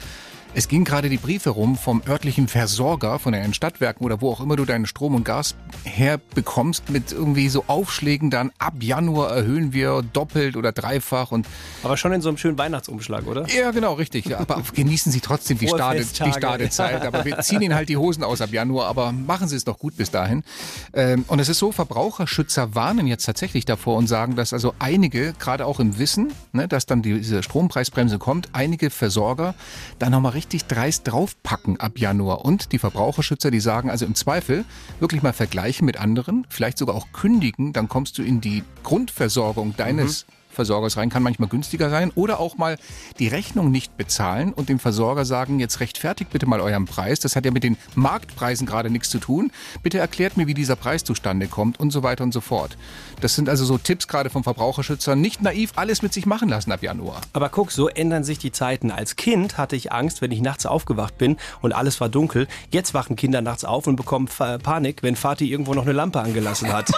es 0.57 0.69
ging 0.69 0.85
gerade 0.85 1.09
die 1.09 1.17
Briefe 1.17 1.51
rum 1.51 1.77
vom 1.77 2.01
örtlichen 2.09 2.47
Versorger, 2.47 3.19
von 3.19 3.33
den 3.33 3.55
Stadtwerken 3.55 4.05
oder 4.07 4.21
wo 4.21 4.31
auch 4.31 4.41
immer 4.41 4.55
du 4.55 4.65
deinen 4.65 4.87
Strom 4.87 5.17
und 5.17 5.25
Gas 5.25 5.57
herbekommst, 5.83 6.91
mit 6.91 7.11
irgendwie 7.11 7.49
so 7.49 7.65
Aufschlägen 7.67 8.31
dann 8.31 8.53
ab 8.59 8.75
Januar 8.81 9.35
erhöhen 9.35 9.73
wir 9.73 10.03
doppelt 10.13 10.57
oder 10.57 10.71
dreifach 10.71 11.33
und 11.33 11.47
Aber 11.83 11.97
schon 11.97 12.13
in 12.13 12.21
so 12.21 12.29
einem 12.29 12.39
schönen 12.39 12.57
Weihnachtsumschlag, 12.57 13.27
oder? 13.27 13.49
ja, 13.49 13.73
genau, 13.73 13.95
richtig. 13.95 14.37
Aber 14.37 14.63
genießen 14.75 15.11
Sie 15.11 15.21
trotzdem 15.21 15.59
die, 15.59 15.67
Stade, 15.67 16.05
die. 16.05 16.33
Stadezeit. 16.33 17.05
Aber 17.05 17.25
wir 17.25 17.41
ziehen 17.41 17.61
Ihnen 17.61 17.75
halt 17.75 17.89
die 17.89 17.97
Hosen 17.97 18.23
aus 18.23 18.41
ab 18.41 18.53
Januar, 18.53 18.87
aber 18.87 19.11
machen 19.11 19.49
Sie 19.49 19.57
es 19.57 19.67
noch 19.67 19.79
gut 19.79 19.97
bis 19.97 20.13
dahin. 20.13 20.45
Ähm, 20.93 21.25
Und 21.27 21.41
es 21.41 21.49
ist 21.49 21.59
so, 21.59 21.73
Verbraucherschützer 21.73 22.77
warnen 22.77 23.09
jetzt 23.09 23.25
tatsächlich 23.25 23.65
davor 23.65 23.97
und 23.97 24.07
sagen, 24.07 24.37
dass 24.37 24.53
also 24.53 24.73
einige, 24.79 25.33
gerade 25.33 25.67
auch 25.67 25.81
im 25.81 25.99
Wissen, 25.99 26.33
ne, 26.53 26.69
dass 26.69 26.87
dann 26.87 27.03
diese 27.03 27.43
Strompreisbremse 27.43 28.19
kommt, 28.19 28.51
einige 28.53 28.91
Versorger 28.91 29.55
da 29.99 30.11
nochmal 30.11 30.33
richtig 30.33 30.44
dreist 30.49 31.07
draufpacken 31.07 31.81
ab 31.81 31.99
Januar. 31.99 32.45
Und 32.45 32.73
die 32.73 32.79
Verbraucherschützer, 32.79 33.51
die 33.51 33.61
sagen 33.61 33.91
also 33.91 34.07
im 34.07 34.15
Zweifel 34.15 34.65
wirklich 35.01 35.23
mal 35.23 35.33
vergleichen 35.33 35.85
mit 35.85 35.99
anderen, 35.99 36.47
vielleicht 36.49 36.79
sogar 36.79 36.95
auch 36.95 37.13
kündigen, 37.13 37.73
dann 37.73 37.89
kommst 37.89 38.19
du 38.19 38.23
in 38.23 38.41
die 38.41 38.63
Grundversorgung 38.83 39.77
deines 39.77 40.27
Versorgers 40.55 40.97
rein, 40.97 41.11
kann 41.11 41.23
manchmal 41.23 41.49
günstiger 41.49 41.91
sein. 41.91 42.11
Oder 42.15 42.41
auch 42.41 42.57
mal 42.57 42.79
die 43.19 43.29
Rechnung 43.29 43.71
nicht 43.71 43.97
bezahlen 43.97 44.53
und 44.53 44.69
dem 44.69 44.79
Versorger 44.79 45.25
sagen, 45.25 45.61
jetzt 45.61 45.81
rechtfertigt 45.81 46.31
bitte 46.31 46.47
mal 46.47 46.61
euren 46.61 46.87
Preis. 46.87 47.21
Das 47.21 47.37
hat 47.37 47.45
ja 47.45 47.51
mit 47.51 47.65
den 47.65 47.77
Marktpreisen 47.95 48.67
gerade 48.67 48.91
nichts 48.91 49.11
zu 49.11 49.19
tun. 49.19 49.53
Bitte 49.83 49.99
erklärt 49.99 50.37
mir, 50.37 50.47
wie 50.47 50.55
dieser 50.55 50.77
Preis 50.77 51.05
zustande 51.05 51.47
kommt 51.47 51.79
und 51.81 51.91
so 51.91 52.03
weiter 52.03 52.25
und 52.25 52.33
so 52.33 52.41
fort. 52.41 52.77
Das 53.21 53.35
sind 53.35 53.49
also 53.49 53.65
so 53.65 53.79
Tipps 53.79 54.09
gerade 54.09 54.31
vom 54.31 54.45
Verbraucherschützer. 54.45 55.17
Nicht 55.17 55.43
naiv 55.43 55.73
alles 55.77 56.03
mit 56.03 56.13
sich 56.13 56.27
machen 56.27 56.49
lassen 56.49 56.73
ab 56.73 56.83
Januar. 56.83 57.21
Aber 57.33 57.49
guck, 57.49 57.73
so 57.73 57.89
ändern 57.89 58.25
sich 58.25 58.39
die 58.39 58.53
Zeiten. 58.53 58.91
Als 58.91 59.17
Kind 59.17 59.59
hatte 59.59 59.77
ich 59.77 59.93
Angst, 59.93 60.23
wenn 60.23 60.31
ich 60.31 60.41
nachts 60.41 60.67
aufgewacht 60.67 61.19
bin 61.19 61.37
und 61.61 61.73
alles 61.73 62.01
war 62.01 62.09
dunkel. 62.09 62.49
Jetzt 62.71 62.95
wachen 62.95 63.17
Kinder 63.17 63.43
nachts 63.43 63.65
auf 63.65 63.87
und 63.87 63.97
bekommen 63.97 64.29
Panik, 64.63 65.03
wenn 65.03 65.17
Vati 65.17 65.51
irgendwo 65.51 65.75
noch 65.75 65.83
eine 65.83 65.93
Lampe 65.93 66.21
angelassen 66.21 66.73
hat. 66.73 66.91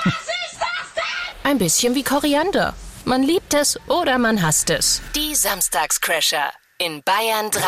Ein 1.43 1.59
bisschen 1.59 1.95
wie 1.95 2.03
Koriander. 2.03 2.75
Man 3.09 3.23
liebt 3.23 3.55
es 3.55 3.79
oder 3.89 4.19
man 4.19 4.43
hasst 4.43 4.69
es. 4.69 5.01
Die 5.15 5.37
Samstagscrasher 5.37 6.51
in 6.79 7.03
Bayern 7.05 7.53
3. 7.53 7.61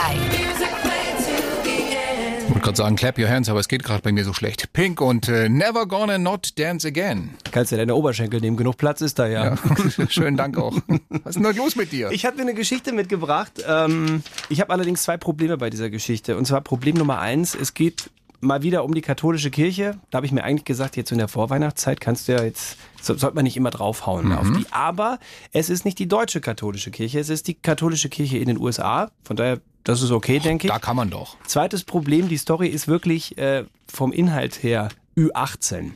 Ich 2.41 2.49
wollte 2.49 2.61
gerade 2.61 2.77
sagen, 2.77 2.97
clap 2.97 3.21
your 3.21 3.29
hands, 3.29 3.49
aber 3.49 3.61
es 3.61 3.69
geht 3.69 3.85
gerade 3.85 4.03
bei 4.03 4.11
mir 4.11 4.25
so 4.25 4.33
schlecht. 4.33 4.73
Pink 4.73 5.01
und 5.01 5.29
äh, 5.29 5.49
Never 5.49 5.87
Gonna 5.87 6.19
Not 6.19 6.59
Dance 6.59 6.89
Again. 6.89 7.37
Kannst 7.53 7.71
du 7.71 7.77
ja 7.77 7.83
deine 7.83 7.95
Oberschenkel 7.95 8.41
nehmen, 8.41 8.57
genug 8.57 8.79
Platz 8.79 9.01
ist 9.01 9.21
da 9.21 9.29
ja. 9.29 9.55
ja. 9.55 10.09
Schönen 10.09 10.37
Dank 10.37 10.59
auch. 10.59 10.77
Was 11.09 11.21
ist 11.27 11.35
denn 11.37 11.45
da 11.45 11.51
los 11.51 11.77
mit 11.77 11.93
dir? 11.93 12.11
Ich 12.11 12.27
habe 12.27 12.35
dir 12.35 12.43
eine 12.43 12.55
Geschichte 12.55 12.93
mitgebracht. 12.93 13.63
Ähm, 13.65 14.25
ich 14.49 14.61
habe 14.61 14.73
allerdings 14.73 15.05
zwei 15.05 15.19
Probleme 15.19 15.57
bei 15.57 15.71
dieser 15.71 15.89
Geschichte. 15.89 16.37
Und 16.37 16.47
zwar 16.47 16.63
Problem 16.63 16.97
Nummer 16.97 17.21
eins, 17.21 17.55
es 17.55 17.75
geht 17.75 18.11
mal 18.41 18.63
wieder 18.63 18.85
um 18.85 18.95
die 18.95 19.03
katholische 19.03 19.51
Kirche. 19.51 19.99
Da 20.11 20.17
habe 20.17 20.27
ich 20.27 20.33
mir 20.33 20.45
eigentlich 20.45 20.65
gesagt, 20.65 20.97
jetzt 20.97 21.13
in 21.13 21.19
der 21.19 21.29
Vorweihnachtszeit 21.29 22.01
kannst 22.01 22.29
du 22.29 22.33
ja 22.33 22.43
jetzt, 22.43 22.77
so, 23.01 23.17
sollte 23.17 23.35
man 23.35 23.45
nicht 23.45 23.57
immer 23.57 23.71
draufhauen 23.71 24.27
mhm. 24.27 24.33
auf 24.33 24.47
die. 24.51 24.67
Aber 24.71 25.19
es 25.53 25.71
ist 25.71 25.85
nicht 25.85 25.99
die 25.99 26.09
deutsche 26.09 26.41
katholische 26.41 26.91
Kirche, 26.91 27.19
es 27.19 27.29
ist 27.29 27.49
die 27.49 27.55
katholische 27.55 28.09
Kirche 28.09 28.39
in 28.39 28.47
den 28.47 28.59
USA. 28.59 29.11
Von 29.25 29.37
daher, 29.37 29.61
das 29.85 30.03
ist 30.03 30.11
okay, 30.11 30.39
denke 30.39 30.67
ich. 30.67 30.73
Da 30.73 30.79
kann 30.79 30.97
man 30.97 31.11
doch. 31.11 31.37
Zweites 31.47 31.85
Problem, 31.85 32.29
die 32.29 32.37
Story 32.37 32.69
ist 32.69 32.89
wirklich 32.89 33.39
äh, 33.39 33.65
vom 33.87 34.13
Inhalt 34.13 34.63
her 34.63 34.89
Ü18. 35.17 35.93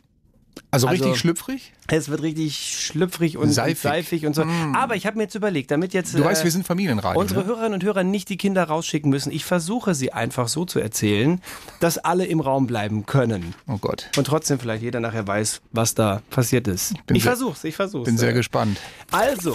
Also, 0.75 0.87
also 0.87 1.05
richtig 1.05 1.21
schlüpfrig? 1.21 1.75
Es 1.89 2.09
wird 2.09 2.23
richtig 2.23 2.81
schlüpfrig 2.81 3.37
und 3.37 3.53
seifig, 3.53 3.85
und, 3.85 3.91
seifig 3.91 4.27
und 4.27 4.35
so. 4.35 4.47
Mm. 4.47 4.75
Aber 4.75 4.97
ich 4.97 5.05
habe 5.05 5.19
mir 5.19 5.25
jetzt 5.25 5.35
überlegt, 5.35 5.71
damit 5.71 5.93
jetzt. 5.93 6.15
Du 6.15 6.23
äh, 6.23 6.25
weißt, 6.25 6.45
wir 6.45 6.51
sind 6.51 6.67
Familienradio. 6.67 7.21
Unsere 7.21 7.41
ne? 7.41 7.47
Hörerinnen 7.47 7.75
und 7.75 7.85
Hörer 7.85 8.05
nicht 8.05 8.31
die 8.31 8.39
Kinder 8.39 8.65
rausschicken 8.65 9.11
müssen. 9.11 9.31
Ich 9.33 9.45
versuche 9.45 9.95
sie 9.95 10.15
einfach 10.15 10.49
so 10.49 10.65
zu 10.65 10.81
erzählen, 10.81 11.43
dass 11.81 11.99
alle 11.99 12.25
im 12.25 12.41
Raum 12.41 12.67
bleiben 12.67 13.05
können. 13.05 13.55
Oh 13.69 13.77
Gott. 13.77 14.09
Und 14.17 14.27
trotzdem 14.27 14.59
vielleicht 14.59 14.83
jeder 14.83 15.01
nachher 15.01 15.27
weiß, 15.27 15.61
was 15.73 15.95
da 15.95 16.23
passiert 16.31 16.67
ist. 16.69 16.95
Bin 17.07 17.19
ich 17.19 17.23
versuch's, 17.23 17.65
ich 17.65 17.77
versuch's. 17.77 18.07
Bin 18.07 18.17
sehr 18.17 18.33
gespannt. 18.33 18.81
Also, 19.11 19.55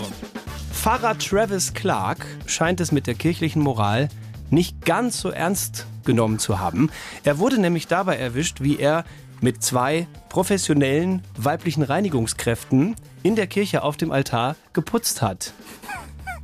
Pfarrer 0.71 1.17
Travis 1.17 1.73
Clark 1.73 2.27
scheint 2.45 2.80
es 2.80 2.91
mit 2.91 3.08
der 3.08 3.15
kirchlichen 3.15 3.63
Moral 3.63 4.10
nicht 4.51 4.86
ganz 4.86 5.19
so 5.19 5.32
ernst 5.32 5.88
genommen 6.06 6.38
zu 6.38 6.60
haben. 6.60 6.91
Er 7.23 7.39
wurde 7.39 7.60
nämlich 7.60 7.88
dabei 7.88 8.17
erwischt, 8.17 8.62
wie 8.62 8.77
er 8.77 9.03
mit 9.41 9.63
zwei 9.63 10.08
professionellen 10.30 11.23
weiblichen 11.38 11.84
Reinigungskräften 11.84 12.95
in 13.23 13.36
der 13.36 13.47
Kirche 13.47 13.84
auf 13.84 13.97
dem 13.97 14.12
Altar 14.12 14.56
geputzt 14.73 15.21
hat. 15.21 15.54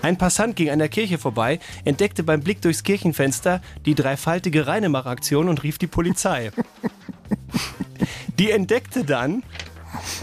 Ein 0.01 0.17
Passant 0.17 0.57
ging 0.57 0.69
an 0.69 0.79
der 0.79 0.89
Kirche 0.89 1.17
vorbei, 1.17 1.59
entdeckte 1.85 2.23
beim 2.23 2.41
Blick 2.41 2.61
durchs 2.61 2.83
Kirchenfenster 2.83 3.61
die 3.85 3.95
dreifaltige 3.95 4.67
Reinemacher-Aktion 4.67 5.47
und 5.47 5.63
rief 5.63 5.77
die 5.77 5.87
Polizei. 5.87 6.51
Die 8.37 8.51
entdeckte 8.51 9.05
dann, 9.05 9.43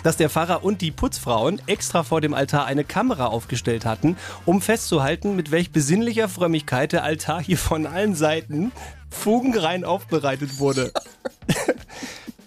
dass 0.02 0.16
der 0.16 0.28
Pfarrer 0.28 0.64
und 0.64 0.83
die 0.83 0.90
Putzfrauen 0.90 1.62
extra 1.66 2.02
vor 2.02 2.20
dem 2.20 2.35
Altar 2.35 2.66
eine 2.66 2.85
Kamera 2.85 3.26
aufgestellt 3.26 3.87
hatten, 3.87 4.16
um 4.44 4.61
festzuhalten, 4.61 5.37
mit 5.37 5.50
welch 5.50 5.70
besinnlicher 5.70 6.28
Frömmigkeit 6.28 6.92
der 6.92 7.04
Altar 7.04 7.42
hier 7.42 7.59
von 7.59 7.87
allen 7.87 8.14
Seiten 8.14 8.72
fugenrein 9.11 9.85
aufbereitet 9.85 10.59
wurde. 10.59 10.92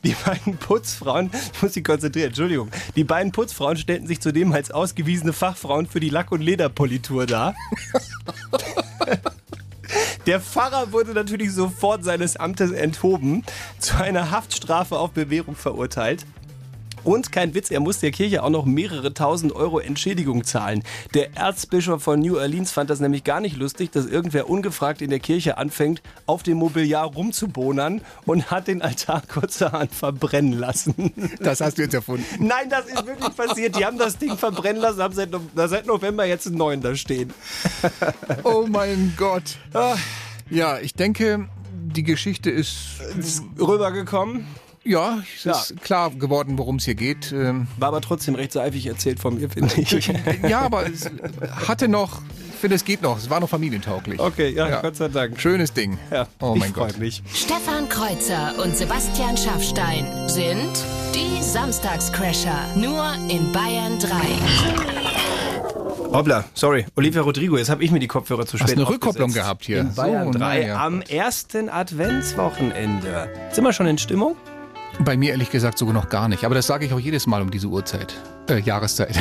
Die 0.03 0.15
beiden 0.25 0.57
Putzfrauen, 0.57 1.31
ich 1.53 1.61
muss 1.61 1.75
mich 1.75 1.83
konzentrieren, 1.83 2.27
Entschuldigung. 2.27 2.69
Die 2.95 3.03
beiden 3.03 3.31
Putzfrauen 3.31 3.77
stellten 3.77 4.07
sich 4.07 4.19
zudem 4.19 4.51
als 4.51 4.71
ausgewiesene 4.71 5.33
Fachfrauen 5.33 5.87
für 5.87 5.99
die 5.99 6.09
Lack- 6.09 6.31
und 6.31 6.41
Lederpolitur 6.41 7.25
dar. 7.25 7.55
Der 10.25 10.39
Pfarrer 10.39 10.93
wurde 10.93 11.13
natürlich 11.13 11.51
sofort 11.51 12.03
seines 12.05 12.37
Amtes 12.37 12.71
enthoben, 12.71 13.43
zu 13.79 13.97
einer 13.97 14.31
Haftstrafe 14.31 14.97
auf 14.97 15.11
Bewährung 15.11 15.55
verurteilt. 15.55 16.25
Und 17.03 17.31
kein 17.31 17.53
Witz, 17.53 17.71
er 17.71 17.79
muss 17.79 17.99
der 17.99 18.11
Kirche 18.11 18.43
auch 18.43 18.49
noch 18.49 18.65
mehrere 18.65 19.13
tausend 19.13 19.53
Euro 19.53 19.79
Entschädigung 19.79 20.43
zahlen. 20.43 20.83
Der 21.13 21.35
Erzbischof 21.35 22.01
von 22.03 22.19
New 22.19 22.37
Orleans 22.37 22.71
fand 22.71 22.89
das 22.89 22.99
nämlich 22.99 23.23
gar 23.23 23.41
nicht 23.41 23.57
lustig, 23.57 23.91
dass 23.91 24.05
irgendwer 24.05 24.49
ungefragt 24.49 25.01
in 25.01 25.09
der 25.09 25.19
Kirche 25.19 25.57
anfängt, 25.57 26.01
auf 26.25 26.43
dem 26.43 26.57
Mobiliar 26.57 27.05
rumzubohnern 27.05 28.01
und 28.25 28.51
hat 28.51 28.67
den 28.67 28.81
Altar 28.81 29.21
kurzerhand 29.27 29.93
verbrennen 29.93 30.53
lassen. 30.53 31.13
Das 31.39 31.61
hast 31.61 31.77
du 31.77 31.83
jetzt 31.83 31.93
erfunden. 31.93 32.25
Nein, 32.39 32.69
das 32.69 32.85
ist 32.85 33.05
wirklich 33.05 33.35
passiert. 33.35 33.77
Die 33.77 33.85
haben 33.85 33.97
das 33.97 34.17
Ding 34.17 34.37
verbrennen 34.37 34.81
lassen, 34.81 35.01
haben 35.01 35.13
seit, 35.13 35.29
seit 35.55 35.85
November 35.85 36.25
jetzt 36.25 36.47
einen 36.47 36.57
neuen 36.57 36.81
da 36.81 36.95
stehen. 36.95 37.33
Oh 38.43 38.65
mein 38.67 39.13
Gott. 39.17 39.57
Ja, 40.49 40.79
ich 40.79 40.93
denke, 40.93 41.47
die 41.71 42.03
Geschichte 42.03 42.49
ist, 42.49 43.01
ist 43.17 43.43
rübergekommen. 43.59 44.47
Ja, 44.85 45.23
es 45.35 45.45
ja. 45.45 45.53
ist 45.53 45.81
klar 45.81 46.09
geworden, 46.11 46.57
worum 46.57 46.75
es 46.75 46.85
hier 46.85 46.95
geht. 46.95 47.31
Ähm, 47.31 47.67
War 47.77 47.87
aber 47.89 48.01
trotzdem 48.01 48.35
recht 48.35 48.51
seifig 48.51 48.85
erzählt 48.87 49.19
von 49.19 49.35
mir, 49.35 49.49
finde 49.49 49.73
ich. 49.75 50.11
ja, 50.47 50.61
aber 50.61 50.85
es 50.87 51.09
hatte 51.67 51.87
noch, 51.87 52.21
ich 52.53 52.59
finde, 52.59 52.75
es 52.75 52.83
geht 52.83 53.01
noch. 53.01 53.17
Es 53.17 53.29
war 53.29 53.39
noch 53.39 53.49
familientauglich. 53.49 54.19
Okay, 54.19 54.49
ja, 54.49 54.67
ja. 54.67 54.81
Gott 54.81 54.97
sei 54.97 55.07
Dank. 55.07 55.39
Schönes 55.39 55.71
Ding. 55.73 55.97
Ja, 56.11 56.27
oh 56.41 56.55
mein 56.55 56.73
Gott. 56.73 56.97
Mich. 56.97 57.23
Stefan 57.33 57.87
Kreuzer 57.87 58.53
und 58.61 58.75
Sebastian 58.75 59.37
Schaffstein 59.37 60.05
sind 60.27 60.71
die 61.15 61.41
Samstagscrasher. 61.41 62.75
Nur 62.75 63.13
in 63.29 63.51
Bayern 63.53 63.99
3. 63.99 64.09
Hoppla, 66.11 66.45
sorry. 66.53 66.85
Olivia 66.95 67.21
Rodrigo, 67.21 67.57
jetzt 67.57 67.69
habe 67.69 67.83
ich 67.83 67.89
mir 67.89 67.99
die 67.99 68.07
Kopfhörer 68.07 68.45
zu 68.45 68.57
spät 68.57 68.69
Hast 68.69 68.77
eine 68.77 68.87
Rückkopplung 68.87 69.33
gehabt 69.33 69.65
hier. 69.65 69.79
In 69.79 69.95
Bayern 69.95 70.31
so, 70.31 70.39
3 70.39 70.67
ja. 70.67 70.85
am 70.85 71.01
ersten 71.01 71.69
Adventswochenende. 71.69 73.29
Sind 73.51 73.63
wir 73.63 73.73
schon 73.73 73.87
in 73.87 73.97
Stimmung? 73.97 74.35
Bei 74.99 75.17
mir 75.17 75.31
ehrlich 75.31 75.49
gesagt 75.49 75.77
sogar 75.77 75.93
noch 75.93 76.09
gar 76.09 76.27
nicht. 76.27 76.43
Aber 76.45 76.55
das 76.55 76.67
sage 76.67 76.85
ich 76.85 76.93
auch 76.93 76.99
jedes 76.99 77.25
Mal 77.27 77.41
um 77.41 77.49
diese 77.49 77.67
Uhrzeit. 77.67 78.15
Äh, 78.47 78.59
Jahreszeit. 78.59 79.19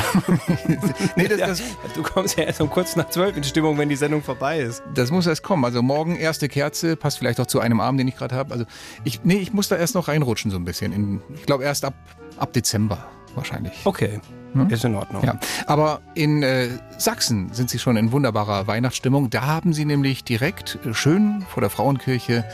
nee, 1.15 1.27
das, 1.27 1.39
das, 1.39 1.61
du 1.95 2.03
kommst 2.03 2.37
ja 2.37 2.43
erst 2.43 2.61
um 2.61 2.69
kurz 2.69 2.95
nach 2.95 3.09
zwölf 3.09 3.35
in 3.35 3.43
Stimmung, 3.43 3.77
wenn 3.77 3.89
die 3.89 3.95
Sendung 3.95 4.21
vorbei 4.21 4.59
ist. 4.59 4.83
Das 4.93 5.11
muss 5.11 5.25
erst 5.25 5.43
kommen. 5.43 5.65
Also 5.65 5.81
morgen 5.81 6.15
erste 6.15 6.47
Kerze, 6.47 6.95
passt 6.95 7.17
vielleicht 7.17 7.39
auch 7.39 7.47
zu 7.47 7.59
einem 7.59 7.79
Abend, 7.79 7.99
den 7.99 8.07
ich 8.07 8.15
gerade 8.15 8.35
habe. 8.35 8.51
Also 8.51 8.65
ich, 9.03 9.23
nee, 9.23 9.37
ich 9.37 9.53
muss 9.53 9.67
da 9.67 9.75
erst 9.75 9.95
noch 9.95 10.07
reinrutschen 10.07 10.51
so 10.51 10.57
ein 10.57 10.65
bisschen. 10.65 10.91
In, 10.91 11.21
ich 11.35 11.45
glaube 11.45 11.63
erst 11.63 11.85
ab, 11.85 11.93
ab 12.37 12.53
Dezember 12.53 13.05
wahrscheinlich. 13.35 13.73
Okay. 13.85 14.19
Hm? 14.53 14.69
Ist 14.69 14.85
in 14.85 14.95
Ordnung. 14.95 15.23
Ja. 15.23 15.39
Aber 15.65 16.01
in 16.13 16.43
äh, 16.43 16.67
Sachsen 16.97 17.51
sind 17.53 17.69
sie 17.69 17.79
schon 17.79 17.97
in 17.97 18.11
wunderbarer 18.11 18.67
Weihnachtsstimmung. 18.67 19.29
Da 19.29 19.47
haben 19.47 19.73
sie 19.73 19.85
nämlich 19.85 20.23
direkt 20.23 20.77
äh, 20.85 20.93
schön 20.93 21.43
vor 21.49 21.61
der 21.61 21.69
Frauenkirche 21.69 22.45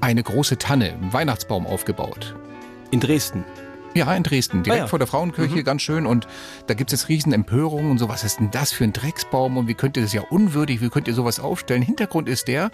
eine 0.00 0.22
große 0.22 0.58
Tanne, 0.58 0.92
einen 0.92 1.12
Weihnachtsbaum 1.12 1.66
aufgebaut. 1.66 2.34
In 2.94 3.00
Dresden. 3.00 3.44
Ja, 3.96 4.14
in 4.14 4.22
Dresden, 4.22 4.62
direkt 4.62 4.82
ah, 4.82 4.84
ja. 4.84 4.86
vor 4.86 5.00
der 5.00 5.08
Frauenkirche, 5.08 5.56
mhm. 5.56 5.64
ganz 5.64 5.82
schön. 5.82 6.06
Und 6.06 6.28
da 6.68 6.74
gibt 6.74 6.92
es 6.92 7.00
jetzt 7.00 7.08
riesen 7.08 7.32
Empörungen 7.32 7.90
und 7.90 7.98
so, 7.98 8.08
was 8.08 8.22
ist 8.22 8.38
denn 8.38 8.52
das 8.52 8.70
für 8.70 8.84
ein 8.84 8.92
Drecksbaum 8.92 9.56
und 9.56 9.66
wie 9.66 9.74
könnt 9.74 9.96
ihr 9.96 10.04
das 10.04 10.12
ja 10.12 10.22
unwürdig, 10.30 10.80
wie 10.80 10.90
könnt 10.90 11.08
ihr 11.08 11.14
sowas 11.14 11.40
aufstellen? 11.40 11.82
Hintergrund 11.82 12.28
ist 12.28 12.46
der, 12.46 12.70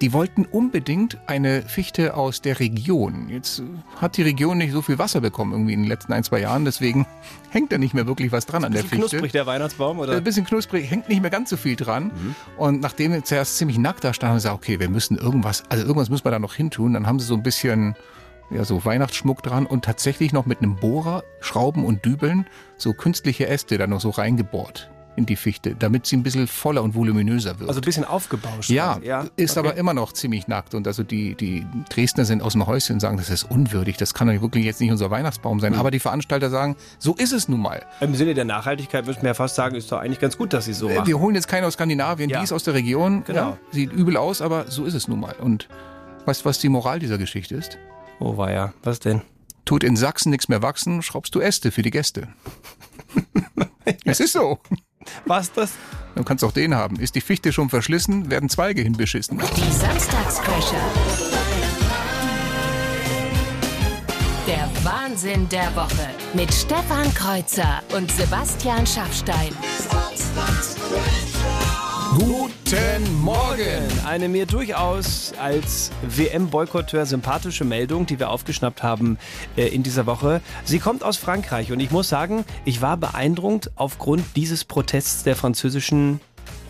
die 0.00 0.12
wollten 0.12 0.44
unbedingt 0.44 1.18
eine 1.28 1.62
Fichte 1.62 2.14
aus 2.14 2.42
der 2.42 2.58
Region. 2.58 3.28
Jetzt 3.28 3.62
hat 4.00 4.16
die 4.16 4.22
Region 4.22 4.58
nicht 4.58 4.72
so 4.72 4.82
viel 4.82 4.98
Wasser 4.98 5.20
bekommen 5.20 5.52
irgendwie 5.52 5.74
in 5.74 5.82
den 5.82 5.88
letzten 5.88 6.12
ein, 6.14 6.24
zwei 6.24 6.40
Jahren, 6.40 6.64
deswegen 6.64 7.06
hängt 7.50 7.70
da 7.70 7.78
nicht 7.78 7.94
mehr 7.94 8.08
wirklich 8.08 8.32
was 8.32 8.44
dran 8.44 8.64
an 8.64 8.72
der 8.72 8.82
Fichte. 8.82 8.96
Ein 8.96 9.00
bisschen 9.02 9.18
knusprig 9.20 9.30
der 9.30 9.46
Weihnachtsbaum, 9.46 10.00
oder? 10.00 10.16
Ein 10.16 10.24
bisschen 10.24 10.46
knusprig, 10.46 10.90
hängt 10.90 11.08
nicht 11.08 11.22
mehr 11.22 11.30
ganz 11.30 11.50
so 11.50 11.56
viel 11.56 11.76
dran. 11.76 12.06
Mhm. 12.06 12.34
Und 12.56 12.80
nachdem 12.80 13.12
wir 13.12 13.22
zuerst 13.22 13.56
ziemlich 13.56 13.78
nackt 13.78 14.02
da 14.02 14.12
standen, 14.12 14.32
haben 14.32 14.40
sie 14.40 14.48
gesagt, 14.48 14.62
okay, 14.64 14.80
wir 14.80 14.88
müssen 14.88 15.16
irgendwas, 15.16 15.62
also 15.68 15.84
irgendwas 15.84 16.10
müssen 16.10 16.24
wir 16.24 16.32
da 16.32 16.40
noch 16.40 16.54
hintun. 16.54 16.94
Dann 16.94 17.06
haben 17.06 17.20
sie 17.20 17.26
so 17.26 17.34
ein 17.34 17.44
bisschen 17.44 17.94
ja, 18.50 18.64
so 18.64 18.84
Weihnachtsschmuck 18.84 19.42
dran 19.42 19.66
und 19.66 19.84
tatsächlich 19.84 20.32
noch 20.32 20.46
mit 20.46 20.58
einem 20.58 20.76
Bohrer, 20.76 21.22
Schrauben 21.40 21.84
und 21.84 22.04
Dübeln 22.04 22.46
so 22.76 22.92
künstliche 22.92 23.46
Äste 23.46 23.78
da 23.78 23.86
noch 23.86 24.00
so 24.00 24.10
reingebohrt 24.10 24.90
in 25.16 25.26
die 25.26 25.36
Fichte, 25.36 25.74
damit 25.74 26.06
sie 26.06 26.16
ein 26.16 26.22
bisschen 26.22 26.46
voller 26.46 26.82
und 26.82 26.94
voluminöser 26.94 27.58
wird. 27.58 27.68
Also 27.68 27.80
ein 27.80 27.84
bisschen 27.84 28.04
aufgebauscht. 28.04 28.70
Ja, 28.70 28.98
ja. 29.02 29.26
ist 29.36 29.58
okay. 29.58 29.68
aber 29.68 29.76
immer 29.76 29.92
noch 29.92 30.12
ziemlich 30.12 30.48
nackt. 30.48 30.74
Und 30.74 30.86
also 30.86 31.02
die, 31.02 31.34
die 31.34 31.66
Dresdner 31.90 32.24
sind 32.24 32.42
aus 32.42 32.52
dem 32.52 32.66
Häuschen 32.66 32.94
und 32.94 33.00
sagen, 33.00 33.16
das 33.16 33.28
ist 33.28 33.44
unwürdig, 33.44 33.96
das 33.96 34.14
kann 34.14 34.28
doch 34.28 34.40
wirklich 34.40 34.64
jetzt 34.64 34.80
nicht 34.80 34.90
unser 34.90 35.10
Weihnachtsbaum 35.10 35.60
sein. 35.60 35.72
Mhm. 35.72 35.78
Aber 35.78 35.90
die 35.90 35.98
Veranstalter 35.98 36.48
sagen, 36.48 36.76
so 36.98 37.14
ist 37.14 37.32
es 37.32 37.48
nun 37.48 37.60
mal. 37.60 37.84
Im 38.00 38.14
Sinne 38.14 38.34
der 38.34 38.44
Nachhaltigkeit 38.44 39.06
würde 39.06 39.18
man 39.18 39.26
ja 39.26 39.34
fast 39.34 39.56
sagen, 39.56 39.74
ist 39.74 39.90
doch 39.92 39.98
eigentlich 39.98 40.20
ganz 40.20 40.38
gut, 40.38 40.52
dass 40.52 40.64
sie 40.64 40.72
so 40.72 40.88
äh, 40.88 40.94
machen. 40.94 41.06
Wir 41.06 41.18
holen 41.18 41.34
jetzt 41.34 41.48
keinen 41.48 41.64
aus 41.64 41.74
Skandinavien, 41.74 42.30
ja. 42.30 42.38
die 42.38 42.44
ist 42.44 42.52
aus 42.52 42.64
der 42.64 42.74
Region. 42.74 43.24
Genau. 43.26 43.40
Ja, 43.40 43.58
sieht 43.72 43.92
übel 43.92 44.16
aus, 44.16 44.40
aber 44.40 44.70
so 44.70 44.84
ist 44.84 44.94
es 44.94 45.08
nun 45.08 45.20
mal. 45.20 45.34
Und 45.40 45.68
weißt 46.24 46.42
du, 46.42 46.44
was 46.46 46.60
die 46.60 46.68
Moral 46.68 46.98
dieser 46.98 47.18
Geschichte 47.18 47.56
ist? 47.56 47.78
Oh 48.20 48.36
war 48.36 48.52
ja, 48.52 48.74
was 48.82 49.00
denn? 49.00 49.22
Tut 49.64 49.82
in 49.82 49.96
Sachsen 49.96 50.30
nichts 50.30 50.48
mehr 50.48 50.62
wachsen, 50.62 51.02
schraubst 51.02 51.34
du 51.34 51.40
Äste 51.40 51.70
für 51.70 51.82
die 51.82 51.90
Gäste. 51.90 52.28
es 54.04 54.20
ist 54.20 54.32
so. 54.32 54.58
Was 55.24 55.50
das? 55.52 55.72
Dann 56.14 56.24
kannst 56.24 56.42
du 56.42 56.46
auch 56.46 56.52
den 56.52 56.74
haben. 56.74 56.96
Ist 56.96 57.14
die 57.14 57.22
Fichte 57.22 57.52
schon 57.52 57.70
verschlissen, 57.70 58.30
werden 58.30 58.50
Zweige 58.50 58.82
hinbeschissen. 58.82 59.38
Die 59.38 59.72
Samstagscrasher. 59.72 60.76
Der 64.46 64.68
Wahnsinn 64.84 65.48
der 65.48 65.74
Woche 65.74 66.08
mit 66.34 66.52
Stefan 66.52 67.12
Kreuzer 67.14 67.82
und 67.94 68.10
Sebastian 68.10 68.86
Schaffstein. 68.86 69.54
Guten 72.18 73.22
Morgen! 73.22 73.88
Eine 74.04 74.28
mir 74.28 74.44
durchaus 74.44 75.32
als 75.40 75.92
WM-Boykotteur 76.02 77.06
sympathische 77.06 77.64
Meldung, 77.64 78.06
die 78.06 78.18
wir 78.18 78.30
aufgeschnappt 78.30 78.82
haben 78.82 79.16
äh, 79.56 79.68
in 79.68 79.84
dieser 79.84 80.06
Woche. 80.06 80.40
Sie 80.64 80.80
kommt 80.80 81.04
aus 81.04 81.16
Frankreich 81.16 81.70
und 81.70 81.78
ich 81.78 81.92
muss 81.92 82.08
sagen, 82.08 82.44
ich 82.64 82.82
war 82.82 82.96
beeindruckt 82.96 83.70
aufgrund 83.76 84.24
dieses 84.34 84.64
Protests 84.64 85.22
der 85.22 85.36
französischen 85.36 86.20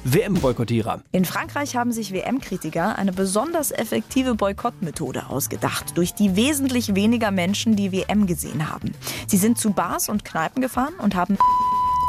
WM-Boykottierer. 0.05 1.03
In 1.13 1.25
Frankreich 1.25 1.77
haben 1.77 1.93
sich 1.93 2.13
WM-Kritiker 2.13 2.97
eine 2.97 3.13
besonders 3.13 3.71
effektive 3.71 4.35
Boykottmethode 4.35 5.27
ausgedacht, 5.29 5.97
durch 5.97 6.15
die 6.15 6.37
wesentlich 6.37 6.95
weniger 6.95 7.31
Menschen 7.31 7.77
die 7.77 7.93
WM 7.93 8.27
gesehen 8.27 8.71
haben. 8.71 8.93
Sie 9.27 9.37
sind 9.37 9.59
zu 9.59 9.71
Bars 9.71 10.09
und 10.09 10.25
Kneipen 10.25 10.63
gefahren 10.63 10.95
und 10.99 11.15
haben 11.15 11.37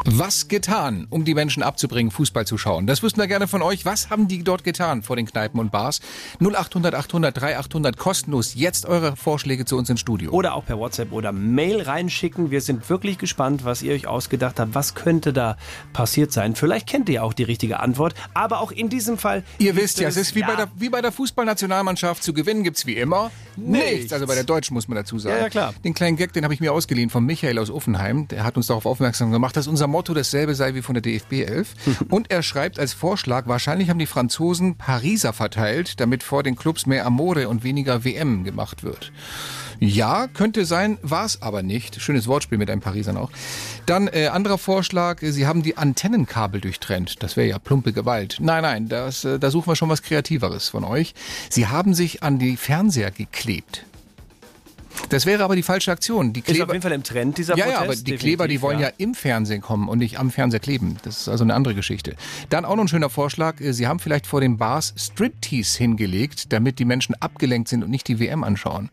Was 0.05 0.47
getan, 0.47 1.05
um 1.11 1.25
die 1.25 1.35
Menschen 1.35 1.61
abzubringen, 1.61 2.09
Fußball 2.11 2.47
zu 2.47 2.57
schauen? 2.57 2.87
Das 2.87 3.03
wüssten 3.03 3.19
wir 3.19 3.27
gerne 3.27 3.47
von 3.47 3.61
euch. 3.61 3.85
Was 3.85 4.09
haben 4.09 4.27
die 4.27 4.43
dort 4.43 4.63
getan 4.63 5.03
vor 5.03 5.15
den 5.15 5.27
Kneipen 5.27 5.59
und 5.59 5.71
Bars? 5.71 6.01
0800 6.39 6.95
800 6.95 7.39
3800 7.39 7.97
kostenlos. 7.97 8.55
Jetzt 8.55 8.87
eure 8.87 9.15
Vorschläge 9.15 9.63
zu 9.63 9.77
uns 9.77 9.91
ins 9.91 9.99
Studio. 9.99 10.31
Oder 10.31 10.55
auch 10.55 10.65
per 10.65 10.79
WhatsApp 10.79 11.11
oder 11.11 11.31
Mail 11.31 11.81
reinschicken. 11.81 12.49
Wir 12.49 12.61
sind 12.61 12.89
wirklich 12.89 13.19
gespannt, 13.19 13.63
was 13.63 13.83
ihr 13.83 13.93
euch 13.93 14.07
ausgedacht 14.07 14.59
habt. 14.59 14.73
Was 14.73 14.95
könnte 14.95 15.33
da 15.33 15.55
passiert 15.93 16.31
sein? 16.31 16.55
Vielleicht 16.55 16.87
kennt 16.87 17.07
ihr 17.07 17.23
auch 17.23 17.33
die 17.33 17.43
richtige 17.43 17.79
Antwort. 17.79 18.15
Aber 18.33 18.61
auch 18.61 18.71
in 18.71 18.89
diesem 18.89 19.19
Fall. 19.19 19.43
Ihr 19.59 19.75
wisst 19.75 19.99
ja, 19.99 20.07
es 20.07 20.17
ist 20.17 20.33
wie, 20.33 20.41
bei 20.41 20.55
der, 20.55 20.67
wie 20.75 20.89
bei 20.89 21.01
der 21.01 21.11
Fußballnationalmannschaft. 21.11 22.23
Zu 22.23 22.33
gewinnen 22.33 22.63
gibt's 22.63 22.87
wie 22.87 22.97
immer 22.97 23.29
nichts. 23.55 23.91
Nichts. 23.91 24.13
Also 24.13 24.25
bei 24.25 24.33
der 24.33 24.45
Deutschen 24.45 24.73
muss 24.73 24.87
man 24.87 24.95
dazu 24.95 25.19
sagen. 25.19 25.35
Ja, 25.35 25.43
ja, 25.43 25.49
klar. 25.49 25.73
Den 25.83 25.93
kleinen 25.93 26.17
Gag, 26.17 26.33
den 26.33 26.43
habe 26.43 26.55
ich 26.55 26.59
mir 26.59 26.73
ausgeliehen 26.73 27.11
von 27.11 27.23
Michael 27.23 27.59
aus 27.59 27.69
Offenheim. 27.69 28.27
Der 28.29 28.43
hat 28.43 28.57
uns 28.57 28.67
darauf 28.67 28.87
aufmerksam 28.87 29.31
gemacht, 29.31 29.55
dass 29.55 29.67
unser 29.67 29.90
Motto 29.91 30.13
dasselbe 30.13 30.55
sei 30.55 30.73
wie 30.73 30.81
von 30.81 30.93
der 30.93 31.01
DFB 31.01 31.33
11. 31.43 31.73
Und 32.09 32.31
er 32.31 32.43
schreibt 32.43 32.79
als 32.79 32.93
Vorschlag, 32.93 33.47
wahrscheinlich 33.47 33.89
haben 33.89 33.99
die 33.99 34.05
Franzosen 34.05 34.75
Pariser 34.75 35.33
verteilt, 35.33 35.99
damit 35.99 36.23
vor 36.23 36.43
den 36.43 36.55
Clubs 36.55 36.85
mehr 36.85 37.05
Amore 37.05 37.47
und 37.49 37.63
weniger 37.63 38.03
WM 38.03 38.43
gemacht 38.43 38.83
wird. 38.83 39.11
Ja, 39.83 40.27
könnte 40.27 40.65
sein, 40.65 40.99
war 41.01 41.25
es 41.25 41.41
aber 41.41 41.63
nicht. 41.63 41.99
Schönes 41.99 42.27
Wortspiel 42.27 42.59
mit 42.59 42.69
einem 42.69 42.81
Parisern 42.81 43.17
auch. 43.17 43.31
Dann 43.87 44.07
äh, 44.07 44.27
anderer 44.27 44.59
Vorschlag, 44.59 45.23
äh, 45.23 45.31
sie 45.31 45.47
haben 45.47 45.63
die 45.63 45.75
Antennenkabel 45.75 46.61
durchtrennt. 46.61 47.23
Das 47.23 47.35
wäre 47.35 47.47
ja 47.47 47.57
plumpe 47.57 47.91
Gewalt. 47.91 48.37
Nein, 48.39 48.61
nein, 48.61 48.89
das, 48.89 49.25
äh, 49.25 49.39
da 49.39 49.49
suchen 49.49 49.71
wir 49.71 49.75
schon 49.75 49.89
was 49.89 50.03
Kreativeres 50.03 50.69
von 50.69 50.83
euch. 50.83 51.15
Sie 51.49 51.65
haben 51.65 51.95
sich 51.95 52.21
an 52.21 52.37
die 52.37 52.57
Fernseher 52.57 53.09
geklebt. 53.09 53.83
Das 55.09 55.25
wäre 55.25 55.43
aber 55.43 55.55
die 55.55 55.63
falsche 55.63 55.91
Aktion. 55.91 56.33
Die 56.33 56.39
Ist 56.39 56.49
auf 56.49 56.55
Kleber, 56.55 56.73
jeden 56.73 56.83
Fall 56.83 56.91
im 56.91 57.03
Trend 57.03 57.37
dieser 57.37 57.57
ja, 57.57 57.65
Protest. 57.65 57.81
ja, 57.81 57.85
aber 57.85 57.95
die 57.95 58.15
Kleber, 58.15 58.47
die 58.47 58.61
wollen 58.61 58.79
ja. 58.79 58.89
im 58.97 59.13
Fernsehen 59.13 59.61
kommen 59.61 59.89
und 59.89 59.99
nicht 59.99 60.19
am 60.19 60.31
Fernseher 60.31 60.59
kleben. 60.59 60.97
Das 61.03 61.21
ist 61.21 61.29
also 61.29 61.43
eine 61.43 61.53
andere 61.53 61.75
Geschichte. 61.75 62.15
Dann 62.49 62.65
auch 62.65 62.75
noch 62.75 62.83
ein 62.83 62.87
schöner 62.87 63.09
Vorschlag. 63.09 63.59
äh, 63.59 63.73
Sie 63.73 63.87
haben 63.87 63.99
vielleicht 63.99 64.27
vor 64.27 64.41
den 64.41 64.57
Bars 64.57 64.93
Striptease 64.97 65.77
hingelegt, 65.77 66.53
damit 66.53 66.79
die 66.79 66.85
Menschen 66.85 67.15
abgelenkt 67.19 67.67
sind 67.67 67.83
und 67.83 67.89
nicht 67.89 68.07
die 68.07 68.19
WM 68.19 68.43
anschauen. 68.43 68.89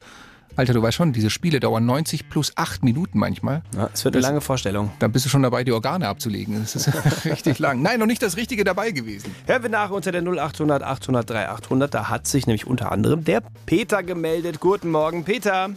Alter, 0.57 0.73
du 0.73 0.83
weißt 0.83 0.97
schon, 0.97 1.13
diese 1.13 1.31
Spiele 1.31 1.61
dauern 1.61 1.87
90 1.87 2.29
plus 2.29 2.51
8 2.57 2.83
Minuten 2.83 3.21
manchmal. 3.21 3.63
Ja, 3.77 3.91
es 3.95 4.05
wird 4.05 4.17
eine 4.17 4.23
lange 4.23 4.41
Vorstellung. 4.41 4.91
Da 4.99 5.07
bist 5.07 5.25
du 5.25 5.29
schon 5.29 5.45
dabei, 5.45 5.63
die 5.63 5.71
Organe 5.71 6.09
abzulegen. 6.09 6.61
Das 6.61 6.75
ist 6.75 6.91
richtig 7.25 7.61
lang. 7.61 7.81
Nein, 7.81 8.01
noch 8.01 8.07
nicht 8.07 8.23
das 8.23 8.37
Richtige 8.37 8.65
dabei 8.65 8.91
gewesen. 8.91 9.33
Hören 9.47 9.63
wir 9.63 9.71
nach 9.71 9.91
unter 9.91 10.11
der 10.11 10.21
0800 10.23 10.83
800 10.83 11.31
3800. 11.31 11.95
Da 11.95 12.09
hat 12.09 12.27
sich 12.27 12.49
nämlich 12.49 12.67
unter 12.67 12.91
anderem 12.91 13.23
der 13.23 13.41
Peter 13.67 14.03
gemeldet. 14.03 14.59
Guten 14.59 14.91
Morgen, 14.91 15.23
Peter. 15.23 15.71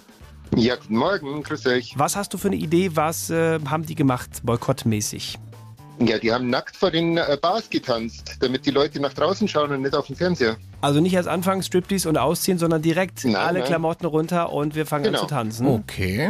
Ja, 0.56 0.76
guten 0.76 0.97
Morgen, 0.97 1.43
grüß 1.43 1.66
euch. 1.68 1.93
Was 1.97 2.16
hast 2.16 2.34
du 2.34 2.38
für 2.38 2.47
eine 2.49 2.58
Idee? 2.58 2.91
Was 2.95 3.30
äh, 3.30 3.60
haben 3.70 3.86
die 3.86 3.95
gemacht, 3.95 4.41
boykottmäßig? 4.43 5.38
Ja, 5.99 6.18
die 6.18 6.34
haben 6.34 6.49
nackt 6.49 6.76
vor 6.76 6.91
den 6.91 7.18
äh, 7.18 7.38
Bars 7.41 7.70
getanzt, 7.70 8.38
damit 8.39 8.66
die 8.66 8.72
Leute 8.72 8.99
nach 8.99 9.14
draußen 9.14 9.47
schauen 9.47 9.72
und 9.72 9.82
nicht 9.84 9.95
auf 9.95 10.08
den 10.08 10.16
Fernseher. 10.16 10.58
Also 10.82 10.99
nicht 10.99 11.14
erst 11.14 11.30
anfangen, 11.30 11.62
Striptease 11.64 12.10
und 12.10 12.18
ausziehen, 12.18 12.58
sondern 12.58 12.82
direkt 12.82 13.24
Nein, 13.24 13.36
alle 13.36 13.60
nein. 13.60 13.68
Klamotten 13.68 14.06
runter 14.06 14.52
und 14.52 14.76
wir 14.76 14.86
fangen 14.86 15.06
Genau. 15.06 15.20
an 15.22 15.28
zu 15.28 15.34
tanzen. 15.34 15.68
Okay. 15.68 16.30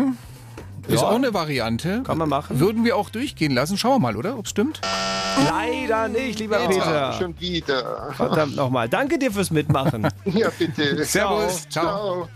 Ist 0.88 1.02
Ja. 1.02 1.08
auch 1.10 1.16
eine 1.16 1.34
Variante. 1.34 2.04
Kann 2.04 2.18
man 2.18 2.28
machen. 2.30 2.60
Würden 2.60 2.84
wir 2.84 2.98
auch 2.98 3.10
durchgehen 3.10 3.54
lassen. 3.54 3.78
Schauen 3.78 3.94
wir 3.96 4.00
mal, 4.00 4.18
oder? 4.18 4.38
Ob 4.38 4.48
stimmt? 4.48 4.82
Leider 5.50 6.10
nicht, 6.10 6.40
lieber 6.40 6.58
Peter. 6.68 7.14
Schon 7.14 7.40
wieder. 7.40 8.12
Verdammt 8.18 8.56
nochmal. 8.56 8.90
Danke 8.90 9.18
dir 9.18 9.32
fürs 9.32 9.52
Mitmachen. 9.52 10.08
Ja, 10.26 10.50
bitte. 10.58 11.04
Servus. 11.06 11.68
Ciao. 11.70 12.28
Ciao. 12.28 12.30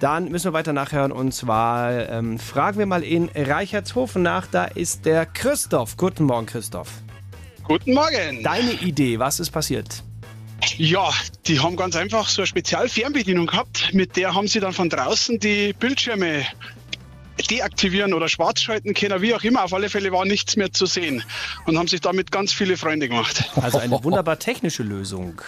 Dann 0.00 0.30
müssen 0.30 0.46
wir 0.46 0.52
weiter 0.52 0.72
nachhören 0.72 1.12
und 1.12 1.32
zwar 1.32 2.08
ähm, 2.08 2.38
fragen 2.38 2.78
wir 2.78 2.86
mal 2.86 3.02
in 3.02 3.30
Reichertshofen 3.34 4.22
nach. 4.22 4.46
Da 4.46 4.64
ist 4.64 5.06
der 5.06 5.24
Christoph. 5.24 5.96
Guten 5.96 6.24
Morgen, 6.24 6.46
Christoph. 6.46 6.88
Guten 7.62 7.94
Morgen. 7.94 8.42
Deine 8.42 8.72
Idee, 8.72 9.18
was 9.18 9.40
ist 9.40 9.50
passiert? 9.50 10.02
Ja, 10.76 11.10
die 11.46 11.60
haben 11.60 11.76
ganz 11.76 11.96
einfach 11.96 12.28
so 12.28 12.42
eine 12.42 12.46
Spezialfernbedienung 12.46 13.46
gehabt. 13.46 13.92
Mit 13.92 14.16
der 14.16 14.34
haben 14.34 14.48
sie 14.48 14.60
dann 14.60 14.72
von 14.72 14.88
draußen 14.88 15.38
die 15.38 15.72
Bildschirme 15.72 16.44
deaktivieren 17.50 18.14
oder 18.14 18.28
schwarz 18.28 18.62
schalten 18.62 18.94
können, 18.94 19.20
wie 19.20 19.34
auch 19.34 19.42
immer. 19.42 19.64
Auf 19.64 19.74
alle 19.74 19.88
Fälle 19.88 20.12
war 20.12 20.24
nichts 20.24 20.56
mehr 20.56 20.72
zu 20.72 20.86
sehen 20.86 21.22
und 21.66 21.78
haben 21.78 21.88
sich 21.88 22.00
damit 22.00 22.30
ganz 22.30 22.52
viele 22.52 22.76
Freunde 22.76 23.08
gemacht. 23.08 23.50
Also 23.60 23.78
eine 23.78 24.02
wunderbar 24.02 24.38
technische 24.38 24.82
Lösung. 24.82 25.40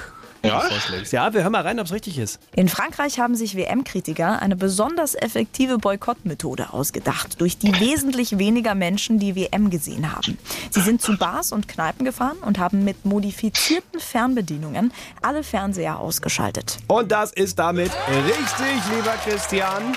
Ja? 0.49 0.61
du 0.61 0.69
vorschlägst. 0.69 1.13
Ja, 1.13 1.33
wir 1.33 1.43
hören 1.43 1.53
mal 1.53 1.63
rein, 1.63 1.79
ob 1.81 1.87
es 1.87 1.93
richtig 1.93 2.19
ist. 2.19 2.41
In 2.55 2.69
Frankreich 2.69 3.19
haben 3.19 3.35
sich 3.35 3.57
WM-Kritiker 3.57 4.41
eine 4.41 4.57
besonders 4.57 5.15
effektive 5.15 5.79
Boykottmethode 5.79 6.73
ausgedacht, 6.73 7.41
durch 7.41 7.59
die 7.59 7.79
wesentlich 7.81 8.39
weniger 8.39 8.75
Menschen 8.75 9.19
die 9.19 9.37
WM 9.37 9.71
gesehen 9.71 10.15
haben. 10.15 10.39
Sie 10.71 10.81
sind 10.81 11.03
zu 11.03 11.17
Bars 11.17 11.53
und 11.53 11.69
Kneipen 11.69 12.05
gefahren 12.05 12.39
und 12.39 12.59
haben 12.59 12.85
mit 12.85 13.05
modifizierten 13.05 14.01
Fernbedienungen 14.01 14.93
alle 15.23 15.43
Fernseher 15.43 15.99
ausgeschaltet. 15.99 16.79
Und 16.87 17.13
das 17.13 17.33
ist 17.33 17.59
damit 17.59 17.91
richtig, 18.09 18.95
lieber 18.95 19.15
Christian. 19.25 19.97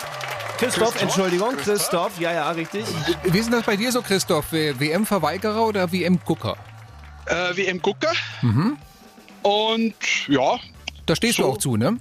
Christoph, 0.57 1.01
Entschuldigung, 1.01 1.55
Christoph, 1.55 2.19
ja, 2.19 2.33
ja, 2.33 2.51
richtig. 2.51 2.83
Wie 3.23 3.37
ist 3.37 3.45
denn 3.45 3.53
das 3.53 3.63
bei 3.63 3.77
dir 3.77 3.93
so, 3.93 4.01
Christoph? 4.01 4.51
WM-Verweigerer 4.51 5.65
oder 5.65 5.89
WM-Gucker? 5.91 6.57
Äh, 7.27 7.55
WM-Gucker. 7.55 8.11
Und 9.43 9.93
ja, 10.27 10.59
Da 11.05 11.15
stehst 11.15 11.37
So. 11.37 11.43
du 11.43 11.49
auch 11.49 11.57
zu, 11.57 11.77
ne? 11.77 11.97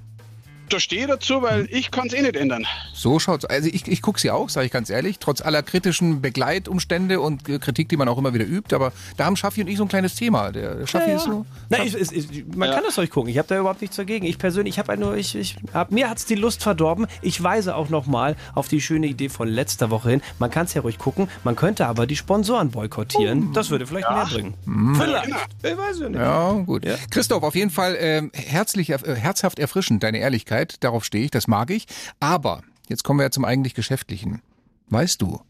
Da 0.68 0.80
stehe 0.80 1.02
ich 1.02 1.08
dazu, 1.08 1.42
weil 1.42 1.68
ich 1.70 1.90
kann 1.90 2.08
es 2.08 2.12
eh 2.12 2.22
nicht 2.22 2.36
ändern. 2.36 2.66
So 2.94 3.18
schaut's. 3.18 3.44
Also 3.44 3.68
ich, 3.72 3.86
ich 3.88 4.02
gucke 4.02 4.20
sie 4.20 4.30
auch, 4.30 4.48
sage 4.48 4.66
ich 4.66 4.72
ganz 4.72 4.90
ehrlich, 4.90 5.18
trotz 5.18 5.40
aller 5.40 5.62
kritischen 5.62 6.20
Begleitumstände 6.20 7.20
und 7.20 7.48
äh, 7.48 7.58
Kritik, 7.58 7.88
die 7.88 7.96
man 7.96 8.08
auch 8.08 8.18
immer 8.18 8.34
wieder 8.34 8.46
übt. 8.46 8.74
Aber 8.74 8.92
da 9.16 9.24
haben 9.24 9.36
Schaffi 9.36 9.62
und 9.62 9.68
ich 9.68 9.76
so 9.76 9.84
ein 9.84 9.88
kleines 9.88 10.14
Thema. 10.14 10.52
Der 10.52 10.86
Schaffi 10.86 11.12
ist 11.12 11.24
so. 11.24 11.46
Nein, 11.68 11.82
ich, 11.86 11.94
ich, 11.94 12.30
ich, 12.30 12.44
man 12.54 12.70
kann 12.70 12.82
das 12.84 12.96
durchgucken. 12.96 13.30
Ich 13.30 13.38
habe 13.38 13.48
da 13.48 13.58
überhaupt 13.58 13.80
nichts 13.80 13.96
dagegen. 13.96 14.26
Ich 14.26 14.38
persönlich, 14.38 14.74
ich 14.74 14.78
habe 14.78 14.96
nur, 14.96 15.16
ich, 15.16 15.34
ich 15.34 15.56
hab, 15.72 15.90
mir 15.90 16.10
hat's 16.10 16.26
die 16.26 16.34
Lust 16.34 16.62
verdorben. 16.62 17.06
Ich 17.22 17.42
weise 17.42 17.76
auch 17.76 17.88
nochmal 17.88 18.36
auf 18.54 18.68
die 18.68 18.80
schöne 18.80 19.06
Idee 19.06 19.28
von 19.28 19.48
letzter 19.48 19.90
Woche 19.90 20.10
hin. 20.10 20.22
Man 20.38 20.50
kann 20.50 20.66
es 20.66 20.74
ja 20.74 20.82
ruhig 20.82 20.98
gucken. 20.98 21.28
Man 21.44 21.56
könnte 21.56 21.86
aber 21.86 22.06
die 22.06 22.16
Sponsoren 22.16 22.70
boykottieren. 22.70 23.52
Das 23.52 23.70
würde 23.70 23.86
vielleicht 23.86 24.10
mehr 24.10 24.26
bringen. 24.26 24.54
Vielleicht. 24.94 25.28
Ich 25.62 25.76
weiß 25.76 26.00
ja 26.00 26.08
nicht. 26.08 26.18
Ja, 26.18 26.52
gut. 26.52 26.86
Christoph, 27.10 27.42
auf 27.42 27.54
jeden 27.54 27.70
Fall 27.70 27.96
ähm, 27.98 28.30
herzlich, 28.34 28.90
äh, 28.90 28.98
herzhaft 29.16 29.58
erfrischend, 29.58 30.02
deine 30.02 30.18
Ehrlichkeit. 30.18 30.57
Darauf 30.80 31.04
stehe 31.04 31.24
ich, 31.24 31.30
das 31.30 31.46
mag 31.46 31.70
ich. 31.70 31.86
Aber 32.20 32.62
jetzt 32.88 33.04
kommen 33.04 33.20
wir 33.20 33.24
ja 33.24 33.30
zum 33.30 33.44
eigentlich 33.44 33.74
Geschäftlichen. 33.74 34.42
Weißt 34.88 35.20
du, 35.22 35.40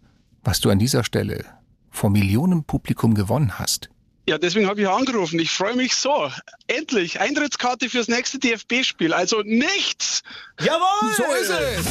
was 0.42 0.60
du 0.60 0.70
an 0.70 0.78
dieser 0.78 1.04
Stelle 1.04 1.44
vor 1.90 2.10
Millionenpublikum 2.10 3.14
gewonnen 3.14 3.58
hast? 3.58 3.90
Ja, 4.28 4.36
deswegen 4.36 4.68
habe 4.68 4.82
ich 4.82 4.88
angerufen. 4.88 5.38
Ich 5.38 5.50
freue 5.50 5.74
mich 5.74 5.94
so. 5.94 6.30
Endlich 6.66 7.18
Eintrittskarte 7.18 7.88
fürs 7.88 8.08
nächste 8.08 8.38
DFB-Spiel. 8.38 9.14
Also 9.14 9.40
nichts. 9.42 10.22
Jawohl! 10.60 11.14
So 11.16 11.22
ist 11.40 11.50
es! 11.50 11.86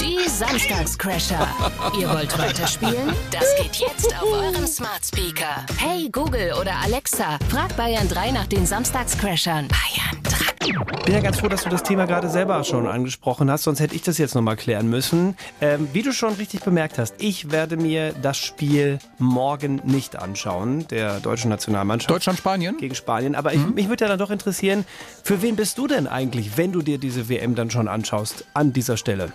Die 0.00 0.28
Samstagscrasher. 0.28 1.48
Ihr 1.98 2.08
wollt 2.08 2.38
weiterspielen? 2.38 3.12
Das 3.32 3.44
geht 3.60 3.76
jetzt 3.76 4.14
auf 4.16 4.30
eurem 4.32 4.66
Smart 4.66 5.04
Speaker. 5.04 5.66
Hey 5.76 6.08
Google 6.10 6.52
oder 6.60 6.76
Alexa, 6.76 7.38
frag 7.48 7.76
Bayern 7.76 8.08
3 8.08 8.30
nach 8.30 8.46
den 8.46 8.64
Samstagscrashern. 8.64 9.68
Bayern 9.68 10.22
3. 10.22 10.51
Ich 10.64 11.04
bin 11.04 11.14
ja 11.14 11.20
ganz 11.20 11.40
froh, 11.40 11.48
dass 11.48 11.64
du 11.64 11.68
das 11.68 11.82
Thema 11.82 12.06
gerade 12.06 12.28
selber 12.28 12.62
schon 12.62 12.86
angesprochen 12.86 13.50
hast, 13.50 13.64
sonst 13.64 13.80
hätte 13.80 13.96
ich 13.96 14.02
das 14.02 14.18
jetzt 14.18 14.36
nochmal 14.36 14.56
klären 14.56 14.88
müssen. 14.88 15.36
Ähm, 15.60 15.88
wie 15.92 16.02
du 16.02 16.12
schon 16.12 16.34
richtig 16.34 16.62
bemerkt 16.62 16.98
hast, 16.98 17.14
ich 17.18 17.50
werde 17.50 17.76
mir 17.76 18.12
das 18.22 18.38
Spiel 18.38 19.00
morgen 19.18 19.80
nicht 19.84 20.14
anschauen, 20.14 20.86
der 20.88 21.18
deutschen 21.18 21.50
Nationalmannschaft. 21.50 22.10
Deutschland-Spanien? 22.10 22.76
Gegen 22.76 22.94
Spanien. 22.94 23.34
Aber 23.34 23.52
ich, 23.52 23.66
mich 23.66 23.88
würde 23.88 24.04
ja 24.04 24.08
dann 24.08 24.20
doch 24.20 24.30
interessieren, 24.30 24.84
für 25.24 25.42
wen 25.42 25.56
bist 25.56 25.78
du 25.78 25.88
denn 25.88 26.06
eigentlich, 26.06 26.56
wenn 26.56 26.70
du 26.70 26.82
dir 26.82 26.98
diese 26.98 27.28
WM 27.28 27.56
dann 27.56 27.70
schon 27.70 27.88
anschaust, 27.88 28.44
an 28.54 28.72
dieser 28.72 28.96
Stelle? 28.96 29.32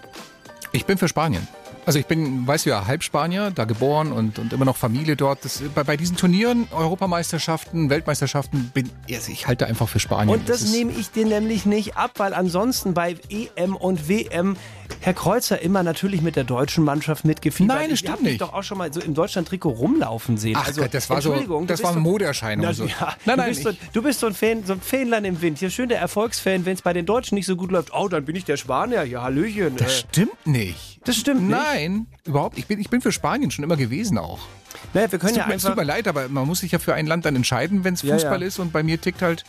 Ich 0.72 0.86
bin 0.86 0.98
für 0.98 1.10
Spanien. 1.10 1.46
Also 1.88 2.00
ich 2.00 2.06
bin, 2.06 2.46
weißt 2.46 2.66
du 2.66 2.70
ja, 2.70 2.86
Halbspanier, 2.86 3.50
da 3.50 3.64
geboren 3.64 4.12
und, 4.12 4.38
und 4.40 4.52
immer 4.52 4.66
noch 4.66 4.76
Familie 4.78 5.16
dort. 5.16 5.46
Das, 5.46 5.64
bei, 5.74 5.84
bei 5.86 5.96
diesen 5.98 6.18
Turnieren, 6.18 6.68
Europameisterschaften, 6.72 7.90
Weltmeisterschaften, 7.90 8.72
bin 8.74 8.90
also 9.10 9.32
ich 9.32 9.48
halte 9.48 9.66
einfach 9.68 9.88
für 9.90 10.00
Spanien. 10.00 10.30
Und 10.38 10.50
das, 10.50 10.62
ist- 10.62 10.74
nehme 10.74 10.92
ich 10.92 11.12
dir 11.12 11.26
nämlich 11.26 11.66
nicht 11.66 11.96
ab, 11.98 12.12
weil 12.18 12.34
ansonsten 12.34 12.94
bei 12.94 13.16
EM 13.30 13.76
und 13.76 14.10
WM 14.10 14.58
Herr 15.02 15.14
Kreuzer 15.14 15.62
immer 15.62 15.82
natürlich 15.84 16.22
mit 16.22 16.36
der 16.36 16.44
deutschen 16.44 16.84
Mannschaft 16.84 17.24
mitgefiebert. 17.26 17.78
Nein, 17.78 17.90
das 17.90 18.02
Ich 18.02 18.08
stimmt 18.08 18.24
nicht. 18.24 18.42
doch 18.42 18.54
auch 18.54 18.64
schon 18.64 18.78
mal 18.78 18.92
so 18.94 19.00
im 19.02 19.14
Deutschland-Trikot 19.14 19.70
rumlaufen 19.70 20.38
sehen. 20.38 20.56
Ach 20.60 20.68
also, 20.68 20.86
das 20.86 21.10
war 21.10 21.22
so- 21.22 21.30
Entschuldigung, 21.30 21.68
du 21.68 21.74
das 21.74 21.84
war 21.84 21.92
eine 21.92 22.00
Modeerscheinung 22.02 22.66
Na, 22.66 22.74
so. 22.74 22.86
Ja, 22.86 23.16
Nein, 23.26 23.36
du, 23.38 23.42
nein, 23.44 23.50
bist 23.50 23.64
so, 23.64 23.72
du 23.94 24.02
bist 24.02 24.20
so 24.20 24.28
ein, 24.28 24.34
Fan, 24.34 24.64
so 24.66 24.74
ein 24.74 24.82
Fähnlein 24.82 25.24
im 25.26 25.42
Wind. 25.42 25.60
Hier 25.60 25.70
schön 25.70 25.88
der 25.90 26.00
Erfolgsfan, 26.00 26.66
wenn 26.66 26.74
es 26.74 26.82
bei 26.82 26.92
den 26.94 27.06
Deutschen 27.06 27.36
nicht 27.36 27.46
so 27.46 27.56
gut 27.56 27.72
läuft. 27.72 27.94
Oh, 27.94 28.08
dann 28.10 28.26
bin 28.26 28.36
ich 28.36 28.44
der 28.46 28.58
Spanier. 28.58 29.04
Ja, 29.04 29.24
Hallöchen. 29.24 29.76
Das 29.78 29.88
Äh, 29.88 29.96
stimmt 30.10 30.48
nicht. 30.48 30.97
Das 31.08 31.16
stimmt 31.16 31.42
nicht. 31.44 31.52
Nein, 31.58 32.06
überhaupt. 32.26 32.58
Ich 32.58 32.68
bin, 32.68 32.80
ich 32.80 32.90
bin 32.90 33.02
für 33.02 33.12
Spanien 33.12 33.50
schon 33.50 33.64
immer 33.64 33.78
gewesen 33.78 34.18
auch. 34.18 34.40
naja, 34.94 35.12
wir 35.12 35.20
können 35.20 35.32
Es 35.32 35.38
ja 35.38 35.44
tut, 35.44 35.50
mir, 35.50 35.56
es 35.56 35.66
einfach... 35.66 35.76
tut 35.76 35.86
mir 35.86 35.92
leid, 35.92 36.08
aber 36.08 36.28
man 36.30 36.46
muss 36.46 36.60
sich 36.60 36.72
ja 36.74 36.80
für 36.80 36.94
ein 36.94 37.08
Land 37.08 37.26
dann 37.26 37.36
entscheiden, 37.36 37.84
wenn 37.84 37.94
es 37.96 38.02
Ja, 38.04 38.14
Fußball 38.14 38.42
ja. 38.42 38.48
ist. 38.48 38.60
Und 38.60 38.72
bei 38.74 38.84
mir 38.84 39.00
tickt 39.02 39.22
halt, 39.22 39.44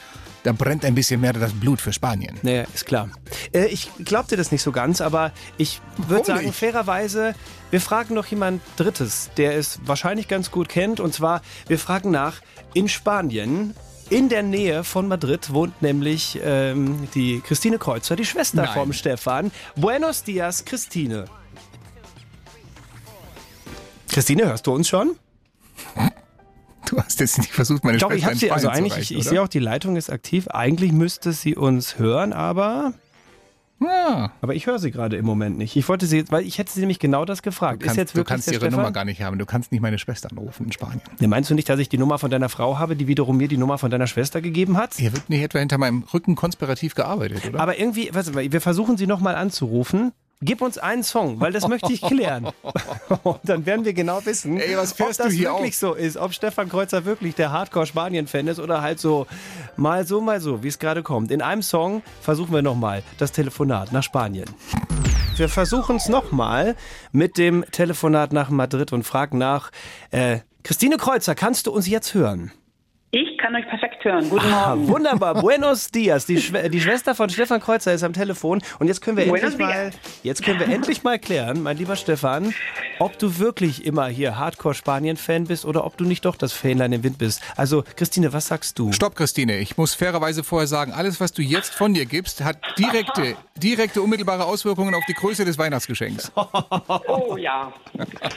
da 0.44 0.52
brennt 0.52 0.84
ein 0.84 0.94
bisschen 0.94 1.20
mehr 1.20 1.32
das 1.32 1.52
Blut 1.52 1.80
für 1.80 1.92
Spanien. 1.92 2.38
Naja, 2.42 2.64
ist 2.72 2.86
klar. 2.86 3.11
Äh, 3.52 3.66
ich 3.66 3.90
glaubte 4.04 4.36
das 4.36 4.52
nicht 4.52 4.62
so 4.62 4.72
ganz, 4.72 5.00
aber 5.00 5.32
ich 5.56 5.80
würde 5.96 6.24
sagen, 6.26 6.46
nicht? 6.46 6.56
fairerweise, 6.56 7.34
wir 7.70 7.80
fragen 7.80 8.14
noch 8.14 8.26
jemand 8.26 8.62
Drittes, 8.76 9.30
der 9.36 9.56
es 9.56 9.80
wahrscheinlich 9.84 10.28
ganz 10.28 10.50
gut 10.50 10.68
kennt. 10.68 11.00
Und 11.00 11.12
zwar, 11.12 11.42
wir 11.66 11.78
fragen 11.78 12.11
nach, 12.12 12.36
in 12.72 12.88
Spanien, 12.88 13.74
in 14.11 14.28
der 14.28 14.42
Nähe 14.42 14.84
von 14.84 15.09
Madrid, 15.09 15.52
wohnt 15.52 15.82
nämlich 15.82 16.38
ähm, 16.42 17.09
die 17.14 17.40
Christine 17.40 17.78
Kreuzer, 17.78 18.16
die 18.16 18.24
Schwester 18.24 18.62
Nein. 18.62 18.72
vom 18.72 18.92
Stefan. 18.92 19.50
Buenos 19.76 20.22
dias, 20.22 20.64
Christine. 20.64 21.24
Christine, 24.09 24.46
hörst 24.46 24.66
du 24.66 24.72
uns 24.72 24.88
schon? 24.88 25.16
Du 26.88 26.96
hast 26.98 27.20
jetzt 27.20 27.38
nicht 27.38 27.52
versucht, 27.52 27.84
meine 27.84 27.98
Doch, 27.98 28.11
ich 28.11 28.24
habe 28.24 28.36
sie, 28.36 28.50
also 28.50 28.68
eigentlich, 28.68 28.94
zu 28.94 29.00
ich, 29.00 29.14
ich 29.16 29.24
sehe 29.24 29.42
auch, 29.42 29.48
die 29.48 29.59
Leitung 29.59 29.96
ist 29.96 30.11
aktiv. 30.11 30.48
Eigentlich 30.48 30.92
müsste 30.92 31.32
sie 31.32 31.54
uns 31.54 31.98
hören, 31.98 32.32
aber 32.32 32.94
Ja, 33.80 34.32
Aber 34.40 34.54
ich 34.54 34.66
höre 34.66 34.78
sie 34.78 34.90
gerade 34.90 35.16
im 35.16 35.26
Moment 35.26 35.59
nicht. 35.59 35.76
Ich 35.76 35.88
wollte 35.88 36.06
sie, 36.06 36.24
weil 36.30 36.44
ich 36.46 36.59
hätte 36.59 36.72
sie 36.72 36.80
nämlich 36.80 36.98
genau 36.98 37.24
das 37.26 37.42
gefragt. 37.42 37.82
du 37.82 37.86
kannst, 37.86 37.96
ist 37.96 37.98
jetzt 37.98 38.12
du 38.12 38.16
wirklich 38.16 38.28
kannst 38.28 38.46
der 38.46 38.54
ihre 38.54 38.62
Stefan? 38.62 38.78
Nummer 38.80 38.92
gar 38.92 39.04
nicht 39.04 39.20
haben. 39.22 39.38
Du 39.38 39.44
kannst 39.46 39.70
nicht 39.70 39.82
meine 39.82 39.98
Schwester 39.98 40.30
anrufen 40.30 40.66
in 40.66 40.72
Spanien. 40.72 41.02
Ne, 41.20 41.28
meinst 41.28 41.50
du 41.50 41.54
nicht, 41.54 41.68
dass 41.68 41.78
ich 41.78 41.88
die 41.90 41.98
Nummer 41.98 42.18
von 42.18 42.30
deiner 42.30 42.48
Frau 42.48 42.78
habe, 42.78 42.96
die 42.96 43.06
wiederum 43.06 43.36
mir 43.36 43.48
die 43.48 43.59
Nummer 43.59 43.76
von 43.78 43.90
deiner 43.90 44.06
Schwester 44.06 44.40
gegeben 44.40 44.78
hat? 44.78 44.94
Hier 44.94 45.12
wird 45.12 45.28
nicht 45.28 45.42
etwa 45.42 45.59
hinter 45.59 45.78
meinem 45.78 46.04
Rücken 46.14 46.34
konspirativ 46.36 46.94
gearbeitet, 46.94 47.46
oder? 47.46 47.61
Aber 47.61 47.78
irgendwie, 47.78 48.12
weißt 48.12 48.34
du, 48.34 48.34
wir 48.34 48.61
versuchen 48.61 48.96
sie 48.96 49.06
nochmal 49.06 49.34
anzurufen. 49.36 50.12
Gib 50.41 50.62
uns 50.62 50.78
einen 50.78 51.03
Song, 51.03 51.41
weil 51.41 51.51
das 51.51 51.66
möchte 51.66 51.93
ich 51.93 52.01
klären. 52.01 52.49
Und 53.24 53.41
dann 53.43 53.66
werden 53.66 53.84
wir 53.84 53.93
genau 53.93 54.24
wissen, 54.24 54.59
Ey, 54.59 54.76
was 54.76 54.93
ob 55.01 55.09
das 55.16 55.36
wirklich 55.36 55.76
so 55.76 55.95
ist, 55.95 56.16
ob 56.16 56.32
Stefan 56.32 56.68
Kreuzer 56.68 57.05
wirklich 57.05 57.34
der 57.34 57.51
Hardcore-Spanien-Fan 57.51 58.47
ist 58.47 58.61
oder 58.61 58.80
halt 58.80 59.01
so 59.01 59.26
mal 59.76 60.07
so, 60.07 60.20
mal 60.20 60.41
so, 60.41 60.62
wie 60.62 60.68
es 60.68 60.78
gerade 60.78 61.03
kommt. 61.03 61.32
In 61.32 61.43
einem 61.43 61.62
Song 61.62 62.03
versuchen 62.20 62.53
wir 62.53 62.62
nochmal 62.62 63.03
das 63.18 63.32
Telefonat 63.32 63.91
nach 63.91 64.05
Spanien. 64.05 64.49
Wir 65.34 65.49
versuchen 65.49 65.97
es 65.97 66.09
nochmal 66.09 66.76
mit 67.11 67.36
dem 67.36 67.64
Telefonat 67.72 68.32
nach 68.32 68.49
Madrid 68.49 68.93
und 68.93 69.03
fragen 69.03 69.39
nach, 69.39 69.72
äh, 70.12 70.39
Christine 70.62 70.99
Kreuzer, 70.99 71.34
kannst 71.34 71.66
du 71.66 71.72
uns 71.72 71.89
jetzt 71.89 72.14
hören? 72.14 72.53
Ich 73.11 73.38
kann 73.38 73.56
euch 73.56 73.66
perfekt 73.66 74.04
hören. 74.04 74.28
Guten 74.28 74.44
Ah, 74.52 74.76
Morgen. 74.76 74.88
wunderbar. 74.88 75.34
Buenos 75.40 75.86
dias. 75.90 76.26
Die, 76.26 76.38
Schw 76.42 76.68
die 76.68 76.80
Schwester 76.80 77.14
von 77.14 77.30
Stefan 77.30 77.59
Kreuzer 77.59 77.94
ist 77.94 78.02
am 78.02 78.12
Telefon. 78.12 78.61
Und 78.78 78.86
jetzt 78.88 79.00
können 79.00 79.16
wir 79.16 79.24
Buenos 79.26 79.52
endlich 79.54 79.66
mal, 79.66 79.90
jetzt 80.22 80.42
können 80.44 80.61
wir 80.61 80.68
endlich 80.68 81.02
mal 81.04 81.18
klären, 81.18 81.62
mein 81.62 81.78
lieber 81.78 81.96
Stefan, 81.96 82.52
ob 82.98 83.18
du 83.18 83.38
wirklich 83.38 83.86
immer 83.86 84.09
hier 84.09 84.36
Hardcore-Spanien-Fan 84.38 85.44
bist 85.44 85.64
oder 85.64 85.86
ob 85.86 85.96
du 85.96 86.04
nicht 86.04 86.26
doch 86.26 86.36
das 86.36 86.52
Fähnlein 86.52 86.92
im 86.92 87.02
Wind 87.02 87.16
bist. 87.16 87.40
Also, 87.56 87.82
Christine, 87.96 88.30
was 88.34 88.48
sagst 88.48 88.78
du? 88.78 88.92
Stopp, 88.92 89.16
Christine. 89.16 89.56
Ich 89.56 89.78
muss 89.78 89.94
fairerweise 89.94 90.44
vorher 90.44 90.66
sagen, 90.66 90.92
alles, 90.92 91.18
was 91.18 91.32
du 91.32 91.40
jetzt 91.40 91.74
von 91.74 91.94
dir 91.94 92.04
gibst, 92.04 92.44
hat 92.44 92.59
direkte, 92.78 93.36
direkte 93.56 94.02
unmittelbare 94.02 94.44
Auswirkungen 94.44 94.94
auf 94.94 95.04
die 95.09 95.14
Größe 95.14 95.46
des 95.46 95.56
Weihnachtsgeschenks. 95.56 96.30
Oh 96.34 97.38
ja. 97.38 97.72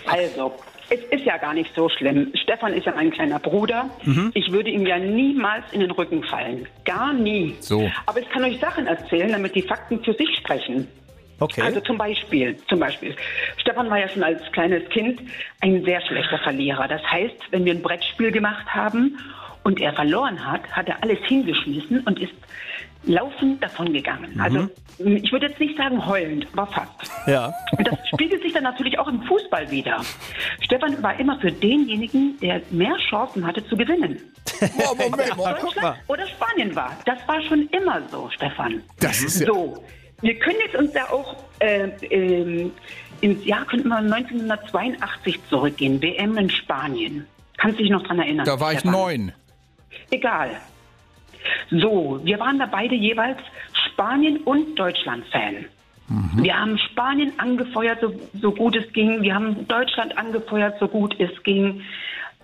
Also, 0.06 0.54
es 0.92 1.00
ist 1.06 1.26
ja 1.26 1.38
gar 1.38 1.54
nicht 1.54 1.74
so 1.74 1.88
schlimm. 1.88 2.34
Stefan 2.44 2.74
ist 2.74 2.86
ja 2.86 2.94
mein 2.94 3.12
kleiner 3.12 3.40
Bruder. 3.40 3.90
Mhm. 4.04 4.32
Ich 4.34 4.52
würde 4.52 4.70
ihm 4.70 4.86
ja 4.86 5.00
niemals 5.00 5.64
in 5.72 5.80
den 5.80 5.92
Rücken 5.92 6.22
fallen. 6.24 6.68
Gar 6.84 7.14
nie. 7.14 7.56
So. 7.62 7.90
Aber 8.06 8.20
ich 8.20 8.30
kann 8.30 8.44
euch 8.44 8.60
Sachen 8.60 8.88
erzählen, 8.88 9.32
damit 9.32 9.56
die 9.56 9.62
Fakten 9.62 10.04
für 10.04 10.14
sich 10.14 10.36
sprechen. 10.36 10.88
Okay. 11.40 11.62
Also 11.62 11.80
zum 11.80 11.98
Beispiel, 11.98 12.58
zum 12.68 12.80
Beispiel, 12.80 13.16
Stefan 13.58 13.90
war 13.90 14.00
ja 14.00 14.10
schon 14.10 14.22
als 14.22 14.40
kleines 14.52 14.88
Kind 14.90 15.22
ein 15.62 15.84
sehr 15.86 16.02
schlechter 16.02 16.38
Verlierer. 16.40 16.88
Das 16.88 17.02
heißt, 17.10 17.38
wenn 17.52 17.64
wir 17.64 17.74
ein 17.74 17.82
Brettspiel 17.82 18.32
gemacht 18.32 18.68
haben 18.68 19.18
und 19.64 19.80
er 19.80 19.94
verloren 19.94 20.46
hat, 20.46 20.70
hat 20.72 20.90
er 20.90 21.02
alles 21.02 21.20
hingeschmissen 21.24 22.02
und 22.02 22.20
ist 22.20 22.34
laufend 23.04 23.64
davongegangen. 23.64 24.40
Also 24.40 24.68
ich 25.00 25.32
würde 25.32 25.48
jetzt 25.48 25.60
nicht 25.60 25.76
sagen 25.78 26.06
heulend, 26.06 26.46
aber 26.54 26.68
fast. 26.68 27.12
Ja. 27.28 27.54
Und 27.78 27.88
das 27.88 27.98
spiegelt 28.14 28.42
sich 28.44 28.54
dann 28.54 28.64
natürlich 28.64 28.98
auch 29.00 29.08
im 29.08 29.22
Fußball 29.24 29.70
wieder. 29.72 30.02
Stefan 30.62 31.02
war 31.02 31.20
immer 31.20 31.40
für 31.40 31.52
denjenigen, 31.52 32.38
der 32.40 32.62
mehr 32.70 32.96
Chancen 33.10 33.46
hatte 33.46 33.66
zu 33.68 33.76
gewinnen. 33.76 34.20
Oh, 34.88 34.94
Moment, 34.96 35.36
mal. 35.38 35.54
Deutschland 35.60 35.98
oder 36.08 36.28
Spanien 36.28 36.76
war. 36.76 36.96
Das 37.06 37.18
war 37.28 37.42
schon 37.42 37.68
immer 37.70 38.00
so, 38.12 38.30
Stefan. 38.30 38.84
Das 39.00 39.22
ist 39.24 39.40
ja- 39.40 39.48
so. 39.48 39.84
Wir 40.22 40.38
können 40.38 40.58
jetzt 40.64 40.76
uns 40.76 40.92
da 40.94 41.06
auch 41.06 41.36
äh, 41.60 41.86
ähm, 42.12 42.72
ins 43.22 43.44
Jahr 43.44 43.66
könnten 43.66 43.88
wir 43.88 43.98
1982 43.98 45.40
zurückgehen. 45.50 46.00
WM 46.02 46.38
in 46.38 46.50
Spanien. 46.52 47.26
Kannst 47.58 47.80
du 47.80 47.84
dich 47.84 47.92
noch 47.92 48.04
dran 48.04 48.20
erinnern? 48.20 48.46
Da 48.46 48.60
war 48.60 48.74
ich 48.74 48.80
Stefan? 48.80 48.92
neun. 49.00 49.32
Egal. 50.12 50.52
So, 51.70 52.20
wir 52.24 52.40
waren 52.40 52.60
da 52.60 52.66
beide 52.66 52.96
jeweils 52.96 53.40
Spanien- 53.88 54.38
und 54.44 54.76
Deutschland-Fan. 54.78 55.66
Wir 56.36 56.60
haben 56.60 56.78
Spanien 56.78 57.32
angefeuert, 57.38 58.00
so, 58.02 58.14
so 58.42 58.52
gut 58.52 58.76
es 58.76 58.92
ging. 58.92 59.22
Wir 59.22 59.34
haben 59.34 59.66
Deutschland 59.68 60.18
angefeuert, 60.18 60.76
so 60.78 60.88
gut 60.90 61.16
es 61.20 61.32
ging. 61.44 61.82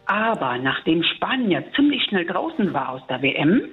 Aber 0.06 0.58
nachdem 0.58 1.04
Spanien 1.04 1.66
ziemlich 1.76 2.02
schnell 2.06 2.26
draußen 2.26 2.74
war 2.74 2.90
aus 2.90 3.02
der 3.10 3.22
WM, 3.22 3.64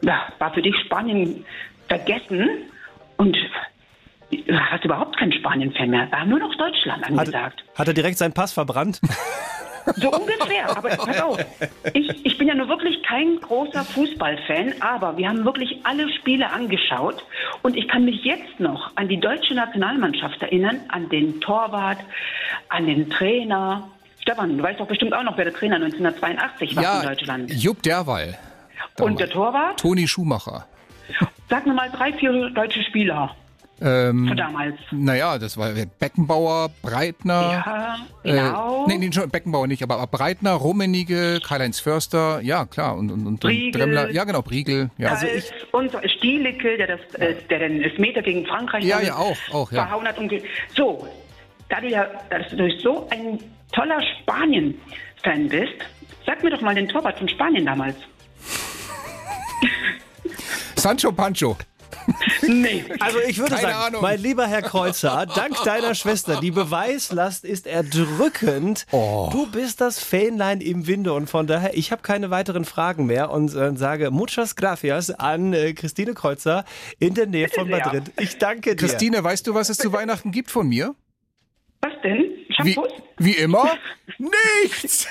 ja, 0.00 0.22
war 0.38 0.52
für 0.54 0.62
dich 0.62 0.74
Spanien 0.86 1.44
vergessen 1.88 2.48
und 3.18 3.36
du 4.30 4.58
hast 4.58 4.84
überhaupt 4.84 5.18
kein 5.18 5.30
Spanien-Fan 5.30 5.90
mehr. 5.90 6.10
War 6.10 6.24
nur 6.24 6.38
noch 6.38 6.54
Deutschland 6.54 7.04
Hat, 7.04 7.10
angesagt. 7.10 7.62
hat 7.76 7.86
er 7.88 7.94
direkt 7.94 8.16
seinen 8.16 8.32
Pass 8.32 8.52
verbrannt? 8.54 9.00
So 9.96 10.10
ungefähr, 10.10 10.76
aber 10.76 10.90
pass 10.90 11.20
auf. 11.20 11.38
Ich, 11.94 12.24
ich 12.24 12.38
bin 12.38 12.48
ja 12.48 12.54
nur 12.54 12.68
wirklich 12.68 13.02
kein 13.02 13.40
großer 13.40 13.84
Fußballfan, 13.84 14.74
aber 14.80 15.16
wir 15.16 15.28
haben 15.28 15.44
wirklich 15.44 15.80
alle 15.84 16.10
Spiele 16.12 16.50
angeschaut 16.50 17.24
und 17.62 17.76
ich 17.76 17.88
kann 17.88 18.04
mich 18.04 18.22
jetzt 18.24 18.58
noch 18.60 18.90
an 18.96 19.08
die 19.08 19.18
deutsche 19.18 19.54
Nationalmannschaft 19.54 20.40
erinnern, 20.42 20.80
an 20.88 21.08
den 21.08 21.40
Torwart, 21.40 21.98
an 22.68 22.86
den 22.86 23.10
Trainer. 23.10 23.88
Stefan, 24.20 24.56
du 24.56 24.62
weißt 24.62 24.78
doch 24.80 24.86
bestimmt 24.86 25.14
auch 25.14 25.24
noch, 25.24 25.36
wer 25.36 25.44
der 25.46 25.54
Trainer 25.54 25.76
1982 25.76 26.76
war 26.76 26.82
in 26.82 26.88
Ja, 26.88 27.02
Deutschland. 27.02 27.52
Jupp 27.52 27.82
Derwal. 27.82 28.38
Und 29.00 29.18
der 29.18 29.28
Torwart? 29.30 29.80
Toni 29.80 30.06
Schumacher. 30.06 30.66
Sag 31.48 31.66
mir 31.66 31.74
mal 31.74 31.90
drei, 31.90 32.12
vier 32.12 32.50
deutsche 32.50 32.82
Spieler 32.84 33.34
Ähm, 33.82 34.32
damals. 34.36 34.76
naja, 34.92 35.38
das 35.38 35.56
war 35.56 35.70
Beckenbauer, 35.98 36.70
Breitner. 36.82 37.62
Ja, 37.66 37.96
genau. 38.22 38.84
Äh, 38.84 38.88
nee, 38.88 38.98
nee, 38.98 39.12
schon 39.12 39.28
Beckenbauer 39.30 39.66
nicht, 39.66 39.82
aber 39.82 40.06
Breitner, 40.06 40.52
Rummenigge, 40.52 41.40
Karl-Heinz 41.44 41.80
Förster, 41.80 42.40
ja 42.42 42.64
klar, 42.66 42.96
und, 42.96 43.10
und, 43.10 43.26
und 43.26 43.40
Briegel. 43.40 43.72
Dremmler, 43.72 44.10
ja 44.10 44.24
genau, 44.24 44.42
Briegel, 44.42 44.90
ja. 44.98 45.10
Also 45.10 45.26
ich 45.26 45.50
und 45.72 45.90
Stielicke, 46.16 46.76
der 46.76 46.86
das, 46.86 47.14
äh, 47.14 47.34
der 47.50 47.58
den 47.58 47.82
Elfmeter 47.82 48.22
gegen 48.22 48.46
Frankreich 48.46 48.84
Ja, 48.84 49.00
ja, 49.00 49.16
auch, 49.16 49.36
auch, 49.52 49.72
ja. 49.72 49.86
verhauen 49.86 50.06
hat. 50.06 50.18
Und 50.18 50.32
so, 50.76 51.06
da 51.68 51.80
du 51.80 51.88
ja 51.88 52.06
dass 52.30 52.48
du 52.50 52.70
so 52.78 53.08
ein 53.10 53.38
toller 53.72 54.00
Spanien-Fan 54.20 55.48
bist, 55.48 55.74
sag 56.24 56.42
mir 56.42 56.50
doch 56.50 56.60
mal 56.60 56.74
den 56.74 56.88
Torwart 56.88 57.18
von 57.18 57.28
Spanien 57.28 57.66
damals. 57.66 57.96
Sancho 60.76 61.12
Pancho. 61.12 61.56
Nee. 62.46 62.84
Also 63.00 63.18
ich 63.26 63.38
würde 63.38 63.54
Keine 63.54 63.68
sagen, 63.72 63.86
Ahnung. 63.86 64.02
mein 64.02 64.20
lieber 64.20 64.46
Herr 64.46 64.62
Kreuzer, 64.62 65.26
dank 65.26 65.62
deiner 65.64 65.94
Schwester, 65.94 66.40
die 66.40 66.50
Beweislast 66.50 67.44
ist 67.44 67.66
erdrückend. 67.66 68.86
Oh. 68.90 69.28
Du 69.32 69.50
bist 69.50 69.80
das 69.80 69.98
Fähnlein 69.98 70.60
im 70.60 70.86
Winde 70.86 71.12
und 71.12 71.28
von 71.30 71.46
daher, 71.46 71.76
ich 71.76 71.92
habe 71.92 72.02
keine 72.02 72.30
weiteren 72.30 72.64
Fragen 72.64 73.06
mehr 73.06 73.30
und 73.30 73.54
äh, 73.54 73.76
sage 73.76 74.10
muchas 74.10 74.56
gracias 74.56 75.10
an 75.10 75.52
äh, 75.52 75.72
Christine 75.72 76.14
Kreuzer 76.14 76.64
in 76.98 77.14
der 77.14 77.26
Nähe 77.26 77.48
von. 77.48 77.68
Madrid. 77.72 78.12
Ich 78.18 78.38
danke 78.38 78.76
dir. 78.76 78.86
Christine, 78.86 79.22
weißt 79.22 79.46
du, 79.46 79.54
was 79.54 79.68
es 79.68 79.78
zu 79.78 79.92
Weihnachten 79.92 80.30
gibt 80.32 80.50
von 80.50 80.68
mir? 80.68 80.94
Was 81.84 81.92
denn? 82.04 82.32
Wie, 82.62 82.76
wie 83.18 83.32
immer, 83.32 83.64
nichts. 84.62 85.08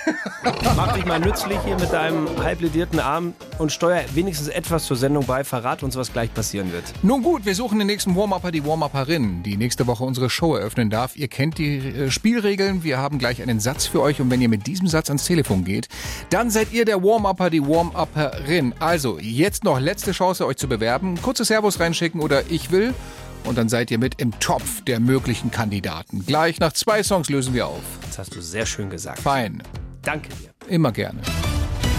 Mach 0.77 0.93
dich 0.93 1.03
mal 1.05 1.19
nützlich 1.19 1.57
hier 1.65 1.75
mit 1.75 1.91
deinem 1.91 2.41
halbledierten 2.41 2.99
Arm 2.99 3.33
und 3.57 3.73
steuer 3.73 4.03
wenigstens 4.13 4.47
etwas 4.47 4.85
zur 4.85 4.95
Sendung 4.95 5.25
bei. 5.25 5.43
Verrat 5.43 5.83
uns, 5.83 5.97
was 5.97 6.13
gleich 6.13 6.33
passieren 6.33 6.71
wird. 6.71 6.85
Nun 7.03 7.23
gut, 7.23 7.45
wir 7.45 7.55
suchen 7.55 7.79
den 7.79 7.87
nächsten 7.87 8.15
Warm-Upper, 8.15 8.51
die 8.51 8.65
Warm-Upperin, 8.65 9.43
die 9.43 9.57
nächste 9.57 9.85
Woche 9.85 10.05
unsere 10.05 10.29
Show 10.29 10.55
eröffnen 10.55 10.89
darf. 10.89 11.17
Ihr 11.17 11.27
kennt 11.27 11.57
die 11.57 11.77
äh, 11.79 12.09
Spielregeln. 12.09 12.85
Wir 12.85 12.99
haben 12.99 13.19
gleich 13.19 13.41
einen 13.41 13.59
Satz 13.59 13.87
für 13.87 14.01
euch. 14.01 14.21
Und 14.21 14.31
wenn 14.31 14.41
ihr 14.41 14.49
mit 14.49 14.65
diesem 14.65 14.87
Satz 14.87 15.09
ans 15.09 15.25
Telefon 15.25 15.65
geht, 15.65 15.89
dann 16.29 16.49
seid 16.49 16.71
ihr 16.71 16.85
der 16.85 17.03
Warm-Upper, 17.03 17.49
die 17.49 17.67
Warm-Upperin. 17.67 18.75
Also, 18.79 19.19
jetzt 19.19 19.65
noch 19.65 19.79
letzte 19.79 20.13
Chance, 20.13 20.45
euch 20.45 20.55
zu 20.55 20.69
bewerben. 20.69 21.21
Kurze 21.21 21.43
Servos 21.43 21.81
reinschicken 21.81 22.21
oder 22.21 22.49
ich 22.49 22.71
will. 22.71 22.93
Und 23.43 23.57
dann 23.57 23.69
seid 23.69 23.91
ihr 23.91 23.97
mit 23.97 24.21
im 24.21 24.37
Topf 24.39 24.81
der 24.83 24.99
möglichen 24.99 25.51
Kandidaten. 25.51 26.25
Gleich 26.25 26.59
nach 26.59 26.73
zwei 26.73 27.03
Songs 27.03 27.29
lösen 27.29 27.53
wir 27.53 27.67
auf. 27.67 27.81
Das 28.07 28.19
hast 28.19 28.35
du 28.35 28.41
sehr 28.41 28.65
schön 28.65 28.89
gesagt. 28.89 29.19
Fein. 29.19 29.63
Danke 30.01 30.29
dir. 30.29 30.51
Immer 30.67 30.91
gerne. 30.91 31.21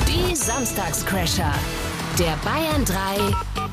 Die 0.09 0.35
Samstagscrasher. 0.35 1.55
Der 2.19 2.37
Bayern 2.45 2.85
3 2.85 2.95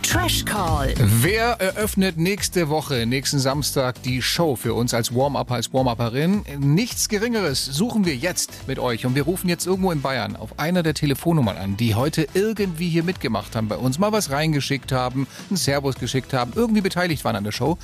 Trash 0.01 0.45
Call. 0.45 0.93
Wer 0.97 1.59
eröffnet 1.59 2.17
nächste 2.17 2.69
Woche, 2.69 3.05
nächsten 3.05 3.37
Samstag, 3.37 4.01
die 4.03 4.21
Show 4.21 4.55
für 4.55 4.73
uns 4.73 4.93
als 4.93 5.13
Warm-Up, 5.13 5.51
als 5.51 5.73
Warm-Upperin? 5.73 6.45
Nichts 6.57 7.09
Geringeres 7.09 7.65
suchen 7.65 8.05
wir 8.05 8.15
jetzt 8.15 8.65
mit 8.65 8.79
euch. 8.79 9.05
Und 9.05 9.15
wir 9.15 9.23
rufen 9.23 9.49
jetzt 9.49 9.67
irgendwo 9.67 9.91
in 9.91 10.01
Bayern 10.01 10.37
auf 10.37 10.57
einer 10.57 10.83
der 10.83 10.93
Telefonnummern 10.93 11.57
an, 11.57 11.75
die 11.75 11.95
heute 11.95 12.27
irgendwie 12.33 12.87
hier 12.87 13.03
mitgemacht 13.03 13.57
haben 13.57 13.67
bei 13.67 13.75
uns, 13.75 13.99
mal 13.99 14.13
was 14.13 14.31
reingeschickt 14.31 14.93
haben, 14.93 15.27
einen 15.49 15.57
Servus 15.57 15.95
geschickt 15.95 16.33
haben, 16.33 16.53
irgendwie 16.55 16.81
beteiligt 16.81 17.25
waren 17.25 17.35
an 17.35 17.43
der 17.43 17.51
Show. 17.51 17.77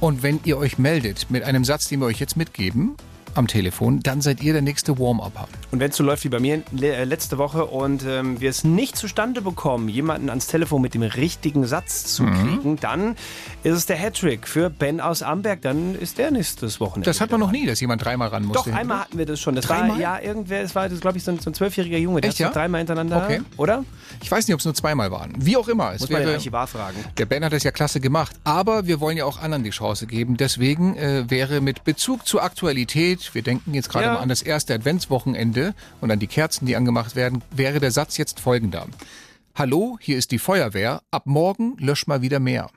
Und 0.00 0.22
wenn 0.22 0.38
ihr 0.44 0.58
euch 0.58 0.76
meldet 0.76 1.30
mit 1.30 1.44
einem 1.44 1.64
Satz, 1.64 1.88
den 1.88 2.00
wir 2.00 2.06
euch 2.06 2.20
jetzt 2.20 2.36
mitgeben, 2.36 2.94
am 3.36 3.46
Telefon, 3.46 4.00
dann 4.00 4.20
seid 4.20 4.42
ihr 4.42 4.52
der 4.52 4.62
nächste 4.62 4.98
Warm-Upper. 4.98 5.48
Und 5.70 5.80
wenn 5.80 5.90
es 5.90 5.96
so 5.96 6.04
läuft 6.04 6.24
wie 6.24 6.28
bei 6.28 6.40
mir 6.40 6.62
äh, 6.80 7.04
letzte 7.04 7.38
Woche 7.38 7.64
und 7.66 8.04
ähm, 8.06 8.40
wir 8.40 8.50
es 8.50 8.64
nicht 8.64 8.96
zustande 8.96 9.42
bekommen, 9.42 9.88
jemanden 9.88 10.28
ans 10.28 10.46
Telefon 10.46 10.82
mit 10.82 10.94
dem 10.94 11.02
richtigen 11.02 11.66
Satz 11.66 12.04
zu 12.14 12.22
Mhm. 12.24 12.34
kriegen, 12.60 12.76
dann 12.80 13.16
ist 13.62 13.74
es 13.74 13.86
der 13.86 13.96
Hattrick 13.96 14.46
für 14.48 14.70
Ben 14.70 15.00
aus 15.00 15.22
Amberg. 15.22 15.62
Dann 15.62 15.94
ist 15.94 16.18
der 16.18 16.30
nächstes 16.30 16.80
Wochenende. 16.80 17.08
Das 17.10 17.20
hat 17.20 17.30
man 17.30 17.40
noch 17.40 17.50
nie, 17.52 17.66
dass 17.66 17.80
jemand 17.80 18.04
dreimal 18.04 18.28
ran 18.28 18.44
musste. 18.44 18.70
Doch, 18.70 18.76
einmal 18.76 19.00
hatten 19.00 19.18
wir 19.18 19.26
das 19.26 19.40
schon. 19.40 19.54
Das 19.54 19.68
war, 19.68 19.78
Dreimal? 19.80 20.00
ja, 20.00 20.20
irgendwer, 20.20 20.62
es 20.62 20.74
war, 20.74 20.88
das 20.88 21.00
glaube 21.00 21.18
ich, 21.18 21.24
so 21.24 21.30
ein, 21.32 21.38
so 21.40 21.50
ein 21.50 21.54
zwölfjähriger 21.54 21.98
Junge. 21.98 22.20
Der 22.20 22.30
Echt, 22.30 22.38
ja? 22.38 22.50
dreimal 22.50 22.78
hintereinander, 22.80 23.22
Okay. 23.24 23.40
oder? 23.56 23.84
Ich 24.22 24.30
weiß 24.30 24.46
nicht, 24.46 24.54
ob 24.54 24.60
es 24.60 24.64
nur 24.64 24.74
zweimal 24.74 25.10
waren. 25.10 25.32
Wie 25.38 25.56
auch 25.56 25.68
immer. 25.68 25.92
Es 25.92 26.00
Muss 26.00 26.10
man 26.10 26.20
den 26.20 26.26
wäre, 26.28 26.36
Archivar 26.36 26.66
fragen. 26.66 26.96
der 27.18 27.26
Ben 27.26 27.44
hat 27.44 27.52
das 27.52 27.62
ja 27.64 27.70
klasse 27.72 28.00
gemacht. 28.00 28.36
Aber 28.44 28.86
wir 28.86 29.00
wollen 29.00 29.16
ja 29.16 29.24
auch 29.24 29.40
anderen 29.40 29.64
die 29.64 29.70
Chance 29.70 30.06
geben. 30.06 30.36
Deswegen 30.36 30.96
äh, 30.96 31.24
wäre 31.28 31.60
mit 31.60 31.84
Bezug 31.84 32.26
zur 32.26 32.42
Aktualität, 32.42 33.23
wir 33.32 33.42
denken 33.42 33.72
jetzt 33.74 33.88
gerade 33.88 34.06
Ja. 34.06 34.14
mal 34.14 34.20
an 34.20 34.28
das 34.28 34.42
erste 34.42 34.74
Adventswochenende 34.74 35.74
und 36.00 36.10
an 36.10 36.18
die 36.18 36.26
Kerzen, 36.26 36.66
die 36.66 36.76
angemacht 36.76 37.16
werden, 37.16 37.42
wäre 37.50 37.80
der 37.80 37.90
Satz 37.92 38.16
jetzt 38.16 38.40
folgender. 38.40 38.86
Hallo, 39.54 39.98
hier 40.00 40.18
ist 40.18 40.32
die 40.32 40.38
Feuerwehr. 40.38 41.02
Ab 41.12 41.22
morgen 41.26 41.76
lösch 41.78 42.06
mal 42.06 42.22
wieder 42.22 42.40
mehr. 42.40 42.68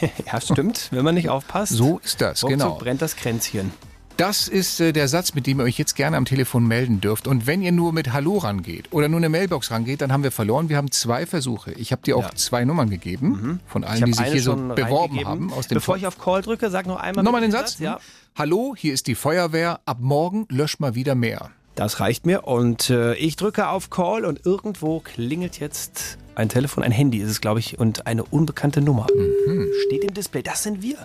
Ja, 0.26 0.40
stimmt. 0.40 0.88
Wenn 0.90 1.04
man 1.04 1.14
nicht 1.14 1.28
aufpasst. 1.28 1.72
So 1.72 2.00
ist 2.02 2.20
das, 2.20 2.42
ruckzuck 2.42 2.50
genau. 2.50 2.74
brennt 2.78 3.02
das 3.02 3.14
Kränzchen. 3.14 3.70
Das 4.16 4.48
ist 4.48 4.80
äh, 4.80 4.92
der 4.94 5.08
Satz, 5.08 5.34
mit 5.34 5.46
dem 5.46 5.60
ihr 5.60 5.64
euch 5.64 5.76
jetzt 5.76 5.94
gerne 5.94 6.16
am 6.16 6.24
Telefon 6.24 6.66
melden 6.66 7.02
dürft. 7.02 7.26
Und 7.28 7.46
wenn 7.46 7.60
ihr 7.60 7.72
nur 7.72 7.92
mit 7.92 8.14
Hallo 8.14 8.38
rangeht 8.38 8.86
oder 8.90 9.08
nur 9.08 9.18
eine 9.18 9.28
Mailbox 9.28 9.70
rangeht, 9.70 10.00
dann 10.00 10.10
haben 10.10 10.22
wir 10.22 10.32
verloren. 10.32 10.70
Wir 10.70 10.78
haben 10.78 10.90
zwei 10.90 11.26
Versuche. 11.26 11.72
Ich 11.72 11.92
habe 11.92 12.00
dir 12.00 12.16
auch 12.16 12.32
zwei 12.32 12.64
Nummern 12.64 12.88
gegeben 12.88 13.60
von 13.66 13.84
allen, 13.84 14.00
Mhm. 14.00 14.04
Die 14.06 14.12
sich 14.14 14.26
hier 14.26 14.42
so 14.42 14.56
beworben 14.56 15.22
haben. 15.24 15.52
Aus 15.52 15.68
dem 15.68 15.76
Bevor 15.76 15.96
ich 15.96 16.06
auf 16.06 16.18
Call 16.18 16.40
drücke, 16.40 16.70
sag 16.70 16.86
noch 16.86 16.96
einmal. 16.96 17.24
Nochmal 17.24 17.42
den 17.42 17.50
Satz? 17.50 17.78
Ja. 17.78 18.00
Hallo, 18.36 18.74
hier 18.76 18.94
ist 18.94 19.06
die 19.06 19.14
Feuerwehr. 19.14 19.80
Ab 19.84 19.98
morgen 20.00 20.46
lösch 20.48 20.78
mal 20.78 20.94
wieder 20.94 21.14
mehr. 21.14 21.50
Das 21.74 22.00
reicht 22.00 22.24
mir 22.24 22.44
und 22.44 22.88
äh, 22.88 23.14
ich 23.16 23.36
drücke 23.36 23.68
auf 23.68 23.90
Call 23.90 24.24
und 24.24 24.46
irgendwo 24.46 25.00
klingelt 25.00 25.60
jetzt 25.60 26.16
ein 26.34 26.48
Telefon, 26.48 26.82
ein 26.82 26.92
Handy 26.92 27.18
ist 27.18 27.30
es, 27.30 27.40
glaube 27.42 27.60
ich, 27.60 27.78
und 27.78 28.06
eine 28.06 28.24
unbekannte 28.24 28.80
Nummer. 28.80 29.06
Mhm. 29.14 29.66
Steht 29.86 30.04
im 30.04 30.14
Display, 30.14 30.42
das 30.42 30.62
sind 30.62 30.80
wir. 30.82 30.96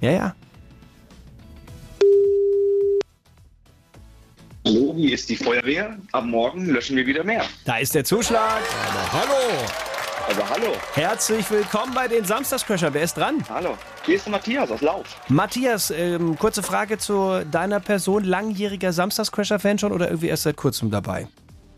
Ja, 0.00 0.10
ja. 0.10 0.34
Hallo, 4.64 4.94
hier 4.96 5.14
ist 5.14 5.28
die 5.28 5.36
Feuerwehr. 5.36 5.96
Ab 6.12 6.24
morgen 6.24 6.66
löschen 6.66 6.96
wir 6.96 7.06
wieder 7.06 7.24
mehr. 7.24 7.44
Da 7.64 7.78
ist 7.78 7.94
der 7.94 8.04
Zuschlag. 8.04 8.60
hallo. 9.12 9.66
Also 10.28 10.48
hallo. 10.48 10.72
Herzlich 10.94 11.50
willkommen 11.50 11.92
bei 11.94 12.06
den 12.06 12.24
Samstagscrasher. 12.24 12.94
Wer 12.94 13.02
ist 13.02 13.16
dran? 13.16 13.44
Hallo. 13.48 13.76
Hier 14.06 14.14
ist 14.14 14.26
der 14.26 14.30
Matthias 14.30 14.70
aus 14.70 14.80
Lauf. 14.80 15.20
Matthias, 15.28 15.90
ähm, 15.90 16.38
kurze 16.38 16.62
Frage 16.62 16.96
zu 16.96 17.44
deiner 17.50 17.80
Person. 17.80 18.22
Langjähriger 18.22 18.92
Samstagscrasher-Fan 18.92 19.78
schon 19.80 19.90
oder 19.92 20.06
irgendwie 20.06 20.28
erst 20.28 20.44
seit 20.44 20.56
kurzem 20.56 20.90
dabei? 20.92 21.26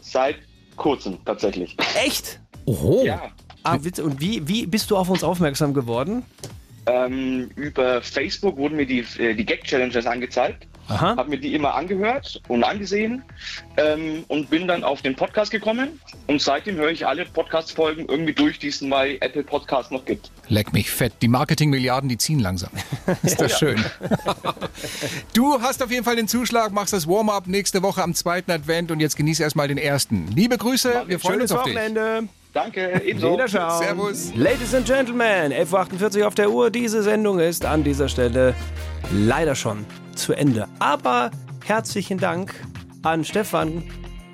Seit 0.03 0.37
kurzem 0.77 1.19
tatsächlich. 1.25 1.75
Echt? 2.05 2.39
Oho. 2.67 3.03
Ja. 3.05 3.23
Ah, 3.63 3.79
witz- 3.81 4.01
und 4.01 4.21
wie, 4.21 4.47
wie 4.47 4.67
bist 4.67 4.91
du 4.91 4.97
auf 4.99 5.09
uns 5.09 5.25
aufmerksam 5.25 5.73
geworden? 5.73 6.23
Ähm, 6.87 7.51
über 7.57 8.03
Facebook 8.03 8.57
wurden 8.57 8.77
mir 8.77 8.87
die, 8.87 9.05
äh, 9.19 9.35
die 9.35 9.45
Gag-Challenges 9.45 10.07
angezeigt. 10.07 10.67
Aha. 10.89 11.17
Hab 11.17 11.29
mir 11.29 11.39
die 11.39 11.55
immer 11.55 11.75
angehört 11.75 12.43
und 12.49 12.63
angesehen 12.63 13.23
ähm, 13.79 14.25
und 14.29 14.51
bin 14.51 14.69
dann 14.69 14.85
auf 14.85 15.01
den 15.01 15.17
Podcast 15.17 15.51
gekommen. 15.51 15.99
Und 16.27 16.43
seitdem 16.43 16.77
höre 16.77 16.91
ich 16.91 17.07
alle 17.07 17.25
Podcast-Folgen 17.25 18.07
irgendwie 18.07 18.35
durch, 18.35 18.59
die 18.59 18.69
es 18.69 18.87
bei 18.87 19.17
Apple 19.21 19.45
Podcast 19.45 19.91
noch 19.93 20.05
gibt. 20.05 20.31
Leck 20.49 20.75
mich 20.75 20.91
fett. 20.91 21.15
Die 21.23 21.29
Marketingmilliarden, 21.29 22.09
die 22.09 22.19
ziehen 22.19 22.39
langsam. 22.39 22.71
Ist 23.23 23.41
das 23.41 23.59
schön. 23.59 23.83
Du 25.33 25.61
hast 25.61 25.83
auf 25.83 25.91
jeden 25.91 26.05
Fall 26.05 26.17
den 26.17 26.29
Zuschlag, 26.29 26.73
machst 26.73 26.93
das 26.93 27.09
Warm-up 27.09 27.47
nächste 27.47 27.83
Woche 27.83 28.03
am 28.03 28.15
zweiten 28.15 28.51
Advent 28.51 28.91
und 28.91 29.01
jetzt 29.01 29.17
genieß 29.17 29.41
erstmal 29.41 29.69
den 29.69 29.79
ersten. 29.79 30.29
Liebe 30.35 30.59
Grüße, 30.59 31.05
wir 31.07 31.19
freuen 31.19 31.43
uns 31.43 31.53
auf 31.53 31.63
dich. 31.65 31.75
Wochenende. 31.75 32.29
Danke, 32.55 33.03
ebenso. 33.05 33.33
Wiederschauen. 33.33 33.83
Servus. 33.83 34.33
Ladies 34.37 34.75
and 34.75 34.87
Gentlemen, 34.87 35.53
11.48 35.53 36.21
Uhr 36.21 36.29
auf 36.29 36.35
der 36.37 36.51
Uhr. 36.51 36.71
Diese 36.71 37.03
Sendung 37.03 37.41
ist 37.41 37.65
an 37.65 37.83
dieser 37.83 38.09
Stelle 38.09 38.55
leider 39.13 39.57
schon 39.57 39.85
zu 40.15 40.35
Ende. 40.35 40.69
Aber 40.79 41.33
herzlichen 41.65 42.19
Dank 42.19 42.55
an 43.03 43.25
Stefan 43.25 43.83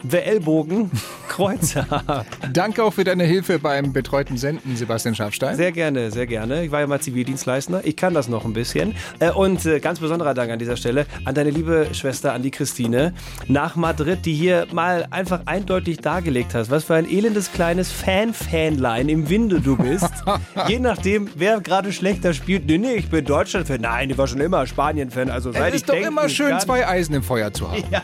The 0.08 0.18
Ellbogen 0.18 0.90
Kreuzer. 1.28 2.24
Danke 2.52 2.82
auch 2.82 2.92
für 2.92 3.04
deine 3.04 3.24
Hilfe 3.24 3.58
beim 3.58 3.92
betreuten 3.92 4.36
Senden, 4.36 4.76
Sebastian 4.76 5.14
Schafstein. 5.14 5.56
Sehr 5.56 5.72
gerne, 5.72 6.10
sehr 6.10 6.26
gerne. 6.26 6.64
Ich 6.64 6.70
war 6.70 6.80
ja 6.80 6.86
mal 6.86 7.00
Zivildienstleister. 7.00 7.80
Ich 7.84 7.96
kann 7.96 8.14
das 8.14 8.28
noch 8.28 8.44
ein 8.44 8.52
bisschen. 8.52 8.94
Äh, 9.18 9.30
Und 9.30 9.64
äh, 9.66 9.80
ganz 9.80 10.00
besonderer 10.00 10.34
Dank 10.34 10.50
an 10.50 10.58
dieser 10.58 10.76
Stelle 10.76 11.06
an 11.24 11.34
deine 11.34 11.50
liebe 11.50 11.88
Schwester, 11.92 12.32
an 12.32 12.42
die 12.42 12.50
Christine, 12.50 13.12
nach 13.46 13.76
Madrid, 13.76 14.24
die 14.24 14.34
hier 14.34 14.66
mal 14.72 15.06
einfach 15.10 15.42
eindeutig 15.46 15.98
dargelegt 15.98 16.54
hast, 16.54 16.70
was 16.70 16.84
für 16.84 16.94
ein 16.94 17.08
elendes 17.08 17.52
kleines 17.52 17.90
Fan-Fanlein 17.92 19.08
im 19.08 19.28
Winde 19.28 19.60
du 19.60 19.76
bist. 19.76 20.10
Je 20.68 20.78
nachdem, 20.78 21.28
wer 21.36 21.60
gerade 21.60 21.92
schlechter 21.92 22.32
spielt. 22.34 22.66
Nee, 22.66 22.78
nee, 22.78 22.94
ich 22.94 23.08
bin 23.10 23.24
Deutschland-Fan. 23.24 23.80
Nein, 23.80 24.10
ich 24.10 24.18
war 24.18 24.26
schon 24.26 24.40
immer 24.40 24.66
Spanien-Fan. 24.66 25.30
Also 25.30 25.52
seit 25.52 25.62
Es 25.62 25.68
ich 25.68 25.74
ist 25.76 25.88
doch 25.88 25.94
denken 25.94 26.08
immer 26.08 26.28
schön, 26.28 26.50
kann. 26.50 26.60
zwei 26.60 26.86
Eisen 26.86 27.14
im 27.14 27.22
Feuer 27.22 27.52
zu 27.52 27.70
haben. 27.70 27.82
Ja, 27.90 28.02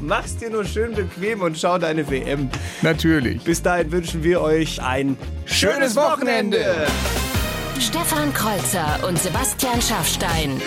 mach's 0.00 0.36
dir 0.36 0.48
nur 0.50 0.64
schön 0.72 0.94
bequem 0.94 1.42
und 1.42 1.58
schau 1.58 1.78
deine 1.78 2.08
WM. 2.10 2.48
Natürlich. 2.80 3.42
Bis 3.42 3.62
dahin 3.62 3.92
wünschen 3.92 4.24
wir 4.24 4.40
euch 4.40 4.82
ein 4.82 5.16
Schönes 5.44 5.96
Wochenende. 5.96 6.86
Stefan 7.78 8.32
Kreuzer 8.32 9.00
und 9.06 9.18
Sebastian 9.18 9.82
Schaffstein. 9.82 10.60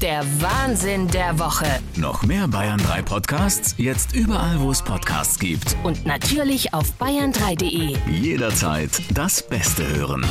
Der 0.00 0.24
Wahnsinn 0.38 1.08
der 1.08 1.38
Woche. 1.38 1.66
Noch 1.96 2.22
mehr 2.22 2.48
Bayern 2.48 2.80
3 2.80 3.02
Podcasts, 3.02 3.74
jetzt 3.76 4.14
überall, 4.14 4.58
wo 4.60 4.70
es 4.70 4.82
Podcasts 4.82 5.38
gibt. 5.38 5.76
Und 5.82 6.06
natürlich 6.06 6.72
auf 6.72 6.86
bayern3.de. 6.98 7.96
Jederzeit 8.10 8.90
das 9.14 9.46
Beste 9.46 9.86
hören. 9.86 10.24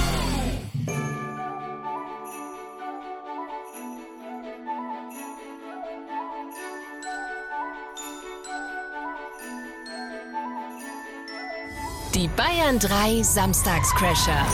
Die 12.19 12.27
Bayern 12.27 12.79
3 12.79 13.23
Samstagscrasher. 13.23 14.45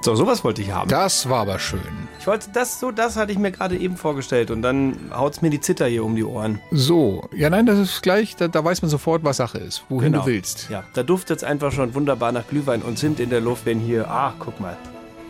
So, 0.00 0.14
sowas 0.14 0.44
wollte 0.44 0.62
ich 0.62 0.70
haben. 0.70 0.88
Das 0.88 1.28
war 1.28 1.40
aber 1.40 1.58
schön. 1.58 1.80
Ich 2.20 2.26
wollte 2.28 2.50
das, 2.52 2.78
so 2.78 2.92
das 2.92 3.16
hatte 3.16 3.32
ich 3.32 3.38
mir 3.38 3.50
gerade 3.50 3.76
eben 3.76 3.96
vorgestellt 3.96 4.52
und 4.52 4.62
dann 4.62 5.10
haut's 5.12 5.42
mir 5.42 5.50
die 5.50 5.58
Zitter 5.60 5.86
hier 5.86 6.04
um 6.04 6.14
die 6.14 6.22
Ohren. 6.22 6.60
So, 6.70 7.28
ja 7.34 7.50
nein, 7.50 7.66
das 7.66 7.80
ist 7.80 8.00
gleich, 8.02 8.36
da, 8.36 8.46
da 8.46 8.64
weiß 8.64 8.80
man 8.82 8.92
sofort, 8.92 9.24
was 9.24 9.38
Sache 9.38 9.58
ist, 9.58 9.86
wohin 9.88 10.12
Genau. 10.12 10.24
du 10.24 10.30
willst. 10.30 10.70
Ja, 10.70 10.84
da 10.94 11.02
duftet 11.02 11.38
es 11.38 11.42
einfach 11.42 11.72
schon 11.72 11.92
wunderbar 11.96 12.30
nach 12.30 12.46
Glühwein 12.46 12.82
und 12.82 12.96
Zimt 12.96 13.18
in 13.18 13.30
der 13.30 13.40
Luft, 13.40 13.66
wenn 13.66 13.80
hier, 13.80 14.08
ah, 14.08 14.34
guck 14.38 14.60
mal, 14.60 14.76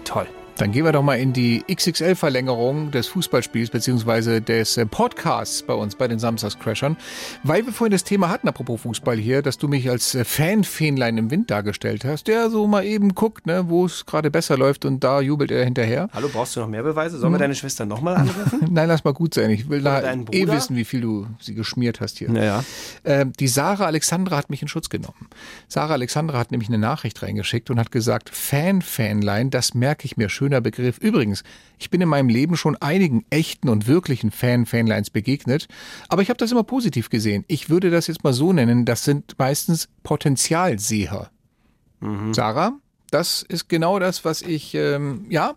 toll. 0.05 0.27
Dann 0.59 0.73
gehen 0.73 0.85
wir 0.85 0.91
doch 0.91 1.05
mal 1.05 1.15
in 1.15 1.33
die 1.33 1.63
XXL-Verlängerung 1.73 2.91
des 2.91 3.07
Fußballspiels 3.07 3.71
beziehungsweise 3.71 4.43
des 4.43 4.77
äh, 4.77 4.87
Podcasts 4.87 5.63
bei 5.63 5.73
uns, 5.73 5.95
bei 5.95 6.09
den 6.09 6.19
Samstagscrashern. 6.19 6.97
Weil 7.45 7.65
wir 7.65 7.73
vorhin 7.73 7.93
das 7.93 8.03
Thema 8.03 8.29
hatten, 8.29 8.49
apropos 8.49 8.81
Fußball 8.81 9.17
hier, 9.17 9.41
dass 9.43 9.59
du 9.59 9.69
mich 9.69 9.89
als 9.89 10.17
äh, 10.17 10.25
Fanfähnlein 10.25 11.17
im 11.17 11.31
Wind 11.31 11.53
dargestellt 11.53 12.05
hast, 12.05 12.27
der 12.27 12.51
so 12.51 12.67
mal 12.67 12.85
eben 12.85 13.15
guckt, 13.15 13.47
ne, 13.47 13.69
wo 13.69 13.87
es 13.87 14.05
gerade 14.05 14.33
besser 14.33 14.59
läuft 14.59 14.85
und 14.85 15.05
da 15.05 15.21
jubelt 15.21 15.53
er 15.53 15.65
hinterher. 15.65 16.09
Hallo, 16.13 16.29
brauchst 16.33 16.57
du 16.57 16.61
noch 16.61 16.69
mehr 16.69 16.83
Beweise? 16.83 17.19
Sollen 17.19 17.35
wir 17.35 17.39
deine 17.39 17.55
Schwester 17.55 17.87
nochmal 17.87 18.17
anrufen? 18.17 18.67
Nein, 18.69 18.89
lass 18.89 19.05
mal 19.05 19.15
gut 19.15 19.35
sein. 19.35 19.51
Ich 19.51 19.69
will 19.69 19.83
da 19.83 20.13
eh 20.33 20.49
wissen, 20.49 20.75
wie 20.75 20.85
viel 20.85 21.03
du 21.03 21.29
sie 21.39 21.55
geschmiert 21.55 22.01
hast 22.01 22.19
hier. 22.19 22.33
Naja. 22.33 22.65
Ähm, 23.05 23.33
die 23.39 23.47
Sarah 23.47 23.87
Alexandra 23.87 24.37
hat 24.37 24.51
mich 24.51 24.63
in 24.63 24.67
Schutz 24.67 24.89
genommen. 24.89 25.29
Sarah 25.69 25.93
Alexandra 25.93 26.37
hat 26.37 26.51
nämlich 26.51 26.69
eine 26.69 26.79
Nachricht 26.79 27.23
reingeschickt 27.23 27.71
und 27.71 27.79
hat 27.79 27.93
gesagt, 27.93 28.29
Fan-Fanlein, 28.31 29.51
das 29.51 29.75
merke 29.75 30.05
ich 30.05 30.17
mir, 30.17 30.29
schöner 30.49 30.61
Begriff. 30.63 30.99
Übrigens, 30.99 31.43
ich 31.79 31.91
bin 31.91 32.01
in 32.01 32.09
meinem 32.09 32.31
Leben 32.31 32.57
schon 32.57 32.77
einigen 32.77 33.25
echten 33.29 33.69
und 33.69 33.87
wirklichen 33.87 34.31
Fan-Fanlines 34.31 35.11
begegnet, 35.11 35.69
aber 36.09 36.23
ich 36.23 36.31
habe 36.31 36.39
das 36.39 36.53
immer 36.53 36.65
positiv 36.65 37.11
gesehen. 37.11 37.45
Ich 37.49 37.69
würde 37.69 37.91
das 37.91 38.07
jetzt 38.07 38.25
mal 38.25 38.33
so 38.33 38.53
nennen, 38.53 38.87
das 38.87 39.05
sind 39.05 39.35
meistens 39.39 39.89
Potenzialseher. 40.03 41.31
Sarah, 42.33 42.79
das 43.11 43.43
ist 43.43 43.69
genau 43.69 43.99
das, 43.99 44.25
was 44.25 44.41
ich, 44.41 44.75
ähm, 44.75 45.27
ja, 45.29 45.55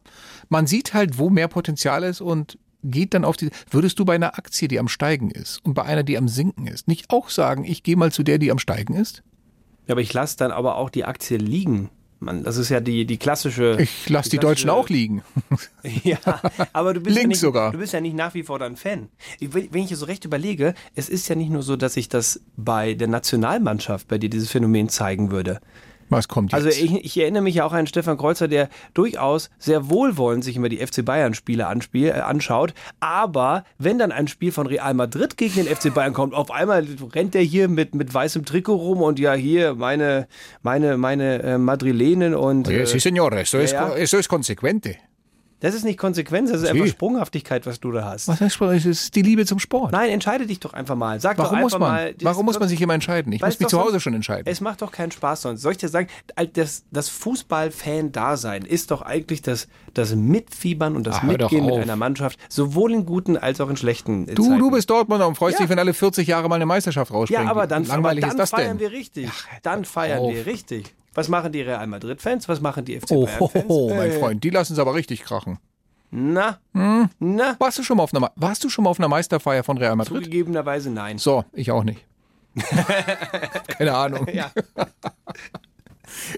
man 0.50 0.68
sieht 0.68 0.94
halt, 0.94 1.18
wo 1.18 1.30
mehr 1.30 1.48
Potenzial 1.48 2.04
ist 2.04 2.20
und 2.20 2.58
geht 2.84 3.14
dann 3.14 3.24
auf 3.24 3.38
die. 3.38 3.50
Würdest 3.70 4.00
du 4.00 4.06
bei 4.06 4.16
einer 4.16 4.38
Aktie, 4.38 4.68
die 4.68 4.80
am 4.80 4.88
Steigen 4.89 5.32
ist 5.32 5.64
und 5.64 5.74
bei 5.76 5.84
einer, 5.84 6.04
die 6.04 6.18
am 6.18 6.28
Sinken 6.28 6.68
ist, 6.68 6.88
nicht 6.88 7.12
auch 7.12 7.30
sagen, 7.30 7.64
ich 7.64 7.84
gehe 7.84 7.96
mal 7.96 8.12
zu 8.12 8.24
der, 8.24 8.39
die 8.39 8.52
am 8.52 8.60
Steigen 8.60 8.96
ist? 8.96 9.24
Ja, 9.88 9.94
aber 9.94 10.02
ich 10.02 10.12
lasse 10.12 10.36
dann 10.38 10.52
aber 10.52 10.76
auch 10.76 10.89
die 10.89 11.06
Aktie 11.06 11.38
liegen. 11.38 11.89
Mann, 12.24 12.43
das 12.43 12.57
ist 12.57 12.69
ja 12.69 12.80
die, 12.80 13.05
die 13.05 13.17
klassische. 13.17 13.78
Ich 13.80 14.07
lasse 14.07 14.30
die, 14.30 14.38
Deutschen 14.38 14.69
klassische- 14.69 14.74
auch 14.86 14.89
liegen. 14.89 15.24
Ja, 16.03 16.17
aber 16.72 16.93
du 16.93 17.01
bist, 17.01 17.15
ja 17.15 17.22
Links 17.24 17.30
nicht, 17.36 17.39
sogar. 17.39 17.72
du 17.72 17.80
bist 17.80 17.93
ja 17.93 17.99
nicht 17.99 18.15
nach 18.15 18.34
wie 18.36 18.43
vor 18.43 18.59
dann 18.59 18.76
Fan. 18.78 19.09
Wenn 19.39 19.84
ich 19.84 19.95
so 19.97 20.05
recht 20.05 20.24
überlege, 20.24 20.76
es 20.95 21.09
ist 21.09 21.28
ja 21.28 21.36
nicht 21.36 21.49
nur 21.49 21.63
so, 21.63 21.76
dass 21.76 21.97
ich 21.97 22.07
das 22.09 22.39
bei 22.55 22.93
der 22.93 23.07
Nationalmannschaft 23.07 24.07
bei 24.07 24.19
dir 24.19 24.30
dieses 24.30 24.51
Phänomen 24.51 24.88
zeigen 24.89 25.32
würde. 25.32 25.59
Was 26.12 26.28
kommt 26.28 26.51
jetzt? 26.51 26.66
Also 26.66 26.70
ich, 26.70 27.05
ich 27.05 27.18
erinnere 27.18 27.41
mich 27.41 27.55
ja 27.55 27.66
auch 27.66 27.72
an 27.72 27.88
Stefan 27.88 28.18
Kreuzer, 28.18 28.49
der 28.49 28.68
durchaus 28.93 29.49
sehr 29.57 29.89
wohlwollend 29.89 30.43
sich 30.43 30.57
immer 30.57 30.68
die 30.68 30.86
FC 30.86 31.05
Bayern-Spiele 31.05 31.66
anspiel, 31.66 32.09
äh, 32.09 32.12
anschaut. 32.12 32.74
Aber 32.99 33.64
wenn 33.78 33.97
dann 33.97 34.12
ein 34.12 34.28
Spiel 34.28 34.51
von 34.51 34.68
Real 34.68 34.93
Madrid 34.93 35.38
gegen 35.38 35.55
den 35.55 35.74
FC 35.74 35.93
Bayern 35.93 36.12
kommt, 36.12 36.34
auf 36.34 36.51
einmal 36.51 36.86
rennt 37.16 37.34
der 37.34 37.43
hier 37.43 37.70
mit, 37.70 37.95
mit 37.95 38.14
weißem 38.14 38.43
Trikot 38.43 38.76
rum 38.76 39.01
und 39.01 39.20
ja 39.20 39.34
hier 39.34 39.74
meine, 39.76 40.28
meine, 40.62 40.97
meine 40.97 41.43
äh, 41.43 41.57
Madrilenen 41.57 42.36
und... 42.36 42.68
Äh, 42.68 42.86
sí, 42.86 42.99
señor, 42.99 43.32
eso, 43.38 43.59
es, 43.59 43.72
ja, 43.72 43.88
ja. 43.88 43.95
eso 43.95 44.18
es 44.18 44.28
consecuente. 44.28 44.97
Das 45.62 45.74
ist 45.74 45.86
nicht 45.86 45.97
Konsequenz, 45.97 46.51
das 46.51 46.62
ist 46.62 46.68
Sí. 46.70 46.74
einfach 46.74 46.88
Sprunghaftigkeit, 46.91 47.66
was 47.66 47.80
du 47.80 47.91
da 47.91 48.03
hast. 48.03 48.28
Was 48.28 48.41
heißt, 48.41 48.59
es 48.62 48.86
ist 48.86 49.16
die 49.16 49.22
Liebe 49.22 49.45
zum 49.45 49.59
Sport. 49.59 49.93
Nein, 49.93 50.09
entscheide 50.09 50.45
dich 50.45 50.59
doch 50.59 50.74
einfach 50.74 50.95
mal. 50.95 51.20
Sag 51.22 51.38
doch 51.38 51.45
Warum 51.45 51.57
einfach 51.59 51.64
muss 51.78 51.80
man? 51.80 51.91
mal. 51.91 52.14
das- 52.14 52.24
Warum 52.26 52.45
muss 52.45 52.59
man 52.59 52.68
sich 52.68 52.82
immer 52.82 52.93
entscheiden? 52.95 53.32
Ich 53.32 53.41
Weil 53.41 53.47
muss 53.47 53.55
es 53.55 53.59
mich 53.59 53.66
doch 53.68 53.70
zu 53.72 53.80
Hause 53.80 53.91
sonst- 53.91 54.03
schon 54.03 54.14
entscheiden. 54.16 54.43
Es 54.51 54.59
macht 54.59 54.82
doch 54.82 54.91
keinen 54.91 55.12
Spaß 55.12 55.43
sonst. 55.43 55.62
Soll 55.62 55.72
ich 55.74 55.78
dir 55.78 55.88
sagen, 55.89 56.07
das, 56.53 56.84
das 56.91 57.09
Fußball-Fan-Dasein 57.09 58.64
ist 58.64 58.91
doch 58.91 59.01
eigentlich 59.01 59.41
das, 59.41 59.68
das 59.93 60.16
Mitfiebern 60.16 60.95
und 60.95 61.05
das 61.07 61.18
Ah, 61.18 61.24
hör 61.24 61.38
doch 61.38 61.51
Mitgehen 61.51 61.66
mit 61.66 61.76
auf. 61.76 61.82
einer 61.82 61.95
Mannschaft, 61.95 62.39
sowohl 62.49 62.93
in 62.93 63.05
guten 63.05 63.38
als 63.38 63.62
auch 63.62 63.70
in 63.70 63.78
schlechten 63.78 64.28
äh, 64.28 64.34
Du, 64.36 64.43
Zeiten. 64.43 64.59
du 64.59 64.72
bist 64.72 64.89
Dortmunder 64.89 65.28
und 65.28 65.36
freust 65.36 65.59
Ja. 65.59 65.64
dich, 65.66 65.70
wenn 65.70 65.80
alle 65.80 65.93
40 65.93 66.28
Jahre 66.28 66.49
mal 66.49 66.55
eine 66.55 66.66
Meisterschaft 66.66 67.12
rausspringen. 67.12 67.45
Ja, 67.45 67.51
aber 67.51 67.68
dann, 67.68 67.84
Wie 67.86 67.89
langweilig 67.89 68.24
aber 68.24 68.34
dann 68.34 68.39
ist 68.43 68.51
das 68.53 68.59
feiern 68.59 68.78
denn? 68.78 68.80
wir 68.80 68.91
richtig. 68.97 69.30
dann 69.64 69.86
feiern 69.86 70.20
auf. 70.20 70.34
wir 70.34 70.45
richtig. 70.45 70.93
Was 71.14 71.28
machen 71.28 71.51
die 71.51 71.62
Real 71.62 71.86
Madrid-Fans? 71.88 72.47
Was 72.47 72.62
machen 72.62 72.86
die 72.86 72.99
FC 72.99 73.12
Oh, 73.12 73.28
ho, 73.28 73.47
Bayern-Fans? 73.47 73.66
ho, 73.70 73.93
mein 73.95 74.12
Freund, 74.14 74.43
die 74.43 74.49
lassen 74.49 74.74
es 74.74 74.80
aber 74.80 74.93
richtig 74.93 75.24
krachen. 75.24 75.59
Na, 76.09 76.59
Hm? 76.74 77.09
na. 77.20 77.55
Warst 77.59 77.80
du 77.80 77.84
schon 77.84 77.97
mal 77.97 78.03
auf 78.03 78.14
einer, 78.14 78.32
warst 78.36 78.64
du 78.64 78.70
schon 78.70 78.84
mal 78.84 78.89
auf 78.89 78.99
einer 78.99 79.07
Meisterfeier 79.07 79.64
von 79.64 79.78
Real 79.78 79.95
Madrid? 79.95 80.24
Zugegebenerweise 80.26 80.89
nein. 80.89 81.18
So, 81.18 81.45
ich 81.53 81.72
auch 81.72 81.84
nicht. 81.84 82.05
Keine 83.78 83.93
Ahnung. 83.95 84.28
Ja. 84.34 84.51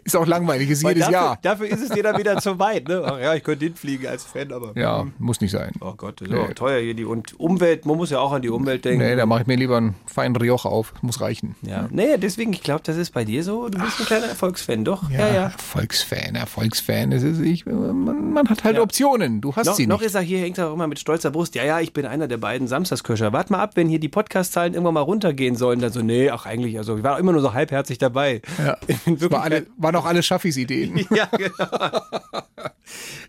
Ist 0.04 0.16
auch 0.16 0.26
langweilig, 0.26 0.70
ist 0.70 0.84
Weil 0.84 0.92
jedes 0.92 1.06
dafür, 1.10 1.20
Jahr. 1.20 1.40
Dafür 1.42 1.68
ist 1.68 1.82
es 1.82 1.90
dir 1.90 2.04
dann 2.04 2.18
wieder 2.18 2.38
zu 2.38 2.60
weit. 2.60 2.88
Ne? 2.88 3.02
Ach 3.06 3.20
ja, 3.20 3.34
ich 3.36 3.44
könnte 3.44 3.66
hinfliegen 3.66 4.08
als 4.08 4.24
Fan, 4.24 4.52
aber. 4.52 4.72
Ja, 4.76 5.06
muss 5.20 5.42
nicht 5.42 5.52
sein. 5.52 5.72
Oh 5.82 5.94
Gott, 5.96 6.22
das 6.22 6.28
ist 6.28 6.34
Nee. 6.34 6.40
auch 6.40 6.54
teuer 6.54 6.80
hier. 6.82 6.94
Die 6.94 7.06
und 7.06 7.40
Umwelt, 7.40 7.86
man 7.86 7.98
muss 7.98 8.10
ja 8.10 8.20
auch 8.20 8.32
an 8.32 8.42
die 8.42 8.50
Umwelt 8.50 8.86
denken. 8.86 9.00
Nee, 9.04 9.16
da 9.16 9.26
mache 9.26 9.42
ich 9.42 9.48
mir 9.48 9.56
lieber 9.56 9.78
einen 9.78 9.96
feinen 10.06 10.36
Rioja 10.36 10.66
auf. 10.66 10.94
Muss 11.02 11.22
reichen. 11.22 11.56
Ja. 11.62 11.88
Nee, 11.92 12.18
deswegen, 12.18 12.54
ich 12.54 12.62
glaube, 12.64 12.82
das 12.84 12.98
ist 12.98 13.12
bei 13.12 13.24
dir 13.26 13.44
so. 13.44 13.70
Du 13.70 13.80
bist 13.80 14.00
ein 14.00 14.06
kleiner 14.06 14.28
Erfolgsfan, 14.28 14.84
doch? 14.86 15.10
Ja, 15.10 15.28
ja. 15.28 15.44
Erfolgsfan, 15.44 16.36
Erfolgsfan. 16.36 17.12
Es 17.12 17.24
ist, 17.24 17.40
ich, 17.42 17.66
man, 17.66 18.34
man 18.34 18.50
hat 18.50 18.64
halt 18.64 18.80
Optionen. 18.80 19.42
Du 19.42 19.56
hast 19.56 19.66
noch, 19.66 19.76
sie 19.76 19.88
noch 19.88 20.00
nicht. 20.00 20.08
ist 20.08 20.16
er 20.16 20.22
hier, 20.22 20.40
hängt 20.40 20.58
er 20.58 20.70
auch 20.70 20.74
immer 20.74 20.88
mit 20.88 21.00
stolzer 21.00 21.32
Brust. 21.32 21.56
Ja, 21.56 21.64
ja, 21.64 21.80
ich 21.80 21.94
bin 21.94 22.06
einer 22.06 22.28
der 22.28 22.38
beiden 22.38 22.68
Samstagsköcher. 22.68 23.34
Wart 23.34 23.50
mal 23.50 23.60
ab, 23.60 23.72
wenn 23.76 23.88
hier 23.90 24.00
die 24.00 24.10
Podcast-Zahlen 24.10 24.74
irgendwann 24.74 24.94
mal 24.94 25.02
runtergehen 25.02 25.56
sollen. 25.56 25.80
Dann 25.80 25.92
so, 25.92 26.02
nee, 26.02 26.30
ach 26.30 26.46
eigentlich, 26.46 26.78
also 26.78 26.98
ich 26.98 27.04
war 27.04 27.20
immer 27.20 27.32
nur 27.32 27.42
so 27.42 27.54
halbherzig 27.54 27.98
dabei. 27.98 28.42
Ja. 28.64 28.78
In 29.06 29.20
War 29.32 29.44
alle, 29.44 29.63
waren 29.78 29.96
auch 29.96 30.06
alle 30.06 30.24
Schaffis 30.24 30.58
Ideen. 30.58 30.98
ja, 31.16 31.26
genau. 31.26 32.02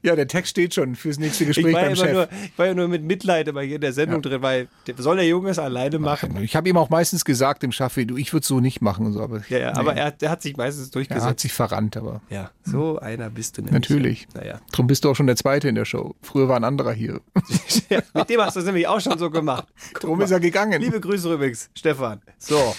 Ja, 0.02 0.14
der 0.16 0.26
Text 0.28 0.50
steht 0.50 0.74
schon 0.74 0.94
fürs 0.96 1.18
nächste 1.18 1.44
Ich 1.44 1.48
Gespräch 1.48 1.72
war, 1.74 1.82
ja 1.82 1.88
beim 1.88 1.94
immer 1.96 2.04
Chef. 2.04 2.12
nur, 2.12 2.28
ich 2.44 2.58
war 2.58 2.66
ja 2.66 2.74
nur 2.74 2.88
mit 2.88 3.02
Mitleid 3.02 3.48
immer 3.48 3.62
hier 3.62 3.76
in 3.76 3.80
der 3.80 3.92
Sendung 3.94 4.20
drin, 4.20 4.42
weil 4.42 4.68
der, 4.86 4.94
soll 4.98 5.16
der 5.16 5.26
Junge 5.26 5.50
es 5.50 5.58
alleine 5.58 5.98
machen? 5.98 6.36
Ich 6.42 6.54
habe 6.56 6.68
ihm 6.68 6.76
auch 6.76 6.90
meistens 6.90 7.24
gesagt, 7.24 7.62
dem 7.62 7.72
Schaffi, 7.72 8.06
du, 8.06 8.16
ich 8.16 8.32
würde 8.32 8.46
so 8.46 8.60
nicht 8.60 8.82
machen. 8.82 9.06
und 9.06 9.12
So, 9.14 9.22
aber 9.22 9.40
Ja, 9.48 9.58
ja, 9.58 9.72
nee. 9.72 9.78
aber 9.78 9.94
er, 9.94 10.06
hat- 10.06 10.22
er 10.22 10.30
hat 10.30 10.42
sich 10.42 10.56
meistens 10.56 10.88
er 10.88 10.92
durchgesetzt. 10.92 11.26
hat 11.26 11.40
sich 11.40 11.52
verrannt, 11.52 11.96
aber 11.96 12.20
ja, 12.28 12.50
so 12.64 12.98
einer 12.98 13.30
bist 13.30 13.56
du 13.56 13.62
nämlich. 13.62 13.72
natürlich. 13.80 14.28
Naja. 14.34 14.60
Drum 14.72 14.86
bist 14.86 15.04
du 15.04 15.10
auch 15.10 15.16
schon 15.16 15.26
der 15.26 15.36
Zweite 15.36 15.68
in 15.68 15.74
der 15.74 15.84
Show. 15.86 16.14
Früher 16.20 16.48
war 16.48 16.56
ein 16.56 16.64
anderer 16.64 16.92
hier. 16.92 17.20
Ja, 17.90 18.00
mit 18.14 18.30
dem 18.30 18.40
hast 18.40 18.56
du 18.56 18.60
es 18.60 18.66
nämlich 18.66 18.86
auch 18.88 19.00
schon 19.00 19.18
so 19.18 19.30
gemacht. 19.30 19.66
Drum 20.00 20.20
ist 20.22 20.30
er 20.30 20.40
gegangen. 20.40 20.80
Liebe 20.80 21.00
Grüße 21.00 21.32
übrigens, 21.32 21.68
Stefan. 21.74 22.20
So. 22.38 22.74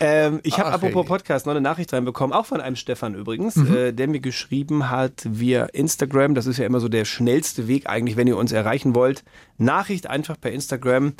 Ähm, 0.00 0.40
ich 0.42 0.58
habe 0.58 0.70
apropos 0.72 1.02
ey. 1.02 1.08
Podcast 1.08 1.46
noch 1.46 1.52
eine 1.52 1.60
Nachricht 1.60 1.92
reinbekommen, 1.92 2.32
auch 2.34 2.46
von 2.46 2.60
einem 2.60 2.76
Stefan 2.76 3.14
übrigens, 3.14 3.56
Mhm. 3.56 3.74
äh, 3.76 3.92
der 3.92 4.08
mir 4.08 4.20
geschrieben 4.20 4.90
hat 4.90 5.26
via 5.28 5.66
Instagram. 5.66 6.34
Das 6.34 6.46
ist 6.46 6.58
ja 6.58 6.66
immer 6.66 6.80
so 6.80 6.88
der 6.88 7.04
schnellste 7.04 7.68
Weg 7.68 7.88
eigentlich, 7.88 8.16
wenn 8.16 8.26
ihr 8.26 8.36
uns 8.36 8.52
erreichen 8.52 8.94
wollt. 8.94 9.24
Nachricht 9.58 10.08
einfach 10.08 10.40
per 10.40 10.52
Instagram. 10.52 11.14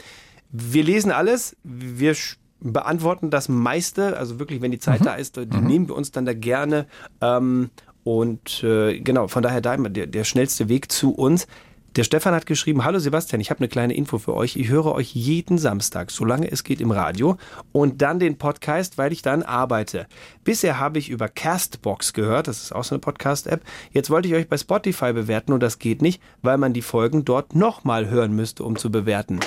Wir 0.51 0.83
lesen 0.85 1.11
alles. 1.12 1.57
Wir 1.62 2.15
beantworten 2.61 3.31
das 3.31 3.49
meiste. 3.49 4.17
Also 4.17 4.39
wirklich, 4.39 4.62
wenn 4.62 4.71
die 4.71 4.79
Zeit 4.79 5.01
Mhm. 5.01 5.05
da 5.05 5.15
ist, 5.17 5.37
die 5.37 5.45
nehmen 5.61 5.89
wir 5.89 5.95
uns 5.97 6.11
dann 6.12 6.25
da 6.25 6.33
gerne. 6.35 6.87
Ähm, 7.21 7.71
und 8.05 8.62
äh, 8.62 9.01
genau, 9.01 9.29
von 9.29 9.43
daher 9.43 9.61
da 9.61 9.75
immer 9.75 9.89
der, 9.91 10.07
der 10.07 10.25
schnellste 10.25 10.69
Weg 10.69 10.91
zu 10.93 11.12
uns. 11.15 11.47
Der 11.97 12.03
Stefan 12.03 12.34
hat 12.34 12.47
geschrieben, 12.47 12.84
hallo 12.84 12.99
Sebastian, 12.99 13.40
ich 13.40 13.51
habe 13.51 13.61
eine 13.61 13.68
kleine 13.68 13.95
Info 13.95 14.18
für 14.18 14.34
euch. 14.34 14.57
Ich 14.57 14.66
höre 14.66 14.92
euch 14.92 15.14
jeden 15.14 15.59
Samstag, 15.59 16.11
solange 16.11 16.51
es 16.51 16.64
geht 16.64 16.80
im 16.80 16.90
Radio 16.90 17.36
und 17.70 18.03
dann 18.03 18.18
den 18.18 18.36
Podcast, 18.36 18.99
weil 18.99 19.12
ich 19.12 19.22
dann 19.22 19.45
arbeite. 19.45 20.09
Bisher 20.42 20.80
habe 20.80 20.99
ich 20.99 21.09
über 21.09 21.28
Castbox 21.28 22.12
gehört, 22.12 22.49
das 22.49 22.64
ist 22.64 22.72
auch 22.74 22.82
so 22.82 22.97
eine 22.97 23.01
Podcast-App. 23.01 23.62
Jetzt 23.92 24.11
wollte 24.11 24.26
ich 24.26 24.34
euch 24.34 24.49
bei 24.49 24.59
Spotify 24.59 25.12
bewerten 25.12 25.53
und 25.53 25.62
das 25.62 25.78
geht 25.78 26.03
nicht, 26.03 26.20
weil 26.42 26.59
man 26.59 26.72
die 26.72 26.82
Folgen 26.82 27.24
dort 27.24 27.55
nochmal 27.55 28.11
hören 28.11 28.34
müsste, 28.34 28.64
um 28.64 28.74
zu 28.74 28.90
bewerten. 28.90 29.38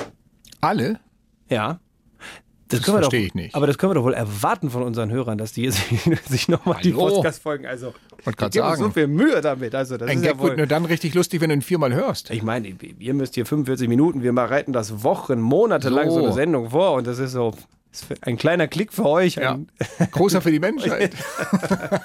Alle? 0.62 1.02
Ja. 1.50 1.82
Das 2.70 2.82
wir 2.86 2.94
verstehe 2.94 3.22
doch, 3.22 3.28
ich 3.28 3.34
nicht. 3.36 3.56
Aber 3.56 3.66
das 3.68 3.78
können 3.78 3.92
wir 3.92 3.96
doch 3.96 4.04
wohl 4.04 4.14
erwarten 4.14 4.70
von 4.70 4.84
unseren 4.84 5.10
Hörern, 5.12 5.38
dass 5.38 5.54
die 5.54 5.70
sich, 6.28 6.48
nochmal 6.50 6.82
die? 6.84 6.92
Podcast-Folgen, 6.92 7.66
also 7.66 7.94
Wollte 8.24 8.38
grad 8.38 8.54
die 8.54 8.60
sagen. 8.60 8.82
so 8.84 8.90
viel 8.90 9.08
Mühe 9.08 9.40
damit. 9.42 9.74
Also 9.76 9.98
das 9.98 10.10
Ein 10.10 10.18
ist 10.18 10.24
Gag 10.24 10.34
ja 10.34 10.40
wohl, 10.40 10.50
wird 10.50 10.58
nur 10.58 10.68
dann 10.68 10.86
richtig 10.86 11.14
lustig, 11.14 11.42
wenn 11.42 11.50
du 11.50 11.56
ihn 11.56 11.62
viermal 11.62 11.94
hörst. 11.94 12.30
ich 12.30 12.44
meine, 12.44 12.68
ihr 13.00 13.14
müsst 13.14 13.36
hier 13.36 13.46
45 13.46 13.88
Minuten, 13.88 14.22
wir 14.24 14.34
bereiten 14.34 14.74
das 14.74 15.04
Wochen, 15.04 15.40
Monate 15.40 15.90
lang 15.90 16.10
so 16.10 16.20
So. 16.20 16.26
eine 16.26 16.34
Sendung 16.34 16.70
vor 16.72 16.94
und 16.94 17.08
das 17.08 17.20
ist 17.20 17.32
so 17.32 17.54
ein 18.22 18.38
kleiner 18.38 18.68
Klick 18.68 18.94
für 18.94 19.06
euch. 19.06 19.36
Ja. 19.38 19.58
Großer 20.12 20.42
für 20.42 20.52
die 20.52 20.60
Menschheit. 20.60 21.12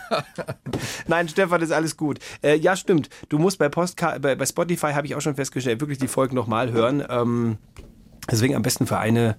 Nein, 1.07 1.29
Stefan, 1.29 1.61
ist 1.61 1.73
alles 1.73 1.97
gut. 1.97 2.19
Äh, 2.43 2.57
ja, 2.57 2.77
stimmt. 2.77 3.09
Du 3.29 3.39
musst 3.39 3.59
bei, 3.59 3.69
Postka 3.69 4.19
bei, 4.19 4.35
bei 4.35 4.47
Spotify, 4.47 4.93
habe 4.93 5.07
ich 5.07 5.15
auch 5.15 5.21
schon 5.21 5.35
festgestellt, 5.35 5.81
wirklich 5.81 5.99
die 5.99 6.09
Folgen 6.09 6.35
nochmal 6.35 6.73
hören. 6.73 7.05
Ähm, 7.09 7.59
deswegen 8.31 8.55
am 8.55 8.63
besten 8.63 8.87
für 8.87 8.99
eine, 8.99 9.37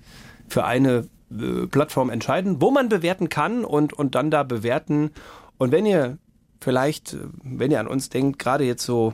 für 0.53 0.63
eine 0.65 1.07
äh, 1.31 1.67
Plattform 1.67 2.09
entscheiden, 2.09 2.61
wo 2.61 2.71
man 2.71 2.87
bewerten 2.89 3.27
kann 3.29 3.65
und, 3.65 3.91
und 3.93 4.15
dann 4.15 4.31
da 4.31 4.43
bewerten. 4.43 5.11
Und 5.57 5.71
wenn 5.71 5.85
ihr 5.85 6.17
vielleicht, 6.61 7.13
äh, 7.13 7.17
wenn 7.43 7.71
ihr 7.71 7.79
an 7.79 7.87
uns 7.87 8.09
denkt, 8.09 8.39
gerade 8.39 8.63
jetzt 8.63 8.83
so 8.85 9.13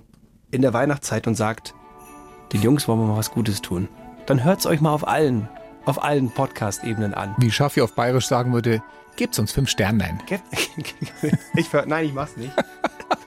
in 0.51 0.61
der 0.61 0.73
Weihnachtszeit 0.73 1.25
und 1.27 1.35
sagt, 1.35 1.73
den 2.53 2.61
Jungs 2.61 2.87
wollen 2.87 2.99
wir 2.99 3.07
mal 3.07 3.17
was 3.17 3.31
Gutes 3.31 3.61
tun, 3.61 3.87
dann 4.25 4.43
hört's 4.43 4.65
euch 4.65 4.81
mal 4.81 4.91
auf 4.93 5.07
allen, 5.07 5.47
auf 5.85 6.03
allen 6.03 6.29
Podcast-Ebenen 6.31 7.13
an. 7.13 7.35
Wie 7.37 7.51
Schaffi 7.51 7.81
auf 7.81 7.93
Bayerisch 7.95 8.27
sagen 8.27 8.51
würde, 8.53 8.83
gibt's 9.15 9.39
uns 9.39 9.51
fünf 9.51 9.69
Sternlein. 9.69 10.19
Ich, 11.55 11.67
ver- 11.67 11.85
nein, 11.85 12.05
ich 12.05 12.13
mach's 12.13 12.37
nicht. 12.37 12.51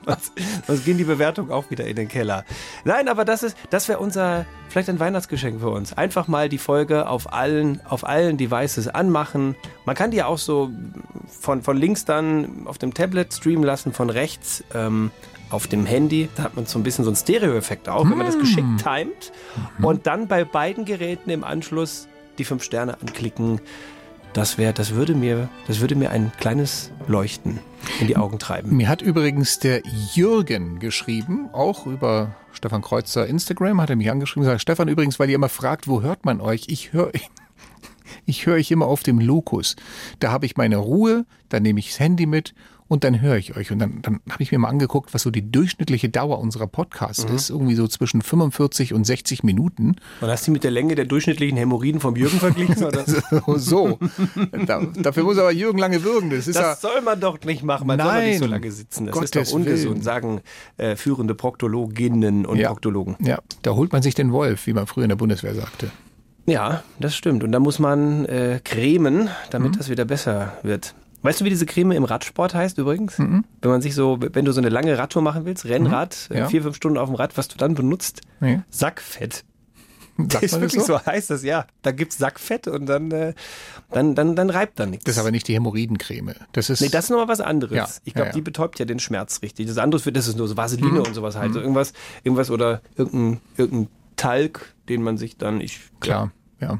Sonst, 0.05 0.33
sonst 0.67 0.85
gehen 0.85 0.99
die 0.99 1.05
Bewertungen 1.05 1.51
auch 1.51 1.71
wieder 1.71 1.87
in 1.87 1.97
den 1.97 2.09
Keller. 2.09 2.45
Nein, 2.85 3.09
aber 3.09 3.25
das 3.25 3.43
ist, 3.43 3.57
das 3.71 3.89
wäre 3.89 3.99
unser, 3.99 4.47
vielleicht 4.69 4.89
ein 4.89 5.01
Weihnachtsgeschenk 5.01 5.61
für 5.61 5.71
uns. 5.71 5.93
Einfach 5.93 6.29
mal 6.29 6.49
die 6.49 6.59
Folge 6.59 7.09
auf 7.09 7.33
allen, 7.33 7.81
auf 7.87 8.07
allen 8.07 8.37
Devices 8.37 8.89
anmachen. 8.89 9.55
Man 9.85 9.95
kann 9.95 10.11
die 10.11 10.19
ja 10.19 10.27
auch 10.27 10.39
so 10.39 10.71
von, 11.41 11.63
von 11.63 11.77
links 11.77 12.05
dann 12.05 12.67
auf 12.67 12.79
dem 12.79 12.95
Tablet 12.95 13.33
streamen 13.33 13.65
lassen, 13.65 13.93
von 13.93 14.11
rechts 14.11 14.65
ähm, 14.75 15.11
auf 15.51 15.67
dem 15.67 15.87
Handy. 15.87 16.29
Da 16.37 16.45
hat 16.45 16.57
man 16.57 16.67
so 16.67 16.79
ein 16.79 16.83
bisschen 16.83 17.05
so 17.05 17.11
einen 17.11 17.17
Stereo-Effekt 17.17 17.89
auch, 17.89 18.09
wenn 18.09 18.17
man 18.17 18.27
das 18.27 18.39
geschickt 18.39 18.83
timet. 18.83 19.33
Und 19.81 20.07
dann 20.07 20.29
bei 20.29 20.45
beiden 20.45 20.85
Geräten 20.85 21.31
im 21.31 21.45
Anschluss 21.45 22.09
die 22.39 22.45
fünf 22.45 22.63
Sterne 22.63 23.01
anklicken. 23.01 23.61
Das 24.33 24.57
wäre, 24.57 24.73
das 24.73 24.95
würde 24.95 25.15
mir, 25.15 25.51
das 25.67 25.81
würde 25.81 25.95
mir 25.95 26.11
ein 26.11 26.33
kleines 26.41 26.91
Leuchten 27.07 27.61
in 28.01 28.07
die 28.07 28.17
Augen 28.17 28.39
treiben. 28.39 28.75
Mir 28.75 28.89
hat 28.89 29.03
übrigens 29.03 29.59
der 29.59 29.83
Jürgen 30.15 30.79
geschrieben, 30.79 31.51
auch 31.53 31.87
über 31.87 32.35
Stefan 32.53 32.81
Kreuzer 32.81 33.27
Instagram, 33.27 33.81
hat 33.81 33.91
er 33.91 33.97
mich 33.97 34.11
angeschrieben, 34.11 34.45
sagt 34.45 34.63
Stefan 34.63 34.89
übrigens, 34.89 35.19
weil 35.19 35.29
ihr 35.29 35.35
immer 35.35 35.51
fragt, 35.51 35.87
wo 35.87 36.01
hört 36.01 36.25
man 36.25 36.41
euch? 36.41 36.65
Ich 36.69 36.95
höre 36.95 37.13
ich 38.27 38.47
höre 38.47 38.55
euch 38.55 38.71
immer 38.71 38.87
auf 38.87 39.03
dem 39.03 39.19
Lokus. 39.19 39.77
Da 40.19 40.33
habe 40.33 40.47
ich 40.47 40.57
meine 40.57 40.77
Ruhe, 40.77 41.27
dann 41.51 41.63
nehme 41.63 41.81
ich 41.81 41.89
das 41.89 42.01
Handy 42.01 42.25
mit 42.25 42.55
und 42.93 43.05
dann 43.05 43.21
höre 43.23 43.37
ich 43.39 43.57
euch. 43.57 43.73
Und 43.73 43.79
dann, 43.79 44.01
dann 44.03 44.21
habe 44.31 44.43
ich 44.43 44.53
mir 44.53 44.59
mal 44.59 44.69
angeguckt, 44.69 45.15
was 45.15 45.23
so 45.23 45.31
die 45.31 45.51
durchschnittliche 45.51 46.09
Dauer 46.11 46.39
unserer 46.41 46.67
Podcasts 46.67 47.27
Mhm. 47.27 47.35
ist. 47.35 47.49
Irgendwie 47.51 47.75
so 47.75 47.89
zwischen 47.89 48.21
45 48.21 48.93
und 48.93 49.05
60 49.05 49.43
Minuten. 49.45 49.97
Und 50.21 50.29
hast 50.29 50.43
du 50.43 50.51
die 50.51 50.51
mit 50.53 50.65
der 50.65 50.71
Länge 50.71 50.95
der 50.95 51.07
durchschnittlichen 51.07 51.57
Hämorrhoiden 51.57 52.01
vom 52.01 52.17
Jürgen 52.17 52.39
verglichen? 52.39 52.85
Oder? 52.85 53.05
so. 53.57 53.57
so. 53.59 53.99
Da, 54.67 54.83
dafür 55.01 55.25
muss 55.25 55.39
aber 55.39 55.53
Jürgen 55.53 55.79
lange 55.79 56.05
würgen. 56.05 56.29
Das 56.31 56.47
ist 56.47 56.57
das 56.57 56.83
ja, 56.83 56.91
soll 56.91 57.01
man 57.01 57.19
doch 57.19 57.41
nicht 57.45 57.63
machen. 57.63 57.87
Man 57.87 57.99
soll 57.99 58.07
Nein, 58.09 58.29
nicht 58.29 58.39
so 58.41 58.47
lange 58.47 58.71
sitzen. 58.71 59.07
Das 59.07 59.15
ist 59.17 59.21
Gottes 59.33 59.49
doch 59.51 59.57
ungesund, 59.57 59.91
Willen. 59.95 60.03
sagen 60.03 60.41
äh, 60.77 60.95
führende 60.97 61.35
Proktologinnen 61.35 62.45
und 62.47 62.59
Ja. 62.59 62.69
Proktologen. 62.69 63.17
ja, 63.21 63.39
da 63.63 63.73
holt 63.75 63.93
man 63.93 64.03
sich 64.03 64.15
den 64.15 64.33
Wolf, 64.33 64.67
wie 64.67 64.73
man 64.75 64.87
früher 64.87 65.05
in 65.05 65.09
der 65.09 65.17
Bundeswehr 65.17 65.55
sagte. 65.55 65.91
Ja, 66.45 66.83
das 66.99 67.15
stimmt. 67.15 67.45
Und 67.45 67.53
da 67.53 67.61
muss 67.61 67.79
man 67.79 68.25
äh, 68.27 68.61
cremen, 68.63 69.25
Mhm. 69.25 69.29
damit 69.51 69.79
das 69.79 69.89
wieder 69.89 70.05
besser 70.05 70.55
wird. 70.63 70.95
Weißt 71.23 71.41
du, 71.41 71.45
wie 71.45 71.51
diese 71.51 71.67
Creme 71.67 71.93
im 71.93 72.05
Radsport 72.05 72.55
heißt 72.55 72.79
übrigens? 72.79 73.19
Mhm. 73.19 73.45
Wenn 73.61 73.71
man 73.71 73.81
sich 73.83 73.95
so, 73.95 74.19
wenn 74.21 74.45
du 74.45 74.53
so 74.53 74.61
eine 74.61 74.69
lange 74.69 74.97
Radtour 74.99 75.23
machen 75.23 75.45
willst, 75.45 75.65
Rennrad, 75.67 76.29
Mhm. 76.31 76.37
Ja. 76.37 76.49
vier, 76.49 76.63
fünf 76.63 76.77
Stunden 76.77 76.99
auf 76.99 77.09
dem 77.09 77.15
Rad, 77.15 77.37
was 77.37 77.49
du 77.49 77.57
dann 77.57 77.75
benutzt? 77.75 78.21
Nee. 78.41 78.61
Sackfett. 78.71 79.45
Sagt 80.19 80.35
Das 80.35 80.43
ist 80.43 80.61
wirklich 80.61 80.83
so? 80.83 80.99
so? 80.99 81.07
heißt 81.07 81.31
das, 81.31 81.43
ja. 81.43 81.67
Da 81.81 81.91
gibt's 81.91 82.19
Sackfett 82.19 82.69
und 82.69 82.85
dann, 82.87 83.11
äh, 83.13 83.33
dann, 83.91 84.15
dann, 84.15 84.37
dann 84.37 84.51
reibt 84.51 84.79
da 84.79 84.85
nichts. 84.85 85.05
Das 85.05 85.15
ist 85.15 85.21
aber 85.21 85.31
nicht 85.31 85.49
die 85.49 85.55
Hämorrhoidencreme. 85.55 86.35
Das 86.53 86.69
ist, 86.69 86.81
Nee, 86.83 86.89
das 86.91 87.05
ist 87.05 87.11
nochmal 87.11 87.29
was 87.29 87.41
anderes. 87.41 87.75
Ja, 87.77 87.89
ich 88.05 88.13
glaube, 88.13 88.27
ja, 88.27 88.31
ja. 88.33 88.35
die 88.35 88.43
betäubt 88.43 88.79
ja 88.79 88.85
den 88.85 88.99
Schmerz 88.99 89.41
richtig. 89.43 89.67
Das 89.69 89.79
andere, 89.79 90.13
das 90.13 90.29
ist 90.29 90.37
nur 90.37 90.49
so 90.49 90.57
Vaseline 90.57 91.01
Mhm. 91.01 91.07
und 91.07 91.15
sowas 91.15 91.37
halt. 91.37 91.51
Mhm. 91.51 91.55
So 91.55 91.61
irgendwas, 91.61 91.93
irgendwas 92.25 92.51
oder 92.51 92.83
irgendein, 92.97 93.41
irgendein 93.57 93.89
Talg, 94.17 94.75
den 94.89 95.03
man 95.03 95.17
sich 95.17 95.39
dann, 95.39 95.61
ich, 95.63 95.81
Klar, 96.01 96.31
ja. 96.61 96.79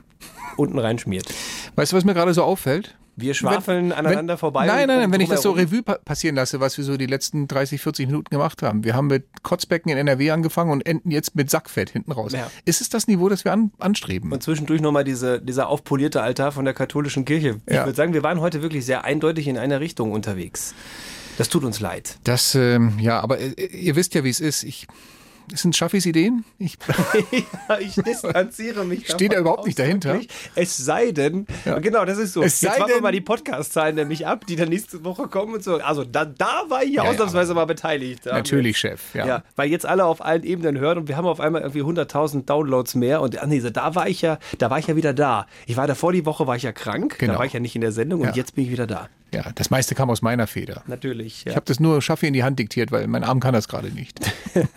unten 0.59 0.79
reinschmiert. 0.79 1.27
Weißt 1.75 1.93
du, 1.93 1.97
was 1.97 2.05
mir 2.05 2.13
gerade 2.15 2.35
so 2.35 2.43
auffällt? 2.43 2.97
Wir 3.15 3.35
schwafeln 3.35 3.93
aneinander 3.93 4.39
vorbei 4.39 4.67
Nein, 4.67 4.89
nein, 4.89 4.99
nein, 5.01 5.13
wenn 5.13 5.21
ich 5.21 5.29
das 5.29 5.43
so. 5.43 5.53
Revue 5.53 5.83
pa 5.83 5.99
passieren 6.03 6.37
lasse, 6.37 6.61
was 6.61 6.79
wir 6.79 6.85
so 6.85 6.97
die 6.97 7.07
letzten 7.07 7.47
30, 7.47 7.81
40 7.81 8.07
Minuten 8.07 8.31
gemacht 8.31 8.63
haben. 8.63 8.85
Wir 8.85 8.95
haben 8.95 9.09
mit 9.09 9.27
Kotzbecken 9.43 9.91
in 9.93 9.99
NRW 9.99 10.31
angefangen 10.31 10.71
und 10.71 10.87
enden 10.87 11.11
jetzt 11.11 11.35
mit 11.35 11.51
Sackfett 11.51 11.91
hinten 11.91 12.13
raus. 12.13 12.33
Ja. 12.33 12.51
Ist 12.65 12.81
es 12.81 12.89
das 12.89 13.09
Niveau, 13.09 13.29
das 13.29 13.45
wir 13.45 13.53
an, 13.53 13.71
anstreben? 13.79 14.33
Und 14.33 14.43
zwischendurch 14.43 14.81
nochmal 14.81 15.05
diese, 15.05 15.41
dieser 15.41 15.69
aufpolierte 15.69 16.23
Altar 16.23 16.53
von 16.53 16.65
der 16.65 16.75
katholischen 16.75 17.25
Kirche. 17.25 17.61
Ich 17.67 17.75
Ja. 17.75 17.85
würde 17.85 17.97
sagen, 17.97 18.15
wir 18.15 18.23
waren 18.23 18.41
heute 18.41 18.63
wirklich 18.63 18.87
sehr 18.87 19.05
eindeutig 19.05 19.47
in 19.47 19.59
einer 19.59 19.81
Richtung 19.81 20.13
unterwegs. 20.13 20.75
Das 21.39 21.49
tut 21.49 21.65
uns 21.65 21.81
leid. 21.81 22.19
Das, 22.25 22.55
ähm, 22.55 22.99
ja, 22.99 23.21
aber 23.21 23.39
äh, 23.41 23.51
ihr 23.67 23.97
wisst 23.97 24.15
ja, 24.15 24.25
wie 24.25 24.31
es 24.31 24.41
ist. 24.41 24.63
Ich, 24.65 24.87
sind 25.61 25.77
Schaffis 25.77 26.07
Ideen. 26.07 26.45
Ich, 26.59 26.79
ja, 27.69 27.79
ich 27.79 27.95
distanziere 27.95 28.85
mich 28.85 29.09
Steht 29.11 29.33
er 29.33 29.41
überhaupt 29.41 29.67
nicht 29.67 29.79
dahinter? 29.79 30.21
Es 30.55 30.77
sei 30.77 31.13
denn, 31.13 31.47
genau, 31.81 32.05
das 32.05 32.19
ist 32.19 32.33
so. 32.33 32.43
Es 32.43 32.61
sei 32.61 32.69
Jetzt 32.69 32.79
machen 32.81 32.93
wir 32.95 33.01
mal 33.03 33.13
die 33.13 33.21
Podcast-Zahlen 33.21 33.95
nämlich 33.95 34.27
ab, 34.27 34.47
die 34.47 34.57
dann 34.57 34.69
nächste 34.69 35.05
Woche 35.05 35.29
kommen 35.29 35.55
und 35.55 35.65
so. 35.65 35.77
Also 35.77 36.05
da, 36.05 36.25
da 36.25 36.65
war 36.69 36.83
ich 36.83 36.93
Ja, 36.93 37.05
ja, 37.05 37.11
ausnahmsweise 37.11 37.55
mal 37.55 37.65
beteiligt. 37.67 38.27
Natürlich, 38.27 38.79
Chef, 38.79 39.15
ja. 39.15 39.27
ja. 39.27 39.43
Weil 39.57 39.71
jetzt 39.71 39.87
alle 39.87 40.05
auf 40.05 40.25
allen 40.25 40.43
Ebenen 40.43 40.79
hören 40.79 40.99
und 40.99 41.09
wir 41.09 41.17
haben 41.17 41.27
auf 41.27 41.41
einmal 41.41 41.63
irgendwie 41.63 41.83
100.000 41.83 42.45
Downloads 42.45 42.95
mehr 42.95 43.21
und 43.21 43.39
ach 43.41 43.47
nee, 43.47 43.61
da 43.61 43.95
war 43.95 44.09
ich 44.09 44.23
ja, 44.23 44.39
da 44.59 44.71
war 44.71 44.79
ich 44.79 44.87
ja 44.87 44.97
wieder 44.97 45.13
da. 45.13 45.47
Ich 45.67 45.77
war 45.77 45.87
davor 45.87 46.13
die 46.13 46.27
Woche 46.27 46.47
war 46.47 46.57
ich 46.57 46.63
ja 46.63 46.73
krank, 46.73 47.19
Genau. 47.19 47.35
da 47.35 47.39
war 47.39 47.47
ich 47.47 47.53
ja 47.53 47.61
nicht 47.61 47.75
in 47.75 47.81
der 47.81 47.93
Sendung 47.93 48.21
und 48.21 48.29
Ja. 48.29 48.35
jetzt 48.35 48.55
bin 48.55 48.65
ich 48.65 48.71
wieder 48.71 48.87
da. 48.87 49.09
Ja, 49.33 49.51
das 49.55 49.71
meiste 49.71 49.95
kam 49.95 50.11
aus 50.11 50.23
meiner 50.23 50.47
Feder. 50.47 50.83
Natürlich. 50.87 51.45
Ja. 51.45 51.51
Ich 51.53 51.57
habe 51.57 51.67
das 51.67 51.81
nur 51.81 52.03
Schaffi 52.03 52.27
in 52.27 52.33
die 52.35 52.43
Hand 52.45 52.59
diktiert, 52.59 52.93
weil 52.93 53.07
mein 53.07 53.25
Arm 53.25 53.41
kann 53.41 53.55
das 53.55 53.67
gerade 53.69 53.89
nicht. 53.91 54.19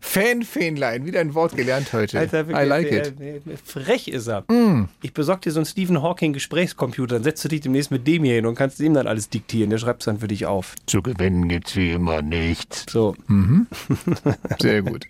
Fan-Fähnlein, 0.00 1.06
wieder 1.06 1.20
ein 1.20 1.34
Wort 1.34 1.56
gelernt 1.56 1.92
heute. 1.92 2.18
Alter, 2.18 2.42
I 2.42 2.48
wirklich, 2.48 2.68
like 2.68 2.88
der- 2.90 3.36
it. 3.36 3.42
Frech 3.64 4.08
ist 4.08 4.28
er. 4.28 4.42
Mm. 4.52 4.88
Ich 5.02 5.12
besorge 5.12 5.40
dir 5.42 5.50
so 5.52 5.58
einen 5.60 5.66
Stephen 5.66 6.02
Hawking 6.02 6.32
Gesprächscomputer, 6.32 7.16
dann 7.16 7.24
setzt 7.24 7.44
du 7.44 7.48
dich 7.48 7.62
demnächst 7.62 7.90
mit 7.90 8.06
dem 8.06 8.22
hier 8.24 8.34
hin 8.36 8.46
und 8.46 8.54
kannst 8.54 8.80
ihm 8.80 8.94
dann 8.94 9.06
alles 9.06 9.28
diktieren. 9.28 9.70
Der 9.70 9.78
schreibt 9.78 10.02
es 10.02 10.06
dann 10.06 10.20
für 10.20 10.28
dich 10.28 10.46
auf. 10.46 10.74
Zu 10.86 11.02
gewinnen 11.02 11.48
gibt's 11.48 11.74
wie 11.76 11.90
immer 11.92 12.22
nichts. 12.22 12.86
So. 12.88 13.16
Mhm. 13.26 13.66
Sehr 14.60 14.82
gut. 14.82 15.06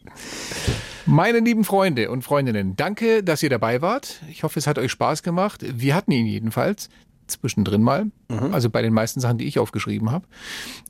Meine 1.06 1.40
lieben 1.40 1.64
Freunde 1.64 2.10
und 2.10 2.22
Freundinnen, 2.22 2.76
danke, 2.76 3.22
dass 3.22 3.42
ihr 3.42 3.50
dabei 3.50 3.82
wart. 3.82 4.22
Ich 4.30 4.42
hoffe, 4.42 4.58
es 4.58 4.66
hat 4.66 4.78
euch 4.78 4.90
Spaß 4.92 5.22
gemacht. 5.22 5.60
Wir 5.62 5.94
hatten 5.94 6.12
ihn 6.12 6.26
jedenfalls 6.26 6.88
zwischendrin 7.26 7.82
mal. 7.82 8.06
Mhm. 8.28 8.52
Also 8.52 8.70
bei 8.70 8.82
den 8.82 8.92
meisten 8.92 9.20
Sachen, 9.20 9.38
die 9.38 9.44
ich 9.46 9.58
aufgeschrieben 9.58 10.10
habe. 10.10 10.26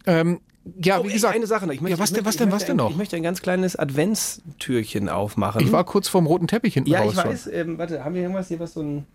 Ähm, 0.07 0.41
ja, 0.82 1.03
wie 1.05 1.09
Oh, 1.09 1.12
gesagt. 1.12 1.35
eine 1.35 1.47
Sache 1.47 1.66
noch. 1.66 1.74
Ich 1.74 1.80
möchte, 1.80 1.97
ja, 1.97 2.03
was 2.03 2.11
ich 2.11 2.16
möchte, 2.16 2.26
was 2.26 2.37
denn, 2.37 2.49
ich 2.49 2.53
was 2.55 2.61
möchte 2.61 2.72
denn 2.72 2.80
ein, 2.80 2.85
noch? 2.85 2.91
Ich 2.91 2.97
möchte 2.97 3.16
ein 3.16 3.22
ganz 3.22 3.43
kleines 3.43 3.76
Adventstürchen 3.76 5.09
aufmachen. 5.09 5.61
Ich 5.62 5.72
war 5.72 5.85
kurz 5.85 6.09
vorm 6.09 6.26
roten 6.26 6.47
Teppich 6.47 6.74
hinten 6.74 6.91
ja, 6.91 7.01
raus 7.01 7.12
ich 7.14 7.20
schon. 7.20 7.30
weiß. 7.30 7.47
Ähm, 7.53 7.78
warte, 7.78 8.05
haben 8.05 8.14
wir 8.14 8.22
irgendwas 8.22 8.49
hier, 8.49 8.61
was 8.61 8.72
so 8.74 8.80
ein, 8.80 9.07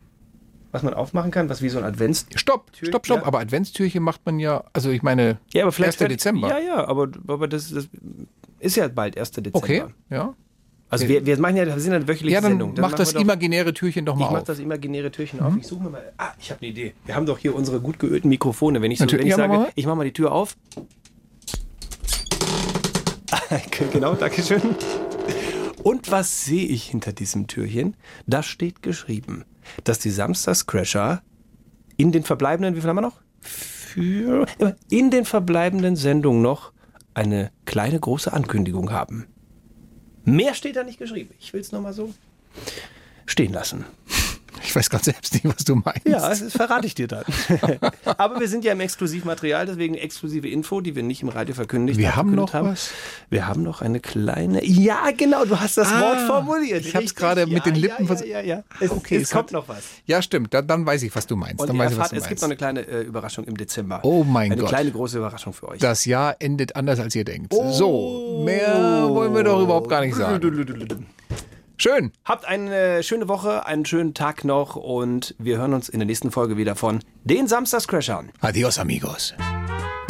was 0.71 0.83
man 0.83 0.93
aufmachen 0.93 1.31
kann, 1.31 1.49
was 1.49 1.61
wie 1.63 1.69
so 1.69 1.79
ein 1.79 1.83
Advents... 1.85 2.27
Stopp, 2.35 2.69
stopp, 2.79 3.05
stopp. 3.05 3.21
Ja. 3.21 3.25
Aber 3.25 3.39
Adventstürchen 3.39 4.03
macht 4.03 4.23
man 4.25 4.37
ja, 4.39 4.63
also 4.73 4.91
ich 4.91 5.01
meine, 5.01 5.39
Ja, 5.51 5.63
aber 5.63 5.71
vielleicht 5.71 5.99
1. 6.01 6.09
Dezember. 6.09 6.49
Ja, 6.49 6.59
ja, 6.59 6.87
aber, 6.87 7.09
aber 7.27 7.47
das, 7.47 7.71
das 7.73 7.89
ist 8.59 8.75
ja 8.75 8.87
bald 8.87 9.17
1. 9.17 9.31
Dezember. 9.31 9.57
Okay, 9.57 9.83
ja. 10.11 10.35
Also 10.91 11.07
wir, 11.07 11.23
wir 11.25 11.39
machen 11.39 11.55
ja, 11.55 11.65
wir 11.67 11.79
sind 11.79 11.93
eine 11.93 12.07
wöchentliche 12.07 12.33
Ja, 12.33 12.41
dann 12.41 12.51
Sendung. 12.53 12.73
mach 12.75 12.81
machen 12.89 12.95
das 12.97 13.13
doch- 13.13 13.21
imaginäre 13.21 13.73
Türchen 13.73 14.05
doch 14.05 14.15
mal 14.15 14.25
Ich 14.25 14.31
mach 14.31 14.39
auf. 14.39 14.45
das 14.47 14.57
imaginäre 14.59 15.11
Türchen 15.11 15.39
auf. 15.39 15.53
Ich 15.55 15.67
suche 15.67 15.83
mir 15.83 15.89
mal. 15.91 16.11
Ah, 16.17 16.31
ich 16.39 16.49
habe 16.49 16.61
eine 16.61 16.71
Idee. 16.71 16.93
Wir 17.05 17.15
haben 17.15 17.25
doch 17.27 17.37
hier 17.37 17.53
unsere 17.55 17.79
gut 17.79 17.99
geölten 17.99 18.27
Mikrofone. 18.29 18.81
Wenn 18.81 18.89
ich, 18.91 18.97
so, 18.99 19.05
wenn 19.11 19.19
ich 19.21 19.27
Ja, 19.27 19.37
mach 19.37 19.43
sage, 19.45 19.53
mal. 19.53 19.69
ich 19.75 19.85
mache 19.85 19.95
mal 19.97 20.03
die 20.05 20.13
Tür 20.13 20.31
auf. 20.31 20.55
genau, 23.91 24.15
danke 24.15 24.41
schön. 24.41 24.61
Und 25.83 26.11
was 26.11 26.43
sehe 26.45 26.65
ich 26.65 26.85
hinter 26.89 27.13
diesem 27.13 27.47
Türchen? 27.47 27.95
Da 28.27 28.43
steht 28.43 28.81
geschrieben, 28.81 29.45
dass 29.83 29.99
die 29.99 30.09
Samstagscrasher 30.09 31.21
in 31.97 32.11
den 32.11 32.23
verbleibenden, 32.23 32.75
wie 32.75 32.81
viel 32.81 32.89
haben 32.89 32.97
wir 32.97 33.01
noch? 33.01 33.21
Für, 33.41 34.45
in 34.89 35.09
den 35.09 35.25
verbleibenden 35.25 35.95
Sendungen 35.95 36.41
noch 36.41 36.73
eine 37.13 37.51
kleine 37.65 37.99
große 37.99 38.31
Ankündigung 38.33 38.91
haben. 38.91 39.25
Mehr 40.35 40.53
steht 40.53 40.75
da 40.75 40.83
nicht 40.83 40.99
geschrieben. 40.99 41.33
Ich 41.39 41.53
will 41.53 41.61
es 41.61 41.71
nochmal 41.71 41.93
so 41.93 42.13
stehen 43.25 43.53
lassen. 43.53 43.85
Ich 44.63 44.75
weiß 44.75 44.89
gerade 44.89 45.03
selbst 45.05 45.33
nicht, 45.33 45.45
was 45.45 45.63
du 45.63 45.75
meinst. 45.75 46.07
Ja, 46.07 46.27
das 46.29 46.43
verrate 46.51 46.85
ich 46.85 46.95
dir 46.95 47.07
dann. 47.07 47.23
Aber 48.17 48.39
wir 48.39 48.47
sind 48.47 48.63
ja 48.65 48.71
im 48.73 48.79
Exklusivmaterial, 48.79 49.65
deswegen 49.65 49.95
exklusive 49.95 50.47
Info, 50.47 50.81
die 50.81 50.95
wir 50.95 51.03
nicht 51.03 51.21
im 51.21 51.29
Radio 51.29 51.55
verkündigt 51.55 51.97
Wir 51.97 52.15
haben 52.15 52.35
noch 52.35 52.53
was? 52.53 52.91
Wir 53.29 53.47
haben 53.47 53.63
noch 53.63 53.81
eine 53.81 53.99
kleine. 53.99 54.63
Ja, 54.65 55.09
genau, 55.15 55.45
du 55.45 55.59
hast 55.59 55.77
das 55.77 55.91
Ah, 55.91 56.01
Wort 56.01 56.21
formuliert. 56.27 56.81
ich 56.85 56.93
hab's 56.95 57.03
Richtig. 57.05 57.17
gerade 57.17 57.47
mit 57.47 57.65
den 57.65 57.75
Lippen 57.75 58.05
Ja, 58.07 58.15
ja, 58.15 58.25
ja, 58.25 58.41
ja. 58.41 58.63
Es, 58.79 58.91
Okay, 58.91 59.15
es 59.17 59.23
es 59.23 59.29
kommt 59.31 59.45
hat- 59.45 59.51
noch 59.53 59.67
was. 59.67 59.83
Ja, 60.05 60.21
stimmt. 60.21 60.53
Dann, 60.53 60.67
dann 60.67 60.85
weiß 60.85 61.03
ich, 61.03 61.15
was 61.15 61.25
du 61.27 61.35
meinst. 61.35 61.61
Und 61.61 61.67
dann 61.69 61.77
weiß 61.77 61.91
ich, 61.93 61.97
was 61.97 62.11
erfahrt, 62.11 62.21
du 62.21 62.23
es 62.23 62.27
gibt 62.29 62.41
noch 62.41 62.47
meinst. 62.49 62.63
eine 62.63 62.83
kleine 62.83 62.99
äh, 63.03 63.05
Überraschung 63.05 63.45
im 63.45 63.55
Dezember. 63.57 63.99
Oh 64.03 64.23
mein 64.23 64.51
eine 64.51 64.61
Gott. 64.61 64.69
kleine 64.69 64.91
große 64.91 65.17
Überraschung 65.17 65.53
für 65.53 65.69
euch. 65.69 65.79
Das 65.79 66.05
Jahr 66.05 66.35
endet 66.39 66.75
anders, 66.75 66.99
als 66.99 67.15
ihr 67.15 67.23
denkt. 67.25 67.53
Oh. 67.55 67.71
So, 67.71 68.43
mehr 68.45 69.07
wollen 69.09 69.33
wir 69.33 69.43
doch 69.43 69.61
überhaupt 69.61 69.89
gar 69.89 70.01
nicht 70.01 70.15
sagen. 70.15 70.39
Schön. 71.81 72.11
Habt 72.25 72.43
eine 72.43 73.03
schöne 73.03 73.29
Woche, 73.29 73.65
einen 73.65 73.85
schönen 73.85 74.13
Tag 74.13 74.43
noch 74.43 74.75
und 74.75 75.33
wir 75.39 75.57
hören 75.57 75.73
uns 75.73 75.87
in 75.87 75.99
der 75.99 76.07
nächsten 76.07 76.29
Folge 76.29 76.57
wieder 76.57 76.75
von 76.75 76.99
den 77.23 77.47
Samstagscrashern. 77.47 78.33
Adios, 78.41 78.79
amigos. 78.79 79.33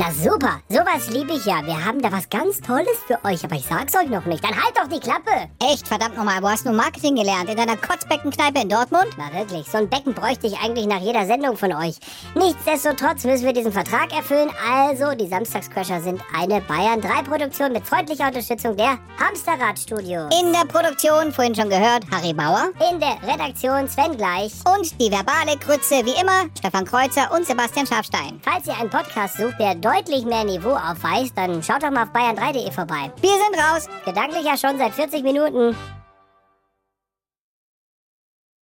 Na 0.01 0.13
super, 0.13 0.61
sowas 0.69 1.09
liebe 1.09 1.33
ich 1.33 1.43
ja. 1.43 1.61
Wir 1.65 1.83
haben 1.83 2.01
da 2.01 2.09
was 2.09 2.29
ganz 2.29 2.61
Tolles 2.61 2.87
für 3.05 3.19
euch, 3.25 3.43
aber 3.43 3.57
ich 3.57 3.65
sag's 3.65 3.93
euch 3.97 4.07
noch 4.07 4.23
nicht. 4.23 4.41
Dann 4.41 4.55
halt 4.55 4.73
doch 4.77 4.87
die 4.87 5.01
Klappe. 5.01 5.49
Echt, 5.61 5.89
verdammt 5.89 6.15
nochmal, 6.15 6.41
wo 6.41 6.47
hast 6.47 6.65
du 6.65 6.71
Marketing 6.71 7.15
gelernt? 7.15 7.49
In 7.49 7.57
deiner 7.57 7.75
Kotzbeckenkneipe 7.75 8.61
in 8.61 8.69
Dortmund? 8.69 9.07
Na 9.17 9.37
wirklich, 9.37 9.67
so 9.67 9.77
ein 9.77 9.89
Becken 9.89 10.13
bräuchte 10.13 10.47
ich 10.47 10.57
eigentlich 10.63 10.87
nach 10.87 11.01
jeder 11.01 11.25
Sendung 11.25 11.57
von 11.57 11.73
euch. 11.73 11.97
Nichtsdestotrotz 12.33 13.25
müssen 13.25 13.43
wir 13.45 13.51
diesen 13.51 13.73
Vertrag 13.73 14.15
erfüllen. 14.15 14.49
Also, 14.71 15.15
die 15.15 15.27
Samstagscrasher 15.27 15.99
sind 15.99 16.21
eine 16.33 16.61
Bayern 16.61 17.01
3 17.01 17.23
Produktion 17.23 17.73
mit 17.73 17.85
freundlicher 17.85 18.27
Unterstützung 18.27 18.77
der 18.77 18.99
Hamsterrad-Studios. 19.19 20.33
In 20.41 20.53
der 20.53 20.65
Produktion, 20.65 21.33
vorhin 21.33 21.55
schon 21.59 21.69
gehört, 21.69 22.03
Harry 22.11 22.33
Bauer. 22.33 22.69
In 22.89 22.99
der 22.99 23.17
Redaktion 23.21 23.87
Sven 23.89 24.15
Gleich. 24.15 24.53
Und 24.65 24.99
die 25.01 25.11
verbale 25.11 25.57
Grütze, 25.57 26.05
wie 26.05 26.19
immer, 26.21 26.45
Stefan 26.57 26.85
Kreuzer 26.85 27.29
und 27.35 27.45
Sebastian 27.45 27.85
Schafstein. 27.85 28.39
Falls 28.43 28.67
ihr 28.67 28.77
einen 28.79 28.89
Podcast 28.89 29.37
sucht, 29.37 29.59
der 29.59 29.75
deutlich 29.75 30.23
mehr 30.25 30.45
Niveau 30.45 30.71
aufweist, 30.71 31.37
dann 31.37 31.61
schaut 31.61 31.83
doch 31.83 31.91
mal 31.91 32.03
auf 32.03 32.09
bayern3.de 32.09 32.71
vorbei. 32.71 33.11
Wir 33.21 33.31
sind 33.31 33.57
raus. 33.57 33.89
Gedanklich 34.05 34.45
ja 34.45 34.57
schon 34.57 34.77
seit 34.77 34.93
40 34.93 35.23
Minuten. 35.23 35.75